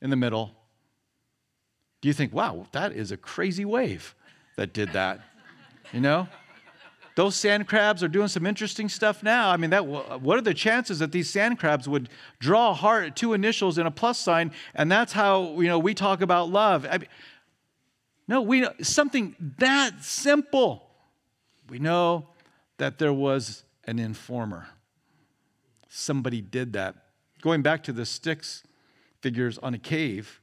in 0.00 0.10
the 0.10 0.16
middle, 0.16 0.52
do 2.00 2.08
you 2.08 2.14
think, 2.14 2.32
wow, 2.32 2.66
that 2.72 2.92
is 2.92 3.10
a 3.12 3.16
crazy 3.16 3.64
wave 3.64 4.14
that 4.56 4.72
did 4.72 4.92
that? 4.92 5.20
You 5.92 6.00
know? 6.00 6.28
Those 7.16 7.34
sand 7.34 7.66
crabs 7.66 8.02
are 8.02 8.08
doing 8.08 8.28
some 8.28 8.44
interesting 8.44 8.90
stuff 8.90 9.22
now. 9.22 9.48
I 9.48 9.56
mean, 9.56 9.70
that, 9.70 9.86
what 9.86 10.36
are 10.36 10.42
the 10.42 10.52
chances 10.52 10.98
that 10.98 11.12
these 11.12 11.30
sand 11.30 11.58
crabs 11.58 11.88
would 11.88 12.10
draw 12.38 12.74
heart, 12.74 13.16
two 13.16 13.32
initials, 13.32 13.78
and 13.78 13.88
a 13.88 13.90
plus 13.90 14.18
sign, 14.18 14.52
and 14.74 14.92
that's 14.92 15.14
how 15.14 15.58
you 15.58 15.66
know 15.66 15.78
we 15.78 15.94
talk 15.94 16.20
about 16.20 16.50
love? 16.50 16.86
I 16.88 16.98
mean, 16.98 17.08
no, 18.28 18.42
we 18.42 18.60
know 18.60 18.72
something 18.82 19.34
that 19.58 20.04
simple. 20.04 20.90
We 21.70 21.78
know 21.78 22.28
that 22.76 22.98
there 22.98 23.14
was 23.14 23.64
an 23.84 23.98
informer. 23.98 24.68
Somebody 25.88 26.42
did 26.42 26.74
that. 26.74 26.96
Going 27.40 27.62
back 27.62 27.82
to 27.84 27.92
the 27.92 28.04
sticks 28.04 28.62
figures 29.22 29.56
on 29.58 29.72
a 29.72 29.78
cave, 29.78 30.42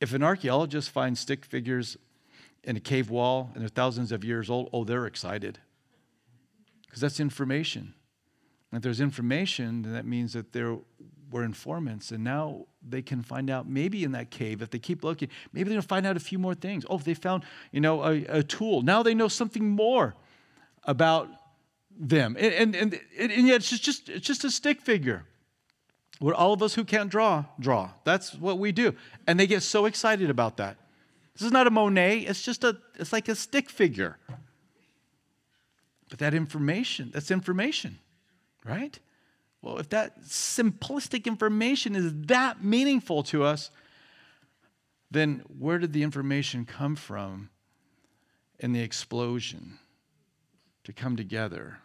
if 0.00 0.14
an 0.14 0.22
archaeologist 0.22 0.90
finds 0.90 1.18
stick 1.18 1.44
figures 1.44 1.96
in 2.66 2.76
a 2.76 2.80
cave 2.80 3.08
wall 3.08 3.50
and 3.54 3.62
they're 3.62 3.68
thousands 3.68 4.12
of 4.12 4.24
years 4.24 4.50
old, 4.50 4.68
oh, 4.72 4.84
they're 4.84 5.06
excited. 5.06 5.58
Because 6.86 7.00
that's 7.00 7.20
information. 7.20 7.94
And 8.70 8.78
if 8.78 8.82
there's 8.82 9.00
information, 9.00 9.82
then 9.82 9.92
that 9.92 10.04
means 10.04 10.34
that 10.34 10.52
there 10.52 10.76
were 11.30 11.44
informants, 11.44 12.12
and 12.12 12.22
now 12.22 12.66
they 12.86 13.02
can 13.02 13.22
find 13.22 13.50
out 13.50 13.68
maybe 13.68 14.04
in 14.04 14.12
that 14.12 14.30
cave, 14.30 14.62
if 14.62 14.70
they 14.70 14.78
keep 14.78 15.02
looking, 15.02 15.28
maybe 15.52 15.68
they're 15.68 15.76
gonna 15.76 15.86
find 15.86 16.06
out 16.06 16.16
a 16.16 16.20
few 16.20 16.38
more 16.38 16.54
things. 16.54 16.84
Oh, 16.88 16.98
they 16.98 17.14
found, 17.14 17.44
you 17.72 17.80
know, 17.80 18.04
a, 18.04 18.24
a 18.26 18.42
tool. 18.42 18.82
Now 18.82 19.02
they 19.02 19.14
know 19.14 19.28
something 19.28 19.68
more 19.68 20.14
about 20.84 21.28
them. 21.98 22.36
And, 22.38 22.54
and, 22.54 22.74
and, 22.76 23.00
and 23.18 23.46
yet 23.46 23.56
it's 23.56 23.78
just, 23.78 24.08
it's 24.08 24.26
just 24.26 24.44
a 24.44 24.50
stick 24.50 24.80
figure. 24.80 25.24
What 26.18 26.34
all 26.34 26.52
of 26.52 26.62
us 26.62 26.74
who 26.74 26.84
can't 26.84 27.10
draw, 27.10 27.44
draw. 27.58 27.90
That's 28.04 28.34
what 28.34 28.58
we 28.58 28.72
do. 28.72 28.94
And 29.26 29.38
they 29.38 29.46
get 29.46 29.62
so 29.62 29.86
excited 29.86 30.30
about 30.30 30.56
that. 30.58 30.76
This 31.36 31.46
is 31.46 31.52
not 31.52 31.66
a 31.66 31.70
Monet, 31.70 32.20
it's 32.20 32.42
just 32.42 32.64
a, 32.64 32.78
it's 32.98 33.12
like 33.12 33.28
a 33.28 33.34
stick 33.34 33.68
figure. 33.68 34.18
But 36.08 36.18
that 36.20 36.34
information, 36.34 37.10
that's 37.12 37.30
information, 37.30 37.98
right? 38.64 38.98
well, 39.66 39.78
if 39.78 39.88
that 39.88 40.22
simplistic 40.22 41.24
information 41.24 41.96
is 41.96 42.12
that 42.26 42.62
meaningful 42.62 43.24
to 43.24 43.42
us, 43.42 43.72
then 45.10 45.42
where 45.58 45.78
did 45.78 45.92
the 45.92 46.04
information 46.04 46.64
come 46.64 46.94
from 46.94 47.50
in 48.60 48.72
the 48.72 48.80
explosion 48.80 49.78
to 50.84 50.92
come 50.92 51.16
together? 51.16 51.78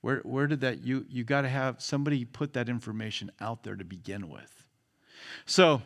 Where, 0.00 0.20
where 0.20 0.46
did 0.46 0.62
that, 0.62 0.82
you, 0.82 1.04
you 1.10 1.22
got 1.22 1.42
to 1.42 1.50
have 1.50 1.82
somebody 1.82 2.24
put 2.24 2.54
that 2.54 2.70
information 2.70 3.30
out 3.40 3.62
there 3.62 3.76
to 3.76 3.84
begin 3.84 4.30
with. 4.30 4.64
So, 5.44 5.82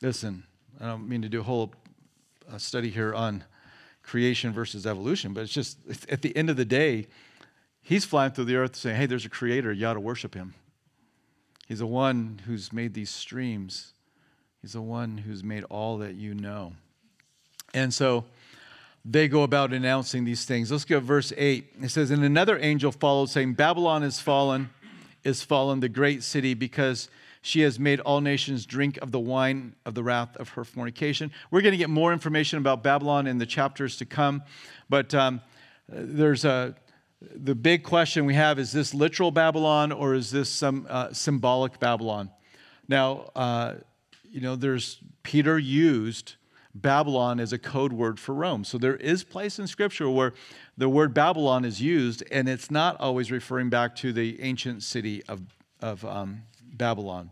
listen, 0.00 0.44
I 0.80 0.86
don't 0.86 1.08
mean 1.08 1.22
to 1.22 1.28
do 1.28 1.40
a 1.40 1.42
whole 1.44 1.74
uh, 2.50 2.58
study 2.58 2.90
here 2.90 3.14
on 3.14 3.44
creation 4.02 4.52
versus 4.52 4.86
evolution, 4.86 5.32
but 5.32 5.42
it's 5.42 5.52
just 5.52 5.78
at 6.08 6.22
the 6.22 6.36
end 6.36 6.48
of 6.48 6.56
the 6.56 6.64
day, 6.64 7.06
he's 7.82 8.04
flying 8.04 8.32
through 8.32 8.44
the 8.44 8.56
earth 8.56 8.76
saying, 8.76 8.96
hey, 8.96 9.06
there's 9.06 9.24
a 9.24 9.30
creator, 9.30 9.72
you 9.72 9.86
ought 9.86 9.94
to 9.94 10.00
worship 10.00 10.34
him. 10.34 10.54
He's 11.66 11.80
the 11.80 11.86
one 11.86 12.40
who's 12.46 12.72
made 12.72 12.94
these 12.94 13.10
streams, 13.10 13.94
he's 14.62 14.74
the 14.74 14.82
one 14.82 15.18
who's 15.18 15.42
made 15.42 15.64
all 15.64 15.98
that 15.98 16.14
you 16.14 16.34
know. 16.34 16.74
And 17.74 17.92
so 17.92 18.24
they 19.04 19.28
go 19.28 19.42
about 19.42 19.72
announcing 19.72 20.24
these 20.24 20.44
things. 20.44 20.70
Let's 20.70 20.84
go 20.84 20.96
to 20.96 21.04
verse 21.04 21.32
8. 21.36 21.74
It 21.82 21.90
says, 21.90 22.10
And 22.10 22.24
another 22.24 22.58
angel 22.58 22.90
followed, 22.90 23.30
saying, 23.30 23.54
Babylon 23.54 24.02
is 24.02 24.20
fallen, 24.20 24.70
is 25.22 25.42
fallen, 25.42 25.80
the 25.80 25.88
great 25.88 26.22
city, 26.22 26.54
because 26.54 27.08
she 27.46 27.60
has 27.60 27.78
made 27.78 28.00
all 28.00 28.20
nations 28.20 28.66
drink 28.66 28.98
of 29.00 29.12
the 29.12 29.20
wine 29.20 29.76
of 29.84 29.94
the 29.94 30.02
wrath 30.02 30.36
of 30.36 30.48
her 30.48 30.64
fornication. 30.64 31.30
We're 31.52 31.60
going 31.60 31.74
to 31.74 31.78
get 31.78 31.88
more 31.88 32.12
information 32.12 32.58
about 32.58 32.82
Babylon 32.82 33.28
in 33.28 33.38
the 33.38 33.46
chapters 33.46 33.96
to 33.98 34.04
come, 34.04 34.42
but 34.90 35.14
um, 35.14 35.40
there's 35.88 36.44
a 36.44 36.74
the 37.20 37.54
big 37.54 37.84
question 37.84 38.26
we 38.26 38.34
have 38.34 38.58
is 38.58 38.72
this 38.72 38.92
literal 38.92 39.30
Babylon 39.30 39.92
or 39.92 40.14
is 40.14 40.32
this 40.32 40.50
some 40.50 40.86
uh, 40.90 41.12
symbolic 41.12 41.78
Babylon? 41.78 42.30
Now, 42.88 43.30
uh, 43.36 43.74
you 44.24 44.40
know, 44.40 44.56
there's 44.56 44.98
Peter 45.22 45.56
used 45.56 46.34
Babylon 46.74 47.38
as 47.38 47.52
a 47.52 47.58
code 47.58 47.92
word 47.92 48.18
for 48.18 48.34
Rome. 48.34 48.64
So 48.64 48.76
there 48.76 48.96
is 48.96 49.22
place 49.22 49.60
in 49.60 49.68
Scripture 49.68 50.10
where 50.10 50.34
the 50.76 50.88
word 50.88 51.14
Babylon 51.14 51.64
is 51.64 51.80
used, 51.80 52.24
and 52.32 52.48
it's 52.48 52.72
not 52.72 53.00
always 53.00 53.30
referring 53.30 53.70
back 53.70 53.94
to 53.96 54.12
the 54.12 54.42
ancient 54.42 54.82
city 54.82 55.22
of, 55.28 55.42
of 55.80 56.04
um, 56.04 56.42
Babylon. 56.76 57.30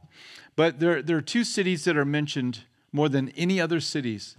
But 0.57 0.81
there, 0.81 1.03
there 1.03 1.17
are 1.17 1.23
two 1.23 1.45
cities 1.45 1.85
that 1.85 1.97
are 1.97 2.05
mentioned 2.05 2.65
more 2.93 3.09
than 3.09 3.31
any 3.31 3.61
other 3.61 3.81
cities 3.81 4.37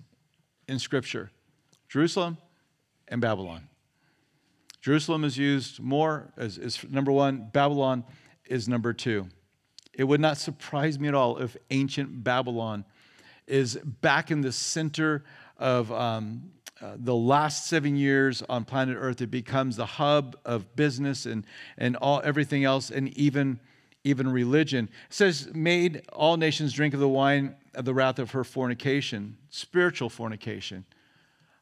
in 0.67 0.79
Scripture 0.79 1.31
Jerusalem 1.89 2.37
and 3.07 3.21
Babylon. 3.21 3.67
Jerusalem 4.81 5.23
is 5.23 5.37
used 5.37 5.79
more 5.79 6.31
as, 6.37 6.57
as 6.57 6.83
number 6.89 7.11
one, 7.11 7.49
Babylon 7.51 8.03
is 8.45 8.67
number 8.67 8.93
two. 8.93 9.27
It 9.93 10.03
would 10.03 10.21
not 10.21 10.37
surprise 10.37 10.99
me 10.99 11.07
at 11.07 11.15
all 11.15 11.37
if 11.37 11.57
ancient 11.71 12.23
Babylon 12.23 12.85
is 13.47 13.75
back 13.77 14.31
in 14.31 14.41
the 14.41 14.51
center 14.51 15.23
of 15.57 15.91
um, 15.91 16.51
uh, 16.81 16.93
the 16.97 17.15
last 17.15 17.67
seven 17.67 17.95
years 17.95 18.43
on 18.49 18.65
planet 18.65 18.97
Earth. 18.99 19.21
It 19.21 19.31
becomes 19.31 19.77
the 19.77 19.85
hub 19.85 20.37
of 20.45 20.75
business 20.75 21.25
and, 21.25 21.45
and 21.77 21.95
all, 21.95 22.21
everything 22.23 22.63
else, 22.63 22.91
and 22.91 23.09
even 23.17 23.59
even 24.05 24.31
religion. 24.31 24.87
It 25.09 25.13
says, 25.13 25.49
made 25.53 26.03
all 26.13 26.37
nations 26.37 26.71
drink 26.71 26.93
of 26.93 26.99
the 27.01 27.09
wine 27.09 27.55
of 27.73 27.83
the 27.83 27.93
wrath 27.93 28.19
of 28.19 28.31
her 28.31 28.43
fornication, 28.45 29.35
spiritual 29.49 30.09
fornication, 30.09 30.85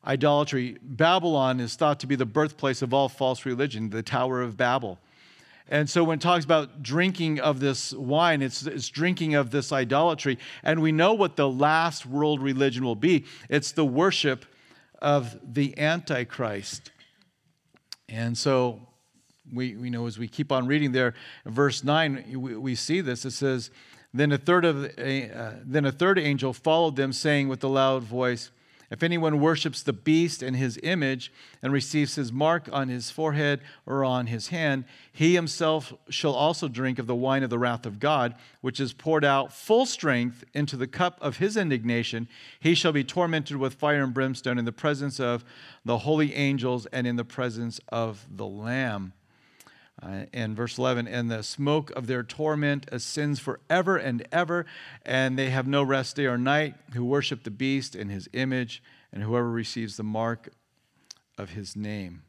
idolatry. 0.05 0.77
Babylon 0.81 1.59
is 1.59 1.75
thought 1.75 2.01
to 2.01 2.07
be 2.07 2.15
the 2.15 2.25
birthplace 2.25 2.81
of 2.81 2.93
all 2.93 3.09
false 3.09 3.45
religion, 3.45 3.89
the 3.89 4.03
Tower 4.03 4.41
of 4.41 4.57
Babel. 4.57 4.99
And 5.69 5.89
so 5.89 6.03
when 6.03 6.19
it 6.19 6.21
talks 6.21 6.43
about 6.43 6.83
drinking 6.83 7.39
of 7.39 7.61
this 7.61 7.93
wine, 7.93 8.41
it's, 8.41 8.67
it's 8.67 8.89
drinking 8.89 9.35
of 9.35 9.49
this 9.49 9.71
idolatry. 9.71 10.37
And 10.61 10.81
we 10.81 10.91
know 10.91 11.13
what 11.13 11.37
the 11.37 11.49
last 11.49 12.05
world 12.05 12.41
religion 12.41 12.83
will 12.83 12.95
be 12.95 13.25
it's 13.49 13.71
the 13.71 13.85
worship 13.85 14.45
of 15.01 15.39
the 15.41 15.77
Antichrist. 15.79 16.91
And 18.09 18.37
so 18.37 18.81
we, 19.51 19.75
we 19.75 19.89
know 19.89 20.07
as 20.07 20.17
we 20.17 20.27
keep 20.27 20.51
on 20.51 20.67
reading 20.67 20.91
there, 20.91 21.13
verse 21.45 21.83
9, 21.83 22.25
we, 22.37 22.55
we 22.55 22.75
see 22.75 23.01
this. 23.01 23.25
It 23.25 23.31
says, 23.31 23.71
then 24.13 24.31
a, 24.31 24.37
third 24.37 24.63
of, 24.63 24.85
uh, 24.85 25.51
then 25.65 25.85
a 25.85 25.91
third 25.91 26.19
angel 26.19 26.53
followed 26.53 26.95
them, 26.95 27.11
saying 27.11 27.47
with 27.47 27.63
a 27.63 27.67
loud 27.67 28.03
voice, 28.03 28.51
if 28.93 29.01
anyone 29.01 29.39
worships 29.39 29.81
the 29.81 29.91
beast 29.91 30.43
and 30.43 30.55
his 30.55 30.79
image 30.83 31.33
and 31.63 31.73
receives 31.73 32.13
his 32.13 32.31
mark 32.31 32.69
on 32.71 32.89
his 32.89 33.09
forehead 33.09 33.61
or 33.87 34.05
on 34.05 34.27
his 34.27 34.49
hand, 34.49 34.85
he 35.11 35.33
himself 35.33 35.91
shall 36.09 36.33
also 36.33 36.67
drink 36.67 36.99
of 36.99 37.07
the 37.07 37.15
wine 37.15 37.41
of 37.41 37.49
the 37.49 37.57
wrath 37.57 37.87
of 37.87 37.99
God, 37.99 38.35
which 38.61 38.79
is 38.79 38.93
poured 38.93 39.25
out 39.25 39.51
full 39.51 39.87
strength 39.87 40.43
into 40.53 40.77
the 40.77 40.85
cup 40.85 41.17
of 41.21 41.37
his 41.37 41.57
indignation. 41.57 42.27
He 42.59 42.75
shall 42.75 42.91
be 42.91 43.03
tormented 43.03 43.57
with 43.57 43.73
fire 43.73 44.03
and 44.03 44.13
brimstone 44.13 44.59
in 44.59 44.65
the 44.65 44.71
presence 44.71 45.19
of 45.19 45.43
the 45.83 45.97
holy 45.97 46.35
angels 46.35 46.85
and 46.93 47.07
in 47.07 47.15
the 47.15 47.25
presence 47.25 47.79
of 47.89 48.27
the 48.29 48.45
Lamb. 48.45 49.13
Uh, 50.03 50.25
and 50.33 50.55
verse 50.55 50.77
11, 50.77 51.07
and 51.07 51.31
the 51.31 51.41
smoke 51.41 51.89
of 51.91 52.07
their 52.07 52.23
torment 52.23 52.85
ascends 52.91 53.39
forever 53.39 53.95
and 53.95 54.27
ever, 54.33 54.65
and 55.05 55.39
they 55.39 55.49
have 55.49 55.65
no 55.65 55.81
rest 55.81 56.17
day 56.17 56.25
or 56.25 56.37
night 56.37 56.75
who 56.93 57.05
worship 57.05 57.43
the 57.43 57.51
beast 57.51 57.95
in 57.95 58.09
his 58.09 58.27
image, 58.33 58.83
and 59.13 59.23
whoever 59.23 59.49
receives 59.49 59.95
the 59.95 60.03
mark 60.03 60.49
of 61.37 61.51
his 61.51 61.75
name. 61.75 62.23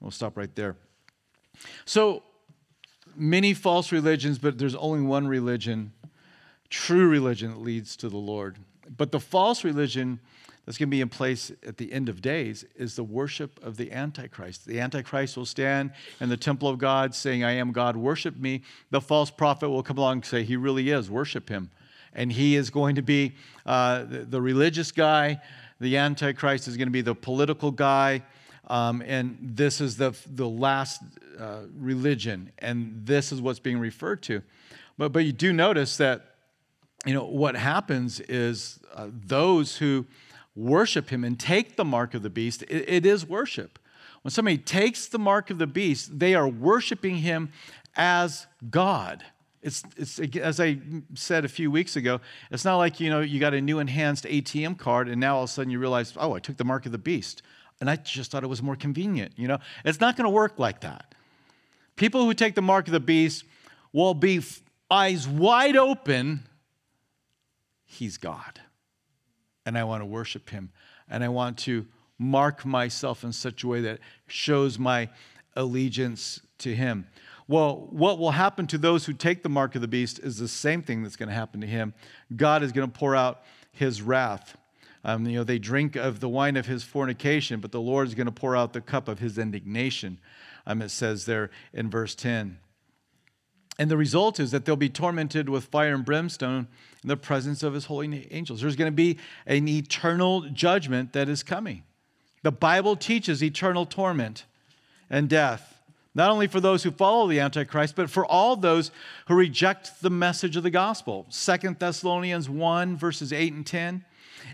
We'll 0.00 0.12
stop 0.12 0.36
right 0.36 0.54
there. 0.54 0.76
So, 1.84 2.22
many 3.14 3.52
false 3.52 3.92
religions, 3.92 4.38
but 4.38 4.56
there's 4.56 4.74
only 4.74 5.02
one 5.02 5.28
religion, 5.28 5.92
true 6.70 7.08
religion, 7.08 7.50
that 7.50 7.60
leads 7.60 7.96
to 7.96 8.08
the 8.08 8.16
Lord. 8.16 8.58
But 8.96 9.12
the 9.12 9.20
false 9.20 9.62
religion 9.62 10.20
that's 10.64 10.78
going 10.78 10.88
to 10.88 10.90
be 10.90 11.02
in 11.02 11.10
place 11.10 11.52
at 11.66 11.76
the 11.76 11.92
end 11.92 12.08
of 12.08 12.22
days 12.22 12.64
is 12.76 12.96
the 12.96 13.04
worship 13.04 13.62
of 13.62 13.76
the 13.76 13.92
Antichrist. 13.92 14.66
The 14.66 14.80
Antichrist 14.80 15.36
will 15.36 15.44
stand 15.44 15.92
in 16.20 16.30
the 16.30 16.38
temple 16.38 16.68
of 16.68 16.78
God 16.78 17.14
saying, 17.14 17.44
I 17.44 17.52
am 17.52 17.72
God, 17.72 17.96
worship 17.96 18.36
me. 18.36 18.62
The 18.90 19.00
false 19.00 19.30
prophet 19.30 19.68
will 19.68 19.82
come 19.82 19.98
along 19.98 20.12
and 20.12 20.24
say, 20.24 20.42
He 20.42 20.56
really 20.56 20.88
is, 20.90 21.10
worship 21.10 21.50
him. 21.50 21.70
And 22.14 22.32
he 22.32 22.54
is 22.54 22.70
going 22.70 22.94
to 22.94 23.02
be 23.02 23.34
uh, 23.66 24.04
the, 24.04 24.40
religious 24.40 24.92
guy. 24.92 25.40
The 25.80 25.96
Antichrist 25.96 26.68
is 26.68 26.76
going 26.76 26.86
to 26.86 26.92
be 26.92 27.00
the 27.00 27.14
political 27.14 27.72
guy. 27.72 28.22
Um, 28.68 29.02
and 29.04 29.36
this 29.40 29.80
is 29.80 29.96
the, 29.96 30.16
the 30.32 30.48
last 30.48 31.02
uh, 31.38 31.62
religion. 31.76 32.52
And 32.60 33.02
this 33.04 33.32
is 33.32 33.40
what's 33.42 33.58
being 33.58 33.78
referred 33.78 34.22
to. 34.22 34.42
But, 34.96 35.12
but 35.12 35.24
you 35.24 35.32
do 35.32 35.52
notice 35.52 35.96
that, 35.96 36.36
you 37.04 37.12
know, 37.12 37.24
what 37.24 37.56
happens 37.56 38.20
is 38.20 38.78
uh, 38.94 39.08
those 39.10 39.76
who 39.76 40.06
worship 40.54 41.10
him 41.10 41.24
and 41.24 41.38
take 41.38 41.76
the 41.76 41.84
mark 41.84 42.14
of 42.14 42.22
the 42.22 42.30
beast, 42.30 42.62
it, 42.64 42.88
it 42.88 43.06
is 43.06 43.26
worship. 43.26 43.78
When 44.22 44.30
somebody 44.30 44.58
takes 44.58 45.06
the 45.06 45.18
mark 45.18 45.50
of 45.50 45.58
the 45.58 45.66
beast, 45.66 46.18
they 46.18 46.34
are 46.34 46.48
worshiping 46.48 47.16
him 47.16 47.50
as 47.96 48.46
God. 48.70 49.24
It's, 49.62 49.82
it's, 49.96 50.18
as 50.36 50.60
I 50.60 50.78
said 51.14 51.44
a 51.44 51.48
few 51.48 51.70
weeks 51.70 51.96
ago, 51.96 52.20
it's 52.50 52.64
not 52.64 52.76
like 52.76 53.00
you 53.00 53.10
know 53.10 53.20
you 53.20 53.40
got 53.40 53.54
a 53.54 53.60
new 53.60 53.78
enhanced 53.78 54.24
ATM 54.24 54.78
card 54.78 55.08
and 55.08 55.20
now 55.20 55.36
all 55.36 55.44
of 55.44 55.50
a 55.50 55.52
sudden 55.52 55.70
you 55.70 55.78
realize, 55.78 56.12
oh, 56.16 56.34
I 56.34 56.38
took 56.38 56.56
the 56.56 56.64
mark 56.64 56.86
of 56.86 56.92
the 56.92 56.98
beast, 56.98 57.42
and 57.80 57.88
I 57.88 57.96
just 57.96 58.30
thought 58.30 58.44
it 58.44 58.48
was 58.48 58.62
more 58.62 58.76
convenient. 58.76 59.32
You 59.36 59.48
know, 59.48 59.58
it's 59.84 60.00
not 60.00 60.16
going 60.16 60.24
to 60.24 60.30
work 60.30 60.58
like 60.58 60.80
that. 60.80 61.14
People 61.96 62.24
who 62.24 62.34
take 62.34 62.54
the 62.54 62.62
mark 62.62 62.86
of 62.88 62.92
the 62.92 63.00
beast 63.00 63.44
will 63.92 64.14
be 64.14 64.42
eyes 64.90 65.26
wide 65.26 65.76
open. 65.76 66.44
He's 67.86 68.18
God 68.18 68.60
and 69.66 69.78
I 69.78 69.84
want 69.84 70.02
to 70.02 70.06
worship 70.06 70.50
him. 70.50 70.70
And 71.08 71.22
I 71.22 71.28
want 71.28 71.58
to 71.58 71.86
mark 72.18 72.64
myself 72.64 73.24
in 73.24 73.32
such 73.32 73.64
a 73.64 73.66
way 73.66 73.80
that 73.82 74.00
shows 74.26 74.78
my 74.78 75.08
allegiance 75.56 76.40
to 76.58 76.74
him. 76.74 77.06
Well, 77.46 77.88
what 77.90 78.18
will 78.18 78.30
happen 78.30 78.66
to 78.68 78.78
those 78.78 79.04
who 79.04 79.12
take 79.12 79.42
the 79.42 79.48
mark 79.48 79.74
of 79.74 79.82
the 79.82 79.88
beast 79.88 80.18
is 80.18 80.38
the 80.38 80.48
same 80.48 80.82
thing 80.82 81.02
that's 81.02 81.16
going 81.16 81.28
to 81.28 81.34
happen 81.34 81.60
to 81.60 81.66
him. 81.66 81.92
God 82.34 82.62
is 82.62 82.72
going 82.72 82.90
to 82.90 82.98
pour 82.98 83.14
out 83.14 83.42
his 83.72 84.00
wrath. 84.00 84.56
Um, 85.04 85.26
you 85.26 85.36
know, 85.36 85.44
they 85.44 85.58
drink 85.58 85.96
of 85.96 86.20
the 86.20 86.28
wine 86.28 86.56
of 86.56 86.64
his 86.64 86.82
fornication, 86.82 87.60
but 87.60 87.72
the 87.72 87.80
Lord 87.80 88.08
is 88.08 88.14
going 88.14 88.26
to 88.26 88.32
pour 88.32 88.56
out 88.56 88.72
the 88.72 88.80
cup 88.80 89.08
of 89.08 89.18
his 89.18 89.36
indignation. 89.36 90.18
Um, 90.66 90.80
it 90.80 90.88
says 90.90 91.26
there 91.26 91.50
in 91.74 91.90
verse 91.90 92.14
10. 92.14 92.58
And 93.78 93.90
the 93.90 93.96
result 93.96 94.38
is 94.38 94.50
that 94.52 94.64
they'll 94.64 94.76
be 94.76 94.88
tormented 94.88 95.48
with 95.48 95.64
fire 95.64 95.94
and 95.94 96.04
brimstone 96.04 96.68
in 97.02 97.08
the 97.08 97.16
presence 97.16 97.62
of 97.62 97.74
his 97.74 97.86
holy 97.86 98.28
angels. 98.30 98.60
There's 98.60 98.76
going 98.76 98.90
to 98.90 98.96
be 98.96 99.18
an 99.46 99.66
eternal 99.66 100.42
judgment 100.50 101.12
that 101.12 101.28
is 101.28 101.42
coming. 101.42 101.82
The 102.42 102.52
Bible 102.52 102.94
teaches 102.94 103.42
eternal 103.42 103.84
torment 103.84 104.44
and 105.10 105.28
death, 105.28 105.80
not 106.14 106.30
only 106.30 106.46
for 106.46 106.60
those 106.60 106.84
who 106.84 106.92
follow 106.92 107.26
the 107.26 107.40
Antichrist, 107.40 107.96
but 107.96 108.10
for 108.10 108.24
all 108.24 108.54
those 108.54 108.92
who 109.26 109.34
reject 109.34 110.02
the 110.02 110.10
message 110.10 110.56
of 110.56 110.62
the 110.62 110.70
gospel. 110.70 111.26
Second 111.28 111.78
Thessalonians 111.78 112.48
1, 112.48 112.96
verses 112.96 113.32
8 113.32 113.52
and 113.52 113.66
10. 113.66 114.04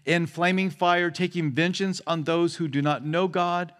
In 0.06 0.26
flaming 0.26 0.70
fire, 0.70 1.10
taking 1.10 1.50
vengeance 1.50 2.00
on 2.06 2.22
those 2.22 2.56
who 2.56 2.68
do 2.68 2.80
not 2.80 3.04
know 3.04 3.28
God 3.28 3.72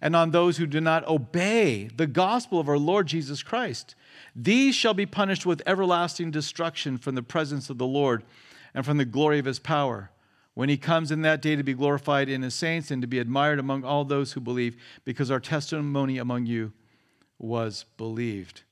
and 0.00 0.14
on 0.14 0.30
those 0.30 0.58
who 0.58 0.66
do 0.66 0.80
not 0.80 1.06
obey 1.08 1.88
the 1.96 2.06
gospel 2.06 2.60
of 2.60 2.68
our 2.68 2.78
Lord 2.78 3.06
Jesus 3.06 3.42
Christ 3.42 3.94
These 4.34 4.74
shall 4.74 4.94
be 4.94 5.06
punished 5.06 5.46
with 5.46 5.62
everlasting 5.66 6.30
destruction 6.30 6.98
from 6.98 7.14
the 7.14 7.22
presence 7.22 7.70
of 7.70 7.78
the 7.78 7.86
Lord 7.86 8.24
and 8.74 8.84
from 8.84 8.96
the 8.96 9.04
glory 9.04 9.38
of 9.38 9.44
his 9.44 9.58
power. 9.58 10.10
When 10.54 10.68
he 10.68 10.76
comes 10.76 11.10
in 11.10 11.22
that 11.22 11.42
day 11.42 11.56
to 11.56 11.62
be 11.62 11.74
glorified 11.74 12.28
in 12.28 12.42
his 12.42 12.54
saints 12.54 12.90
and 12.90 13.02
to 13.02 13.08
be 13.08 13.18
admired 13.18 13.58
among 13.58 13.84
all 13.84 14.04
those 14.04 14.32
who 14.32 14.40
believe, 14.40 14.76
because 15.04 15.30
our 15.30 15.40
testimony 15.40 16.18
among 16.18 16.46
you 16.46 16.72
was 17.38 17.84
believed. 17.96 18.62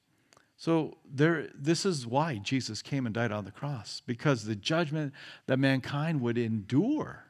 So 0.56 0.96
there, 1.12 1.48
this 1.54 1.84
is 1.84 2.06
why 2.06 2.36
Jesus 2.36 2.82
came 2.82 3.04
and 3.04 3.12
died 3.12 3.32
on 3.32 3.44
the 3.44 3.50
cross, 3.50 4.00
because 4.06 4.44
the 4.44 4.54
judgment 4.54 5.12
that 5.46 5.58
mankind 5.58 6.20
would 6.20 6.38
endure 6.38 7.24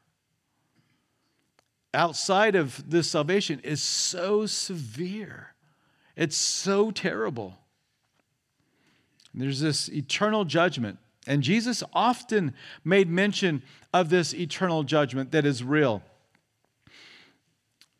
outside 1.95 2.55
of 2.55 2.91
this 2.91 3.11
salvation 3.11 3.61
is 3.61 3.83
so 3.83 4.45
severe. 4.45 5.55
It's 6.15 6.37
so 6.37 6.91
terrible. 6.91 7.59
There's 9.35 9.61
this 9.61 9.89
eternal 9.89 10.45
judgment. 10.45 10.99
And 11.27 11.43
Jesus 11.43 11.83
often 11.93 12.55
made 12.85 13.09
mention 13.09 13.63
of 13.93 14.11
this 14.11 14.35
eternal 14.35 14.83
judgment 14.83 15.31
that 15.33 15.47
is 15.47 15.63
real. 15.63 16.03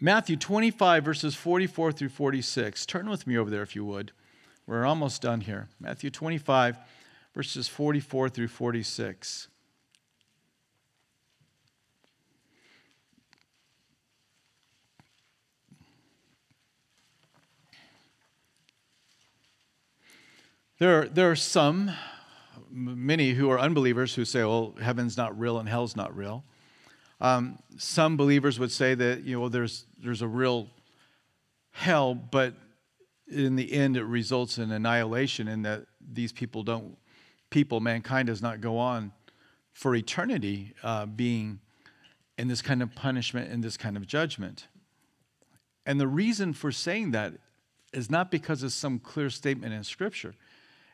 Matthew 0.01 0.37
25, 0.37 1.05
verses 1.05 1.35
44 1.37 1.93
through 1.93 2.09
46. 2.09 2.85
Turn 2.87 3.09
with 3.09 3.27
me 3.27 3.39
over 3.39 3.51
there 3.51 3.63
if 3.63 3.77
you 3.77 3.85
would. 3.85 4.11
We're 4.67 4.85
almost 4.85 5.23
done 5.23 5.43
here. 5.43 5.69
Matthew 5.79 6.11
25, 6.11 6.77
verses 7.35 7.69
44 7.69 8.29
through 8.29 8.49
46. 8.49 9.49
There, 20.83 21.05
there 21.05 21.31
are 21.31 21.37
some, 21.37 21.93
many 22.69 23.35
who 23.35 23.49
are 23.53 23.61
unbelievers 23.61 24.17
who 24.17 24.25
say, 24.25 24.41
well, 24.41 24.75
heaven's 24.83 25.17
not 25.17 25.39
real 25.39 25.61
and 25.61 25.69
hell's 25.69 25.95
not 25.95 26.17
real. 26.17 26.43
Um, 27.21 27.61
some 27.79 28.17
believers 28.17 28.59
would 28.59 28.73
say 28.73 28.97
that, 28.97 29.23
you 29.23 29.39
know, 29.39 29.49
there's, 29.49 29.87
there's 30.03 30.23
a 30.23 30.27
real 30.27 30.67
hell, 31.71 32.17
but 32.17 32.55
in 33.29 33.55
the 33.55 33.73
end 33.73 33.97
it 33.97 34.03
results 34.03 34.59
in 34.59 34.73
annihilation 34.73 35.47
and 35.47 35.65
that 35.65 35.87
these 36.01 36.33
people 36.33 36.65
don't, 36.65 36.99
people, 37.49 37.79
mankind 37.79 38.27
does 38.27 38.43
not 38.43 38.61
go 38.61 38.77
on 38.77 39.13
for 39.73 39.95
eternity 39.95 40.75
uh, 40.83 41.07
being 41.07 41.61
in 42.39 42.49
this 42.49 42.61
kind 42.61 42.83
of 42.83 42.93
punishment 42.93 43.53
and 43.53 43.63
this 43.63 43.77
kind 43.77 43.97
of 43.97 44.05
judgment. 44.09 44.67
And 45.87 46.01
the 46.01 46.09
reason 46.09 46.53
for 46.53 46.73
saying 46.73 47.13
that 47.13 47.35
is 47.93 48.11
not 48.11 48.33
because 48.33 48.65
of 48.65 48.73
some 48.73 48.99
clear 48.99 49.31
statement 49.31 49.73
in 49.75 49.85
Scripture. 49.85 50.35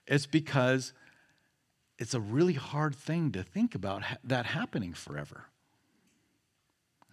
It's 0.09 0.27
because 0.27 0.93
it's 1.99 2.15
a 2.15 2.21
really 2.21 2.55
hard 2.55 2.95
thing 2.95 3.31
to 3.33 3.43
think 3.43 3.75
about 3.75 4.03
that 4.25 4.47
happening 4.47 4.95
forever. 4.95 5.45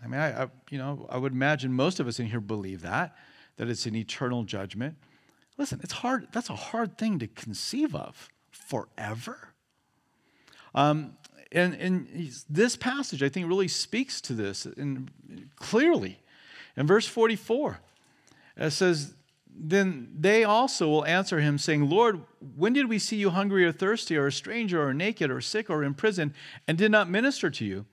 I 0.04 0.08
mean, 0.08 0.20
I, 0.20 0.44
I, 0.44 0.48
you 0.70 0.78
know, 0.78 1.08
I 1.10 1.18
would 1.18 1.34
imagine 1.34 1.74
most 1.74 2.00
of 2.00 2.08
us 2.08 2.20
in 2.20 2.28
here 2.28 2.40
believe 2.40 2.82
that, 2.82 3.16
that 3.58 3.68
it's 3.70 3.86
an 3.86 3.96
eternal 3.96 4.44
judgment. 4.44 4.96
Listen, 5.58 5.80
it's 5.84 5.94
hard. 5.94 6.28
That's 6.32 6.50
a 6.50 6.56
hard 6.56 6.98
thing 6.98 7.20
to 7.20 7.28
conceive 7.28 7.96
of 7.96 8.30
forever. 8.52 9.50
Um, 10.74 11.18
and, 11.52 11.74
and 11.76 12.32
this 12.50 12.76
passage, 12.76 13.24
I 13.24 13.30
think, 13.30 13.48
really 13.48 13.68
speaks 13.68 14.22
to 14.22 14.34
this 14.34 14.66
in, 14.66 15.10
clearly. 15.56 16.20
In 16.76 16.86
verse 16.86 17.08
44, 17.08 17.80
it 18.58 18.72
says, 18.72 19.14
then 19.58 20.10
they 20.20 20.44
also 20.44 20.88
will 20.90 21.06
answer 21.06 21.40
him, 21.40 21.58
saying, 21.58 21.90
Lord, 21.90 22.22
when 22.56 22.74
did 22.74 22.90
we 22.90 23.00
see 23.00 23.16
you 23.16 23.30
hungry 23.30 23.66
or 23.66 23.72
thirsty, 23.72 24.18
or 24.18 24.28
a 24.28 24.32
stranger, 24.32 24.84
or 24.84 24.94
naked, 24.94 25.32
or 25.32 25.42
sick, 25.42 25.70
or 25.70 25.84
in 25.84 25.94
prison, 25.94 26.34
and 26.68 26.78
did 26.78 26.92
not 26.92 27.10
minister 27.10 27.50
to 27.50 27.66
you? 27.66 27.86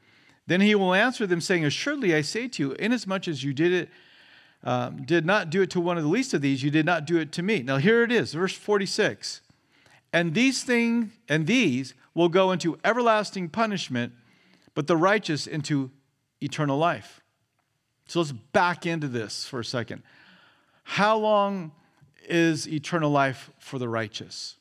Then 0.47 0.61
he 0.61 0.75
will 0.75 0.93
answer 0.93 1.27
them, 1.27 1.41
saying, 1.41 1.65
Assuredly 1.65 2.15
I 2.15 2.23
say 2.23 2.49
to 2.49 2.63
you, 2.63 2.73
inasmuch 2.73 3.29
as 3.29 3.45
you 3.45 3.53
did 3.53 3.73
it, 3.73 3.91
um, 4.65 5.05
did 5.05 5.25
not 5.25 5.51
do 5.51 5.63
it 5.63 5.71
to 5.71 5.81
one 5.81 5.97
of 5.97 6.05
the 6.05 6.11
least 6.11 6.35
of 6.35 6.41
these, 6.41 6.63
you 6.63 6.71
did 6.71 6.87
not 6.87 7.05
do 7.05 7.19
it 7.19 7.33
to 7.33 7.43
me. 7.43 7.63
Now 7.63 7.79
here 7.79 8.03
it 8.03 8.13
is, 8.13 8.33
verse 8.33 8.55
46. 8.55 9.41
And 10.13 10.35
these 10.35 10.63
things 10.63 11.11
and 11.29 11.47
these 11.47 11.95
will 12.15 12.29
go 12.29 12.53
into 12.53 12.79
everlasting 12.85 13.49
punishment, 13.49 14.13
but 14.75 14.87
the 14.87 14.97
righteous 14.97 15.47
into 15.47 15.91
eternal 16.41 16.79
life. 16.79 17.21
So 18.07 18.21
let's 18.21 18.33
back 18.33 18.85
into 18.85 19.09
this 19.09 19.47
for 19.47 19.61
a 19.61 19.65
second. 19.65 20.03
How 20.83 21.16
long 21.16 21.72
is 22.28 22.68
eternal 22.68 23.11
life 23.11 23.51
for 23.59 23.78
the 23.78 23.89
righteous? 23.89 24.57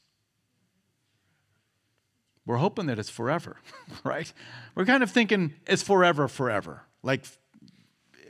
We're 2.46 2.58
hoping 2.58 2.88
that 2.88 3.00
it's 3.00 3.10
forever, 3.10 3.58
right? 4.04 4.32
We're 4.76 4.86
kind 4.86 5.04
of 5.04 5.12
thinking 5.12 5.54
it's 5.68 5.84
forever, 5.84 6.28
forever. 6.28 6.84
Like 7.04 7.26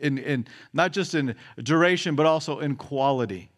in, 0.02 0.18
in 0.18 0.48
not 0.74 0.92
just 0.92 1.16
in 1.16 1.36
duration, 1.62 2.16
but 2.16 2.26
also 2.26 2.60
in 2.60 2.76
quality. 2.76 3.50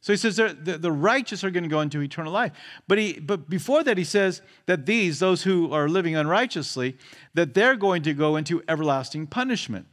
So 0.00 0.12
he 0.12 0.16
says 0.16 0.36
the, 0.36 0.78
the 0.78 0.92
righteous 0.92 1.42
are 1.42 1.50
going 1.50 1.64
to 1.64 1.68
go 1.68 1.80
into 1.80 2.00
eternal 2.00 2.32
life. 2.32 2.52
But, 2.86 2.98
he, 2.98 3.18
but 3.18 3.48
before 3.48 3.82
that, 3.84 3.98
he 3.98 4.04
says 4.04 4.40
that 4.66 4.86
these, 4.86 5.18
those 5.18 5.42
who 5.42 5.72
are 5.72 5.88
living 5.88 6.14
unrighteously, 6.14 6.96
that 7.34 7.54
they're 7.54 7.74
going 7.74 8.02
to 8.02 8.14
go 8.14 8.36
into 8.36 8.62
everlasting 8.68 9.26
punishment. 9.26 9.86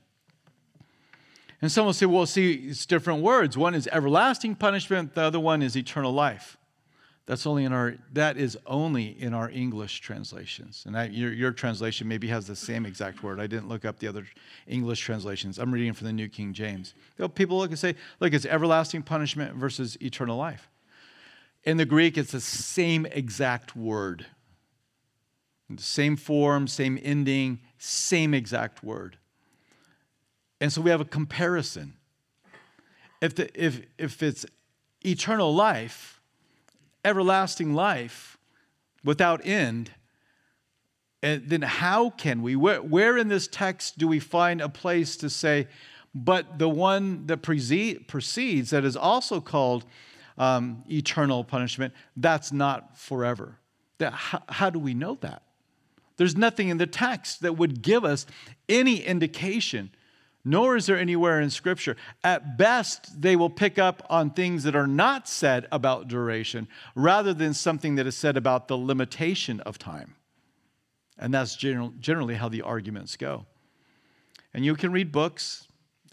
And 1.63 1.71
some 1.71 1.85
will 1.85 1.93
say, 1.93 2.05
well, 2.05 2.25
see, 2.25 2.55
it's 2.55 2.85
different 2.85 3.21
words. 3.21 3.57
One 3.57 3.73
is 3.73 3.87
everlasting 3.89 4.55
punishment, 4.55 5.15
the 5.15 5.21
other 5.21 5.39
one 5.39 5.61
is 5.61 5.77
eternal 5.77 6.11
life. 6.11 6.57
That's 7.25 7.47
only 7.47 7.63
in 7.63 7.71
our, 7.71 7.95
that 8.11 8.35
is 8.35 8.57
only 8.67 9.05
in 9.05 9.33
our 9.33 9.49
English 9.49 10.01
translations. 10.01 10.83
And 10.85 10.97
I, 10.97 11.05
your, 11.05 11.31
your 11.31 11.53
translation 11.53 12.05
maybe 12.05 12.27
has 12.27 12.47
the 12.47 12.55
same 12.57 12.85
exact 12.85 13.23
word. 13.23 13.39
I 13.39 13.47
didn't 13.47 13.69
look 13.69 13.85
up 13.85 13.97
the 13.97 14.09
other 14.09 14.27
English 14.67 14.99
translations. 14.99 15.57
I'm 15.57 15.73
reading 15.73 15.93
from 15.93 16.07
the 16.07 16.11
New 16.11 16.27
King 16.27 16.51
James. 16.51 16.95
People 17.33 17.59
look 17.59 17.69
and 17.69 17.79
say, 17.79 17.95
look, 18.19 18.33
it's 18.33 18.45
everlasting 18.45 19.03
punishment 19.03 19.55
versus 19.55 19.97
eternal 20.01 20.35
life. 20.35 20.69
In 21.63 21.77
the 21.77 21.85
Greek, 21.85 22.17
it's 22.17 22.33
the 22.33 22.41
same 22.41 23.05
exact 23.05 23.73
word. 23.73 24.25
Same 25.77 26.17
form, 26.17 26.67
same 26.67 26.99
ending, 27.01 27.61
same 27.77 28.33
exact 28.33 28.83
word. 28.83 29.15
And 30.63 30.71
so 30.71 30.79
we 30.79 30.91
have 30.91 31.01
a 31.01 31.05
comparison. 31.05 31.95
If, 33.19 33.35
the, 33.35 33.49
if, 33.53 33.81
if 33.97 34.23
it's 34.23 34.45
eternal 35.05 35.53
life, 35.53 36.21
everlasting 37.03 37.73
life 37.73 38.37
without 39.03 39.45
end, 39.45 39.91
and 41.21 41.49
then 41.49 41.63
how 41.63 42.11
can 42.11 42.41
we? 42.41 42.55
Where, 42.55 42.81
where 42.81 43.17
in 43.17 43.27
this 43.27 43.45
text 43.45 43.97
do 43.97 44.07
we 44.07 44.21
find 44.21 44.61
a 44.61 44.69
place 44.69 45.17
to 45.17 45.29
say, 45.29 45.67
but 46.15 46.59
the 46.59 46.69
one 46.69 47.27
that 47.27 47.41
precedes, 47.41 48.69
that 48.69 48.85
is 48.85 48.95
also 48.95 49.41
called 49.41 49.83
um, 50.37 50.85
eternal 50.89 51.43
punishment, 51.43 51.93
that's 52.15 52.53
not 52.53 52.97
forever? 52.97 53.57
That, 53.97 54.13
how, 54.13 54.43
how 54.47 54.69
do 54.69 54.79
we 54.79 54.93
know 54.93 55.17
that? 55.19 55.43
There's 56.15 56.37
nothing 56.37 56.69
in 56.69 56.77
the 56.77 56.87
text 56.87 57.41
that 57.41 57.57
would 57.57 57.81
give 57.81 58.05
us 58.05 58.25
any 58.69 59.01
indication 59.03 59.91
nor 60.45 60.75
is 60.75 60.85
there 60.85 60.97
anywhere 60.97 61.39
in 61.39 61.49
Scripture. 61.49 61.95
At 62.23 62.57
best, 62.57 63.21
they 63.21 63.35
will 63.35 63.49
pick 63.49 63.79
up 63.79 64.05
on 64.09 64.31
things 64.31 64.63
that 64.63 64.75
are 64.75 64.87
not 64.87 65.27
said 65.27 65.67
about 65.71 66.07
duration 66.07 66.67
rather 66.95 67.33
than 67.33 67.53
something 67.53 67.95
that 67.95 68.07
is 68.07 68.17
said 68.17 68.35
about 68.35 68.67
the 68.67 68.77
limitation 68.77 69.59
of 69.61 69.77
time. 69.77 70.15
And 71.17 71.33
that's 71.33 71.55
general, 71.55 71.93
generally 71.99 72.35
how 72.35 72.49
the 72.49 72.61
arguments 72.61 73.15
go. 73.15 73.45
And 74.53 74.65
you 74.65 74.75
can 74.75 74.91
read 74.91 75.11
books, 75.11 75.67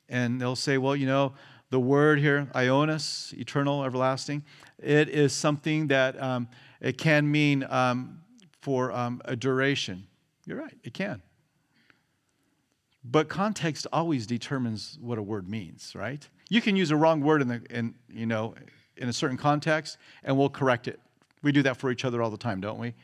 and 0.08 0.40
they'll 0.40 0.56
say, 0.56 0.78
well, 0.78 0.94
you 0.94 1.06
know, 1.06 1.34
the 1.70 1.80
word 1.80 2.18
here, 2.18 2.48
ionos, 2.54 3.32
eternal, 3.34 3.84
everlasting, 3.84 4.44
it 4.78 5.08
is 5.08 5.32
something 5.32 5.88
that 5.88 6.20
um, 6.20 6.48
it 6.80 6.98
can 6.98 7.30
mean 7.30 7.64
um, 7.68 8.20
for 8.60 8.92
um, 8.92 9.20
a 9.24 9.36
duration. 9.36 10.06
You're 10.46 10.58
right, 10.58 10.76
it 10.82 10.94
can. 10.94 11.22
But 13.02 13.28
context 13.28 13.86
always 13.92 14.26
determines 14.26 14.98
what 15.00 15.18
a 15.18 15.22
word 15.22 15.48
means, 15.48 15.94
right? 15.94 16.26
You 16.48 16.60
can 16.60 16.76
use 16.76 16.90
a 16.90 16.96
wrong 16.96 17.20
word 17.20 17.40
in, 17.40 17.48
the, 17.48 17.62
in, 17.70 17.94
you 18.08 18.26
know, 18.26 18.54
in 18.96 19.08
a 19.08 19.12
certain 19.12 19.36
context, 19.36 19.96
and 20.22 20.36
we'll 20.36 20.50
correct 20.50 20.86
it. 20.86 21.00
We 21.42 21.52
do 21.52 21.62
that 21.62 21.78
for 21.78 21.90
each 21.90 22.04
other 22.04 22.22
all 22.22 22.30
the 22.30 22.36
time, 22.36 22.60
don't 22.60 22.78
we? 22.78 22.94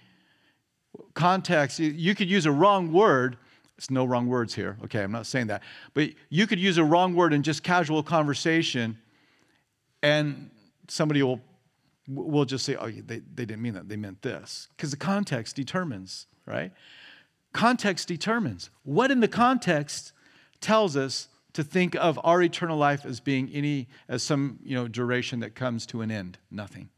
Context, 1.14 1.78
you 1.78 2.14
could 2.14 2.28
use 2.28 2.47
a 2.47 2.53
wrong 2.53 2.92
word. 2.92 3.38
It's 3.78 3.90
no 3.90 4.05
wrong 4.05 4.26
words 4.26 4.55
here. 4.55 4.76
Okay, 4.84 5.03
I'm 5.03 5.12
not 5.12 5.26
saying 5.26 5.47
that. 5.47 5.62
But 5.94 6.11
you 6.28 6.47
could 6.47 6.59
use 6.59 6.78
a 6.78 6.84
wrong 6.84 7.14
word 7.14 7.32
in 7.32 7.42
just 7.42 7.62
casual 7.62 8.03
conversation, 8.03 8.99
and 10.03 10.51
somebody 10.88 11.22
will, 11.22 11.40
will 12.09 12.44
just 12.44 12.64
say, 12.64 12.76
oh, 12.76 12.90
they, 12.90 13.18
they 13.18 13.44
didn't 13.47 13.62
mean 13.62 13.74
that. 13.74 13.88
They 13.88 13.97
meant 13.97 14.22
this. 14.22 14.68
Because 14.76 14.90
the 14.90 14.97
context 14.97 15.57
determines, 15.57 16.26
right? 16.44 16.72
Context 17.57 18.07
determines. 18.07 18.68
What 18.82 19.11
in 19.11 19.20
the 19.20 19.28
context 19.28 20.12
tells 20.61 20.94
us 20.94 21.28
to 21.54 21.64
think 21.64 21.94
of 21.94 22.20
our 22.22 22.42
eternal 22.42 22.76
life 22.76 23.07
as 23.07 23.18
being 23.18 23.48
any 23.50 23.88
as 24.11 24.22
some 24.22 24.59
you 24.62 24.74
know 24.74 24.86
duration 24.88 25.40
that 25.40 25.54
comes 25.54 25.86
to 25.86 26.02
an 26.02 26.11
end? 26.11 26.36
Nothing. 26.50 26.90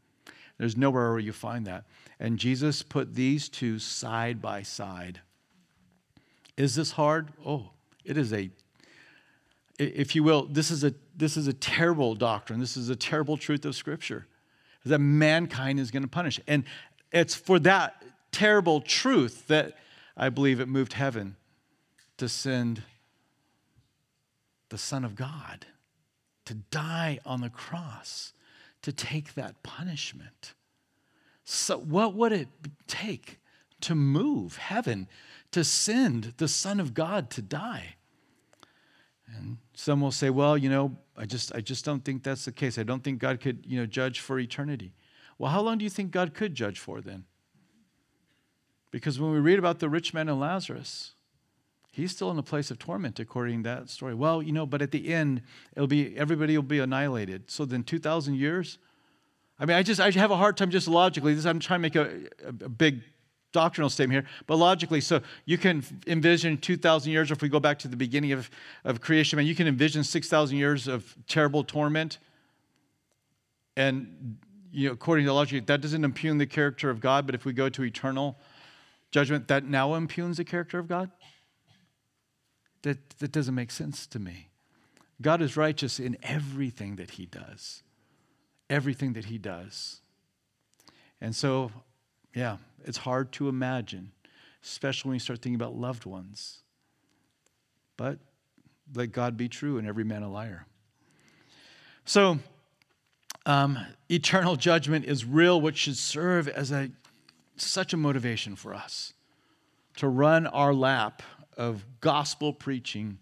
There's 0.57 0.75
nowhere 0.75 1.11
where 1.11 1.19
you 1.19 1.31
find 1.31 1.65
that. 1.65 1.85
And 2.19 2.37
Jesus 2.37 2.83
put 2.83 3.15
these 3.15 3.47
two 3.47 3.79
side 3.79 4.41
by 4.41 4.63
side. 4.63 5.21
Is 6.57 6.75
this 6.75 6.91
hard? 6.91 7.29
Oh, 7.45 7.69
it 8.03 8.17
is 8.17 8.33
a 8.33 8.49
if 9.79 10.13
you 10.13 10.23
will, 10.23 10.43
this 10.43 10.71
is 10.71 10.83
a 10.83 10.93
this 11.15 11.37
is 11.37 11.47
a 11.47 11.53
terrible 11.53 12.15
doctrine. 12.15 12.59
This 12.59 12.75
is 12.75 12.89
a 12.89 12.97
terrible 12.97 13.37
truth 13.37 13.63
of 13.63 13.77
Scripture. 13.77 14.27
That 14.85 14.99
mankind 14.99 15.79
is 15.79 15.89
going 15.89 16.03
to 16.03 16.09
punish. 16.09 16.37
And 16.47 16.65
it's 17.13 17.33
for 17.33 17.59
that 17.59 18.03
terrible 18.33 18.81
truth 18.81 19.47
that 19.47 19.77
I 20.19 20.27
believe 20.27 20.59
it 20.59 20.67
moved 20.67 20.93
heaven 20.93 21.37
to 22.17 22.27
send 22.27 22.83
the 24.67 24.77
Son 24.77 25.05
of 25.05 25.15
God 25.15 25.65
to 26.43 26.55
die 26.55 27.19
on 27.25 27.39
the 27.39 27.49
cross 27.49 28.33
to 28.81 28.91
take 28.91 29.35
that 29.35 29.63
punishment. 29.63 30.53
So, 31.45 31.77
what 31.77 32.15
would 32.15 32.33
it 32.33 32.49
take 32.85 33.39
to 33.81 33.95
move 33.95 34.57
heaven 34.57 35.07
to 35.51 35.63
send 35.63 36.33
the 36.37 36.49
Son 36.49 36.81
of 36.81 36.93
God 36.93 37.29
to 37.31 37.41
die? 37.41 37.95
And 39.37 39.57
some 39.73 40.01
will 40.01 40.11
say, 40.11 40.29
well, 40.29 40.57
you 40.57 40.69
know, 40.69 40.97
I 41.15 41.25
just, 41.25 41.55
I 41.55 41.61
just 41.61 41.85
don't 41.85 42.03
think 42.03 42.23
that's 42.23 42.43
the 42.43 42.51
case. 42.51 42.77
I 42.77 42.83
don't 42.83 43.03
think 43.03 43.19
God 43.19 43.39
could, 43.39 43.65
you 43.65 43.79
know, 43.79 43.85
judge 43.85 44.19
for 44.19 44.37
eternity. 44.37 44.91
Well, 45.37 45.51
how 45.51 45.61
long 45.61 45.77
do 45.77 45.85
you 45.85 45.89
think 45.89 46.11
God 46.11 46.33
could 46.33 46.55
judge 46.55 46.77
for 46.77 46.99
then? 46.99 47.23
Because 48.91 49.19
when 49.19 49.31
we 49.31 49.39
read 49.39 49.59
about 49.59 49.79
the 49.79 49.89
rich 49.89 50.13
man 50.13 50.29
and 50.29 50.39
Lazarus, 50.39 51.13
he's 51.91 52.11
still 52.11 52.31
in 52.31 52.37
a 52.37 52.43
place 52.43 52.71
of 52.71 52.79
torment 52.79 53.19
according 53.19 53.63
to 53.63 53.69
that 53.69 53.89
story. 53.89 54.13
Well, 54.13 54.41
you 54.41 54.51
know, 54.51 54.65
but 54.65 54.81
at 54.81 54.91
the 54.91 55.13
end, 55.13 55.41
it'll 55.75 55.87
be 55.87 56.17
everybody 56.17 56.57
will 56.57 56.63
be 56.63 56.79
annihilated. 56.79 57.51
So 57.51 57.65
then 57.65 57.83
2,000 57.83 58.35
years? 58.35 58.77
I 59.59 59.65
mean, 59.65 59.75
I 59.75 59.83
just 59.83 59.99
I 59.99 60.09
have 60.11 60.31
a 60.31 60.37
hard 60.37 60.57
time 60.57 60.71
just 60.71 60.87
logically. 60.87 61.33
This 61.33 61.45
I'm 61.45 61.59
trying 61.59 61.79
to 61.79 61.81
make 61.81 61.95
a, 61.95 62.45
a, 62.45 62.65
a 62.65 62.69
big 62.69 63.01
doctrinal 63.51 63.89
statement 63.89 64.23
here, 64.23 64.31
but 64.47 64.57
logically, 64.57 65.01
so 65.01 65.21
you 65.45 65.57
can 65.57 65.83
envision 66.07 66.57
2,000 66.57 67.11
years, 67.11 67.31
if 67.31 67.41
we 67.41 67.49
go 67.49 67.59
back 67.59 67.79
to 67.79 67.87
the 67.87 67.97
beginning 67.97 68.31
of, 68.31 68.49
of 68.83 69.01
creation, 69.01 69.37
man, 69.37 69.47
you 69.47 69.55
can 69.55 69.67
envision 69.67 70.03
6,000 70.03 70.57
years 70.57 70.87
of 70.87 71.15
terrible 71.27 71.63
torment. 71.63 72.19
And, 73.75 74.37
you 74.71 74.87
know, 74.87 74.93
according 74.93 75.25
to 75.25 75.33
logic, 75.33 75.65
that 75.65 75.81
doesn't 75.81 76.03
impugn 76.03 76.37
the 76.37 76.45
character 76.45 76.89
of 76.89 76.99
God, 76.99 77.25
but 77.25 77.33
if 77.33 77.43
we 77.43 77.53
go 77.53 77.69
to 77.69 77.83
eternal 77.83 78.37
judgment, 79.11 79.47
that 79.47 79.63
now 79.65 79.95
impugns 79.95 80.37
the 80.37 80.43
character 80.43 80.79
of 80.79 80.87
God? 80.87 81.11
That, 82.83 83.09
that 83.19 83.31
doesn't 83.31 83.55
make 83.55 83.71
sense 83.71 84.07
to 84.07 84.19
me. 84.19 84.49
God 85.21 85.41
is 85.41 85.57
righteous 85.57 85.99
in 85.99 86.17
everything 86.23 86.95
that 86.95 87.11
he 87.11 87.25
does. 87.25 87.83
Everything 88.69 89.13
that 89.13 89.25
he 89.25 89.37
does. 89.37 90.01
And 91.19 91.35
so 91.35 91.71
yeah, 92.35 92.57
it's 92.85 92.97
hard 92.97 93.31
to 93.33 93.49
imagine, 93.49 94.11
especially 94.63 95.09
when 95.09 95.15
you 95.15 95.19
start 95.19 95.41
thinking 95.41 95.55
about 95.55 95.75
loved 95.75 96.05
ones. 96.05 96.59
But 97.97 98.19
let 98.93 99.11
God 99.11 99.37
be 99.37 99.49
true 99.49 99.77
and 99.77 99.87
every 99.87 100.03
man 100.03 100.23
a 100.23 100.29
liar. 100.29 100.65
So, 102.05 102.39
um, 103.45 103.79
eternal 104.09 104.55
judgment 104.55 105.05
is 105.05 105.25
real, 105.25 105.59
which 105.59 105.77
should 105.77 105.97
serve 105.97 106.47
as 106.47 106.71
a, 106.71 106.89
such 107.61 107.93
a 107.93 107.97
motivation 107.97 108.55
for 108.55 108.73
us 108.73 109.13
to 109.97 110.07
run 110.07 110.47
our 110.47 110.73
lap 110.73 111.21
of 111.57 111.85
gospel 111.99 112.53
preaching 112.53 113.17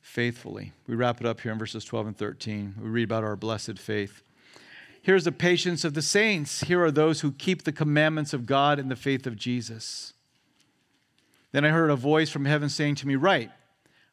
faithfully. 0.00 0.72
We 0.86 0.94
wrap 0.94 1.20
it 1.20 1.26
up 1.26 1.40
here 1.40 1.52
in 1.52 1.58
verses 1.58 1.84
12 1.84 2.06
and 2.08 2.16
13. 2.16 2.76
We 2.80 2.88
read 2.88 3.04
about 3.04 3.24
our 3.24 3.36
blessed 3.36 3.78
faith. 3.78 4.22
Here's 5.02 5.24
the 5.24 5.32
patience 5.32 5.84
of 5.84 5.94
the 5.94 6.02
saints. 6.02 6.62
Here 6.62 6.82
are 6.84 6.90
those 6.90 7.22
who 7.22 7.32
keep 7.32 7.64
the 7.64 7.72
commandments 7.72 8.32
of 8.32 8.46
God 8.46 8.78
in 8.78 8.88
the 8.88 8.96
faith 8.96 9.26
of 9.26 9.36
Jesus. 9.36 10.12
Then 11.52 11.64
I 11.64 11.70
heard 11.70 11.90
a 11.90 11.96
voice 11.96 12.30
from 12.30 12.44
heaven 12.44 12.68
saying 12.68 12.96
to 12.96 13.08
me, 13.08 13.16
Write, 13.16 13.50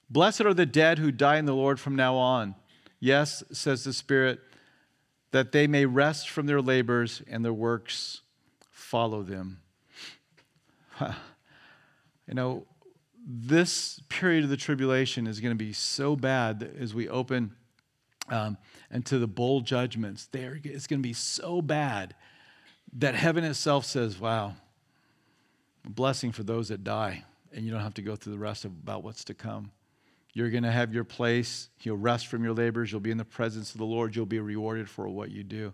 blessed 0.09 0.41
are 0.41 0.53
the 0.53 0.65
dead 0.65 0.97
who 0.97 1.11
die 1.11 1.37
in 1.37 1.45
the 1.45 1.53
Lord 1.53 1.79
from 1.79 1.95
now 1.95 2.15
on. 2.15 2.55
Yes, 2.99 3.43
says 3.51 3.83
the 3.83 3.93
Spirit, 3.93 4.39
that 5.31 5.51
they 5.51 5.67
may 5.67 5.85
rest 5.85 6.29
from 6.29 6.47
their 6.47 6.61
labors 6.61 7.21
and 7.29 7.45
their 7.45 7.53
works 7.53 8.21
follow 8.87 9.21
them. 9.21 9.59
you 11.01 12.33
know, 12.33 12.65
this 13.27 13.99
period 14.07 14.45
of 14.45 14.49
the 14.49 14.55
tribulation 14.55 15.27
is 15.27 15.41
going 15.41 15.51
to 15.51 15.63
be 15.63 15.73
so 15.73 16.15
bad 16.15 16.61
that 16.61 16.75
as 16.77 16.93
we 16.93 17.09
open 17.09 17.53
um, 18.29 18.57
and 18.89 19.05
to 19.05 19.19
the 19.19 19.27
bold 19.27 19.65
judgments. 19.65 20.27
There, 20.31 20.57
it's 20.63 20.87
going 20.87 21.01
to 21.01 21.07
be 21.07 21.13
so 21.13 21.61
bad 21.61 22.15
that 22.93 23.15
heaven 23.15 23.43
itself 23.43 23.85
says, 23.85 24.19
"Wow, 24.19 24.55
a 25.85 25.89
blessing 25.89 26.31
for 26.31 26.43
those 26.43 26.69
that 26.69 26.83
die, 26.83 27.25
and 27.53 27.65
you 27.65 27.71
don't 27.71 27.81
have 27.81 27.95
to 27.95 28.01
go 28.01 28.15
through 28.15 28.33
the 28.33 28.39
rest 28.39 28.63
of 28.63 28.71
about 28.71 29.03
what's 29.03 29.25
to 29.25 29.33
come." 29.33 29.71
You're 30.33 30.49
going 30.49 30.63
to 30.63 30.71
have 30.71 30.93
your 30.93 31.03
place. 31.03 31.69
You'll 31.81 31.97
rest 31.97 32.27
from 32.27 32.43
your 32.43 32.53
labors. 32.53 32.91
You'll 32.91 33.01
be 33.01 33.11
in 33.11 33.17
the 33.17 33.25
presence 33.25 33.71
of 33.71 33.79
the 33.79 33.85
Lord. 33.85 34.15
You'll 34.15 34.27
be 34.27 34.39
rewarded 34.39 34.87
for 34.87 35.09
what 35.09 35.31
you 35.31 35.43
do. 35.43 35.73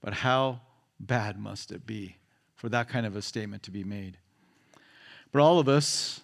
But 0.00 0.14
how 0.14 0.62
bad 0.98 1.38
must 1.38 1.70
it 1.70 1.86
be 1.86 2.16
for 2.60 2.68
that 2.68 2.90
kind 2.90 3.06
of 3.06 3.16
a 3.16 3.22
statement 3.22 3.62
to 3.62 3.70
be 3.70 3.84
made? 3.84 4.18
But 5.32 5.40
all 5.40 5.58
of 5.58 5.66
us, 5.66 6.20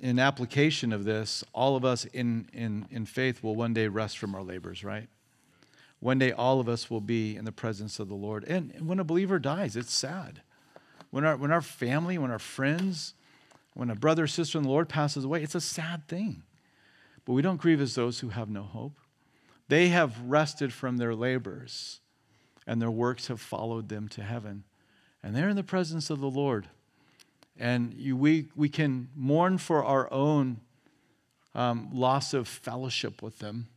in 0.00 0.18
application 0.18 0.94
of 0.94 1.04
this, 1.04 1.44
all 1.52 1.76
of 1.76 1.84
us 1.84 2.06
in, 2.06 2.48
in, 2.54 2.86
in 2.90 3.04
faith 3.04 3.42
will 3.42 3.54
one 3.54 3.74
day 3.74 3.88
rest 3.88 4.16
from 4.16 4.34
our 4.34 4.42
labors, 4.42 4.82
right? 4.82 5.08
One 6.00 6.18
day, 6.18 6.32
all 6.32 6.58
of 6.58 6.70
us 6.70 6.90
will 6.90 7.02
be 7.02 7.36
in 7.36 7.44
the 7.44 7.52
presence 7.52 7.98
of 7.98 8.08
the 8.08 8.14
Lord. 8.14 8.44
And 8.44 8.88
when 8.88 8.98
a 8.98 9.04
believer 9.04 9.38
dies, 9.38 9.76
it's 9.76 9.92
sad. 9.92 10.40
When 11.10 11.22
our, 11.24 11.36
when 11.36 11.50
our 11.50 11.60
family, 11.60 12.16
when 12.16 12.30
our 12.30 12.38
friends, 12.38 13.12
when 13.74 13.90
a 13.90 13.94
brother 13.94 14.24
or 14.24 14.26
sister 14.26 14.56
in 14.56 14.64
the 14.64 14.70
Lord 14.70 14.88
passes 14.88 15.24
away, 15.24 15.42
it's 15.42 15.54
a 15.54 15.60
sad 15.60 16.08
thing. 16.08 16.44
But 17.26 17.34
we 17.34 17.42
don't 17.42 17.60
grieve 17.60 17.80
as 17.80 17.94
those 17.94 18.20
who 18.20 18.30
have 18.30 18.48
no 18.48 18.62
hope. 18.62 18.98
They 19.68 19.88
have 19.88 20.18
rested 20.22 20.72
from 20.72 20.96
their 20.96 21.14
labors, 21.14 22.00
and 22.66 22.80
their 22.80 22.90
works 22.90 23.28
have 23.28 23.40
followed 23.40 23.90
them 23.90 24.08
to 24.08 24.22
heaven. 24.22 24.64
And 25.24 25.34
they're 25.34 25.48
in 25.48 25.56
the 25.56 25.64
presence 25.64 26.08
of 26.08 26.20
the 26.20 26.30
Lord. 26.30 26.68
And 27.58 27.94
you, 27.94 28.16
we, 28.16 28.48
we 28.54 28.68
can 28.68 29.08
mourn 29.16 29.58
for 29.58 29.84
our 29.84 30.12
own 30.12 30.60
um, 31.54 31.88
loss 31.92 32.32
of 32.34 32.46
fellowship 32.46 33.22
with 33.22 33.40
them 33.40 33.68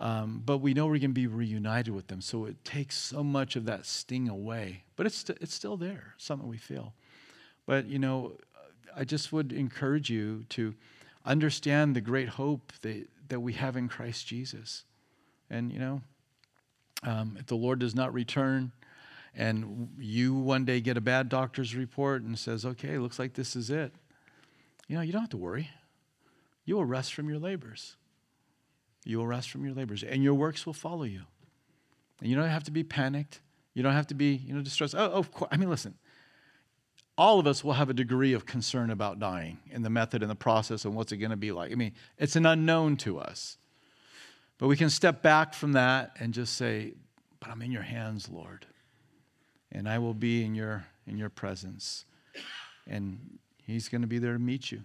um, 0.00 0.42
but 0.44 0.58
we 0.58 0.72
know 0.72 0.86
we're 0.86 0.98
going 0.98 1.02
to 1.02 1.08
be 1.08 1.26
reunited 1.26 1.94
with 1.94 2.08
them. 2.08 2.22
So 2.22 2.46
it 2.46 2.64
takes 2.64 2.96
so 2.96 3.22
much 3.22 3.54
of 3.54 3.66
that 3.66 3.84
sting 3.84 4.30
away. 4.30 4.84
But 4.96 5.04
it's, 5.04 5.16
st- 5.16 5.38
it's 5.42 5.54
still 5.54 5.76
there, 5.76 6.14
something 6.16 6.48
we 6.48 6.56
feel. 6.56 6.94
But, 7.66 7.86
you 7.86 7.98
know, 7.98 8.32
I 8.96 9.04
just 9.04 9.30
would 9.30 9.52
encourage 9.52 10.08
you 10.08 10.46
to 10.50 10.74
understand 11.26 11.94
the 11.94 12.00
great 12.00 12.30
hope 12.30 12.72
that, 12.80 13.08
that 13.28 13.40
we 13.40 13.52
have 13.52 13.76
in 13.76 13.88
Christ 13.88 14.26
Jesus. 14.26 14.84
And, 15.50 15.70
you 15.70 15.78
know, 15.78 16.00
um, 17.02 17.36
if 17.38 17.46
the 17.46 17.56
Lord 17.56 17.78
does 17.78 17.94
not 17.94 18.14
return, 18.14 18.72
and 19.34 19.90
you 19.98 20.34
one 20.34 20.64
day 20.64 20.80
get 20.80 20.96
a 20.96 21.00
bad 21.00 21.28
doctor's 21.28 21.74
report 21.74 22.22
and 22.22 22.38
says, 22.38 22.64
okay, 22.64 22.98
looks 22.98 23.18
like 23.18 23.34
this 23.34 23.54
is 23.54 23.70
it, 23.70 23.92
you 24.88 24.96
know, 24.96 25.02
you 25.02 25.12
don't 25.12 25.22
have 25.22 25.30
to 25.30 25.36
worry. 25.36 25.70
You 26.64 26.76
will 26.76 26.84
rest 26.84 27.14
from 27.14 27.28
your 27.28 27.38
labors. 27.38 27.96
You 29.04 29.18
will 29.18 29.26
rest 29.26 29.50
from 29.50 29.64
your 29.64 29.74
labors, 29.74 30.02
and 30.02 30.22
your 30.22 30.34
works 30.34 30.66
will 30.66 30.72
follow 30.72 31.04
you. 31.04 31.22
And 32.20 32.28
you 32.28 32.36
don't 32.36 32.48
have 32.48 32.64
to 32.64 32.70
be 32.70 32.82
panicked. 32.82 33.40
You 33.72 33.82
don't 33.82 33.94
have 33.94 34.08
to 34.08 34.14
be, 34.14 34.34
you 34.34 34.52
know, 34.52 34.60
distressed. 34.60 34.94
Oh, 34.96 35.06
of 35.06 35.32
course. 35.32 35.48
I 35.52 35.56
mean, 35.56 35.70
listen. 35.70 35.94
All 37.16 37.38
of 37.38 37.46
us 37.46 37.62
will 37.62 37.74
have 37.74 37.90
a 37.90 37.94
degree 37.94 38.32
of 38.32 38.46
concern 38.46 38.90
about 38.90 39.18
dying 39.18 39.58
and 39.72 39.84
the 39.84 39.90
method 39.90 40.22
and 40.22 40.30
the 40.30 40.36
process 40.36 40.84
and 40.84 40.94
what's 40.94 41.12
it 41.12 41.18
going 41.18 41.30
to 41.30 41.36
be 41.36 41.52
like. 41.52 41.70
I 41.70 41.74
mean, 41.74 41.92
it's 42.18 42.34
an 42.34 42.46
unknown 42.46 42.96
to 42.98 43.18
us. 43.18 43.58
But 44.58 44.68
we 44.68 44.76
can 44.76 44.90
step 44.90 45.22
back 45.22 45.54
from 45.54 45.72
that 45.72 46.16
and 46.18 46.32
just 46.32 46.56
say, 46.56 46.94
"But 47.38 47.50
I'm 47.50 47.62
in 47.62 47.72
your 47.72 47.82
hands, 47.82 48.28
Lord, 48.28 48.66
and 49.72 49.88
I 49.88 49.98
will 49.98 50.14
be 50.14 50.44
in 50.44 50.54
your 50.54 50.86
in 51.06 51.16
your 51.18 51.30
presence." 51.30 52.04
And 52.86 53.38
He's 53.62 53.88
going 53.88 54.00
to 54.00 54.08
be 54.08 54.18
there 54.18 54.32
to 54.32 54.38
meet 54.38 54.72
you. 54.72 54.82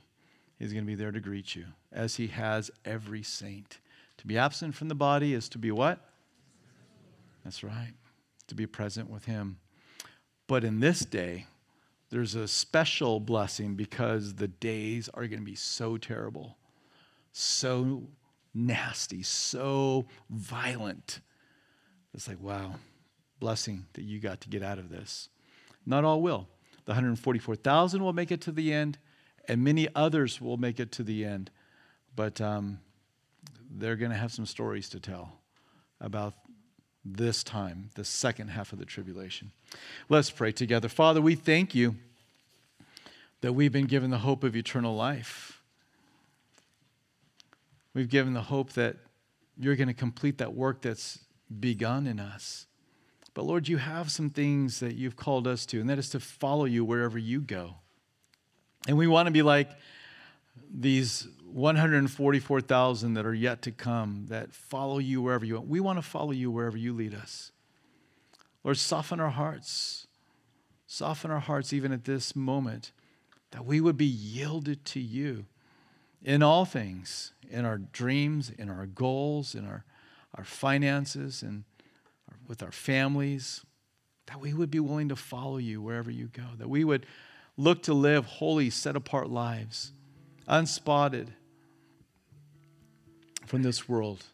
He's 0.60 0.72
going 0.72 0.84
to 0.84 0.88
be 0.88 0.96
there 0.96 1.12
to 1.12 1.20
greet 1.20 1.56
you, 1.56 1.66
as 1.92 2.16
He 2.16 2.28
has 2.28 2.72
every 2.84 3.24
saint. 3.24 3.80
To 4.18 4.28
be 4.28 4.38
absent 4.38 4.76
from 4.76 4.88
the 4.88 4.96
body 4.96 5.34
is 5.34 5.50
to 5.50 5.58
be 5.58 5.72
what? 5.72 6.00
That's 7.44 7.64
right. 7.64 7.94
To 8.48 8.56
be 8.56 8.66
present 8.66 9.10
with 9.10 9.26
Him. 9.26 9.58
But 10.48 10.64
in 10.64 10.80
this 10.80 11.00
day, 11.00 11.48
there's 12.10 12.36
a 12.36 12.48
special 12.48 13.20
blessing 13.20 13.76
because 13.76 14.36
the 14.36 14.48
days 14.48 15.10
are 15.14 15.28
going 15.28 15.40
to 15.40 15.46
be 15.46 15.56
so 15.56 15.98
terrible, 15.98 16.58
so 17.32 18.04
nasty, 18.54 19.24
so 19.24 20.06
violent. 20.30 21.20
It's 22.14 22.28
like, 22.28 22.42
wow, 22.42 22.76
blessing 23.40 23.86
that 23.94 24.04
you 24.04 24.20
got 24.20 24.42
to 24.42 24.50
get 24.50 24.64
out 24.64 24.80
of 24.80 24.90
this. 24.90 25.30
Not 25.86 26.04
all 26.04 26.22
will. 26.22 26.48
The 26.86 26.92
144,000 26.92 28.04
will 28.04 28.14
make 28.14 28.32
it 28.32 28.42
to 28.42 28.52
the 28.52 28.74
end, 28.74 28.98
and 29.48 29.64
many 29.64 29.88
others 29.96 30.40
will 30.40 30.58
make 30.58 30.80
it 30.80 30.92
to 30.94 31.04
the 31.04 31.26
end. 31.26 31.52
But 32.16 32.40
um, 32.42 32.80
they're 33.70 33.96
going 33.96 34.12
to 34.12 34.18
have 34.18 34.32
some 34.32 34.46
stories 34.46 34.90
to 34.90 35.00
tell 35.00 35.40
about 36.00 36.34
this 37.04 37.44
time, 37.44 37.90
the 37.96 38.04
second 38.04 38.50
half 38.50 38.74
of 38.74 38.80
the 38.80 38.86
tribulation. 38.86 39.52
Let's 40.10 40.32
pray 40.32 40.52
together. 40.52 40.90
Father, 40.90 41.22
we 41.22 41.36
thank 41.36 41.76
you 41.76 41.96
that 43.42 43.54
we've 43.54 43.72
been 43.72 43.86
given 43.86 44.10
the 44.10 44.20
hope 44.20 44.44
of 44.44 44.56
eternal 44.56 44.96
life. 44.96 45.62
We've 47.94 48.10
given 48.10 48.34
the 48.34 48.42
hope 48.42 48.74
that 48.74 48.98
you're 49.58 49.76
going 49.76 49.88
to 49.88 49.94
complete 49.94 50.40
that 50.40 50.54
work 50.54 50.82
that's 50.82 51.20
begun 51.60 52.08
in 52.08 52.20
us. 52.20 52.66
But 53.36 53.44
Lord, 53.44 53.68
you 53.68 53.78
have 53.78 54.10
some 54.10 54.30
things 54.30 54.80
that 54.80 54.96
you've 54.96 55.18
called 55.18 55.46
us 55.46 55.66
to, 55.68 55.80
and 55.80 55.90
that 55.90 56.00
is 56.00 56.10
to 56.12 56.20
follow 56.20 56.64
you 56.66 56.84
wherever 56.84 57.20
you 57.20 57.42
go. 57.42 57.76
And 58.88 58.98
we 58.98 59.08
want 59.08 59.28
to 59.28 59.32
be 59.32 59.42
like 59.42 59.70
these 60.74 61.28
144,000 61.52 63.14
that 63.14 63.26
are 63.26 63.34
yet 63.34 63.62
to 63.64 63.72
come 63.72 64.26
that 64.30 64.54
follow 64.54 65.00
you 65.00 65.22
wherever 65.22 65.44
you 65.46 65.56
want. 65.56 65.68
We 65.68 65.82
want 65.82 65.98
to 65.98 66.02
follow 66.02 66.32
you 66.32 66.50
wherever 66.50 66.78
you 66.78 66.94
lead 66.94 67.14
us. 67.14 67.52
Lord, 68.64 68.78
soften 68.78 69.20
our 69.20 69.32
hearts. 69.32 70.08
Soften 70.88 71.30
our 71.30 71.42
hearts 71.42 71.74
even 71.74 71.92
at 71.92 72.06
this 72.06 72.38
moment 72.38 72.94
that 73.52 73.66
we 73.66 73.82
would 73.82 73.98
be 73.98 74.06
yielded 74.06 74.86
to 74.86 75.00
you 75.02 75.46
in 76.24 76.42
all 76.42 76.64
things, 76.64 77.34
in 77.50 77.66
our 77.66 77.80
dreams, 77.80 78.50
in 78.50 78.70
our 78.70 78.86
goals, 78.86 79.56
in 79.56 79.66
our, 79.66 79.84
our 80.36 80.46
finances, 80.46 81.44
and 81.44 81.66
with 82.48 82.64
our 82.64 82.72
families, 82.72 83.66
that 84.28 84.40
we 84.40 84.54
would 84.54 84.72
be 84.72 84.80
willing 84.80 85.10
to 85.10 85.16
follow 85.16 85.58
you 85.58 85.82
wherever 85.82 86.12
you 86.12 86.28
go, 86.28 86.44
that 86.58 86.70
we 86.70 86.84
would 86.84 87.06
look 87.58 87.84
to 87.84 87.94
live 87.94 88.26
holy, 88.26 88.70
set 88.70 88.96
apart 88.96 89.30
lives, 89.30 89.92
unspotted 90.48 91.28
from 93.46 93.64
this 93.64 93.88
world. 93.88 94.26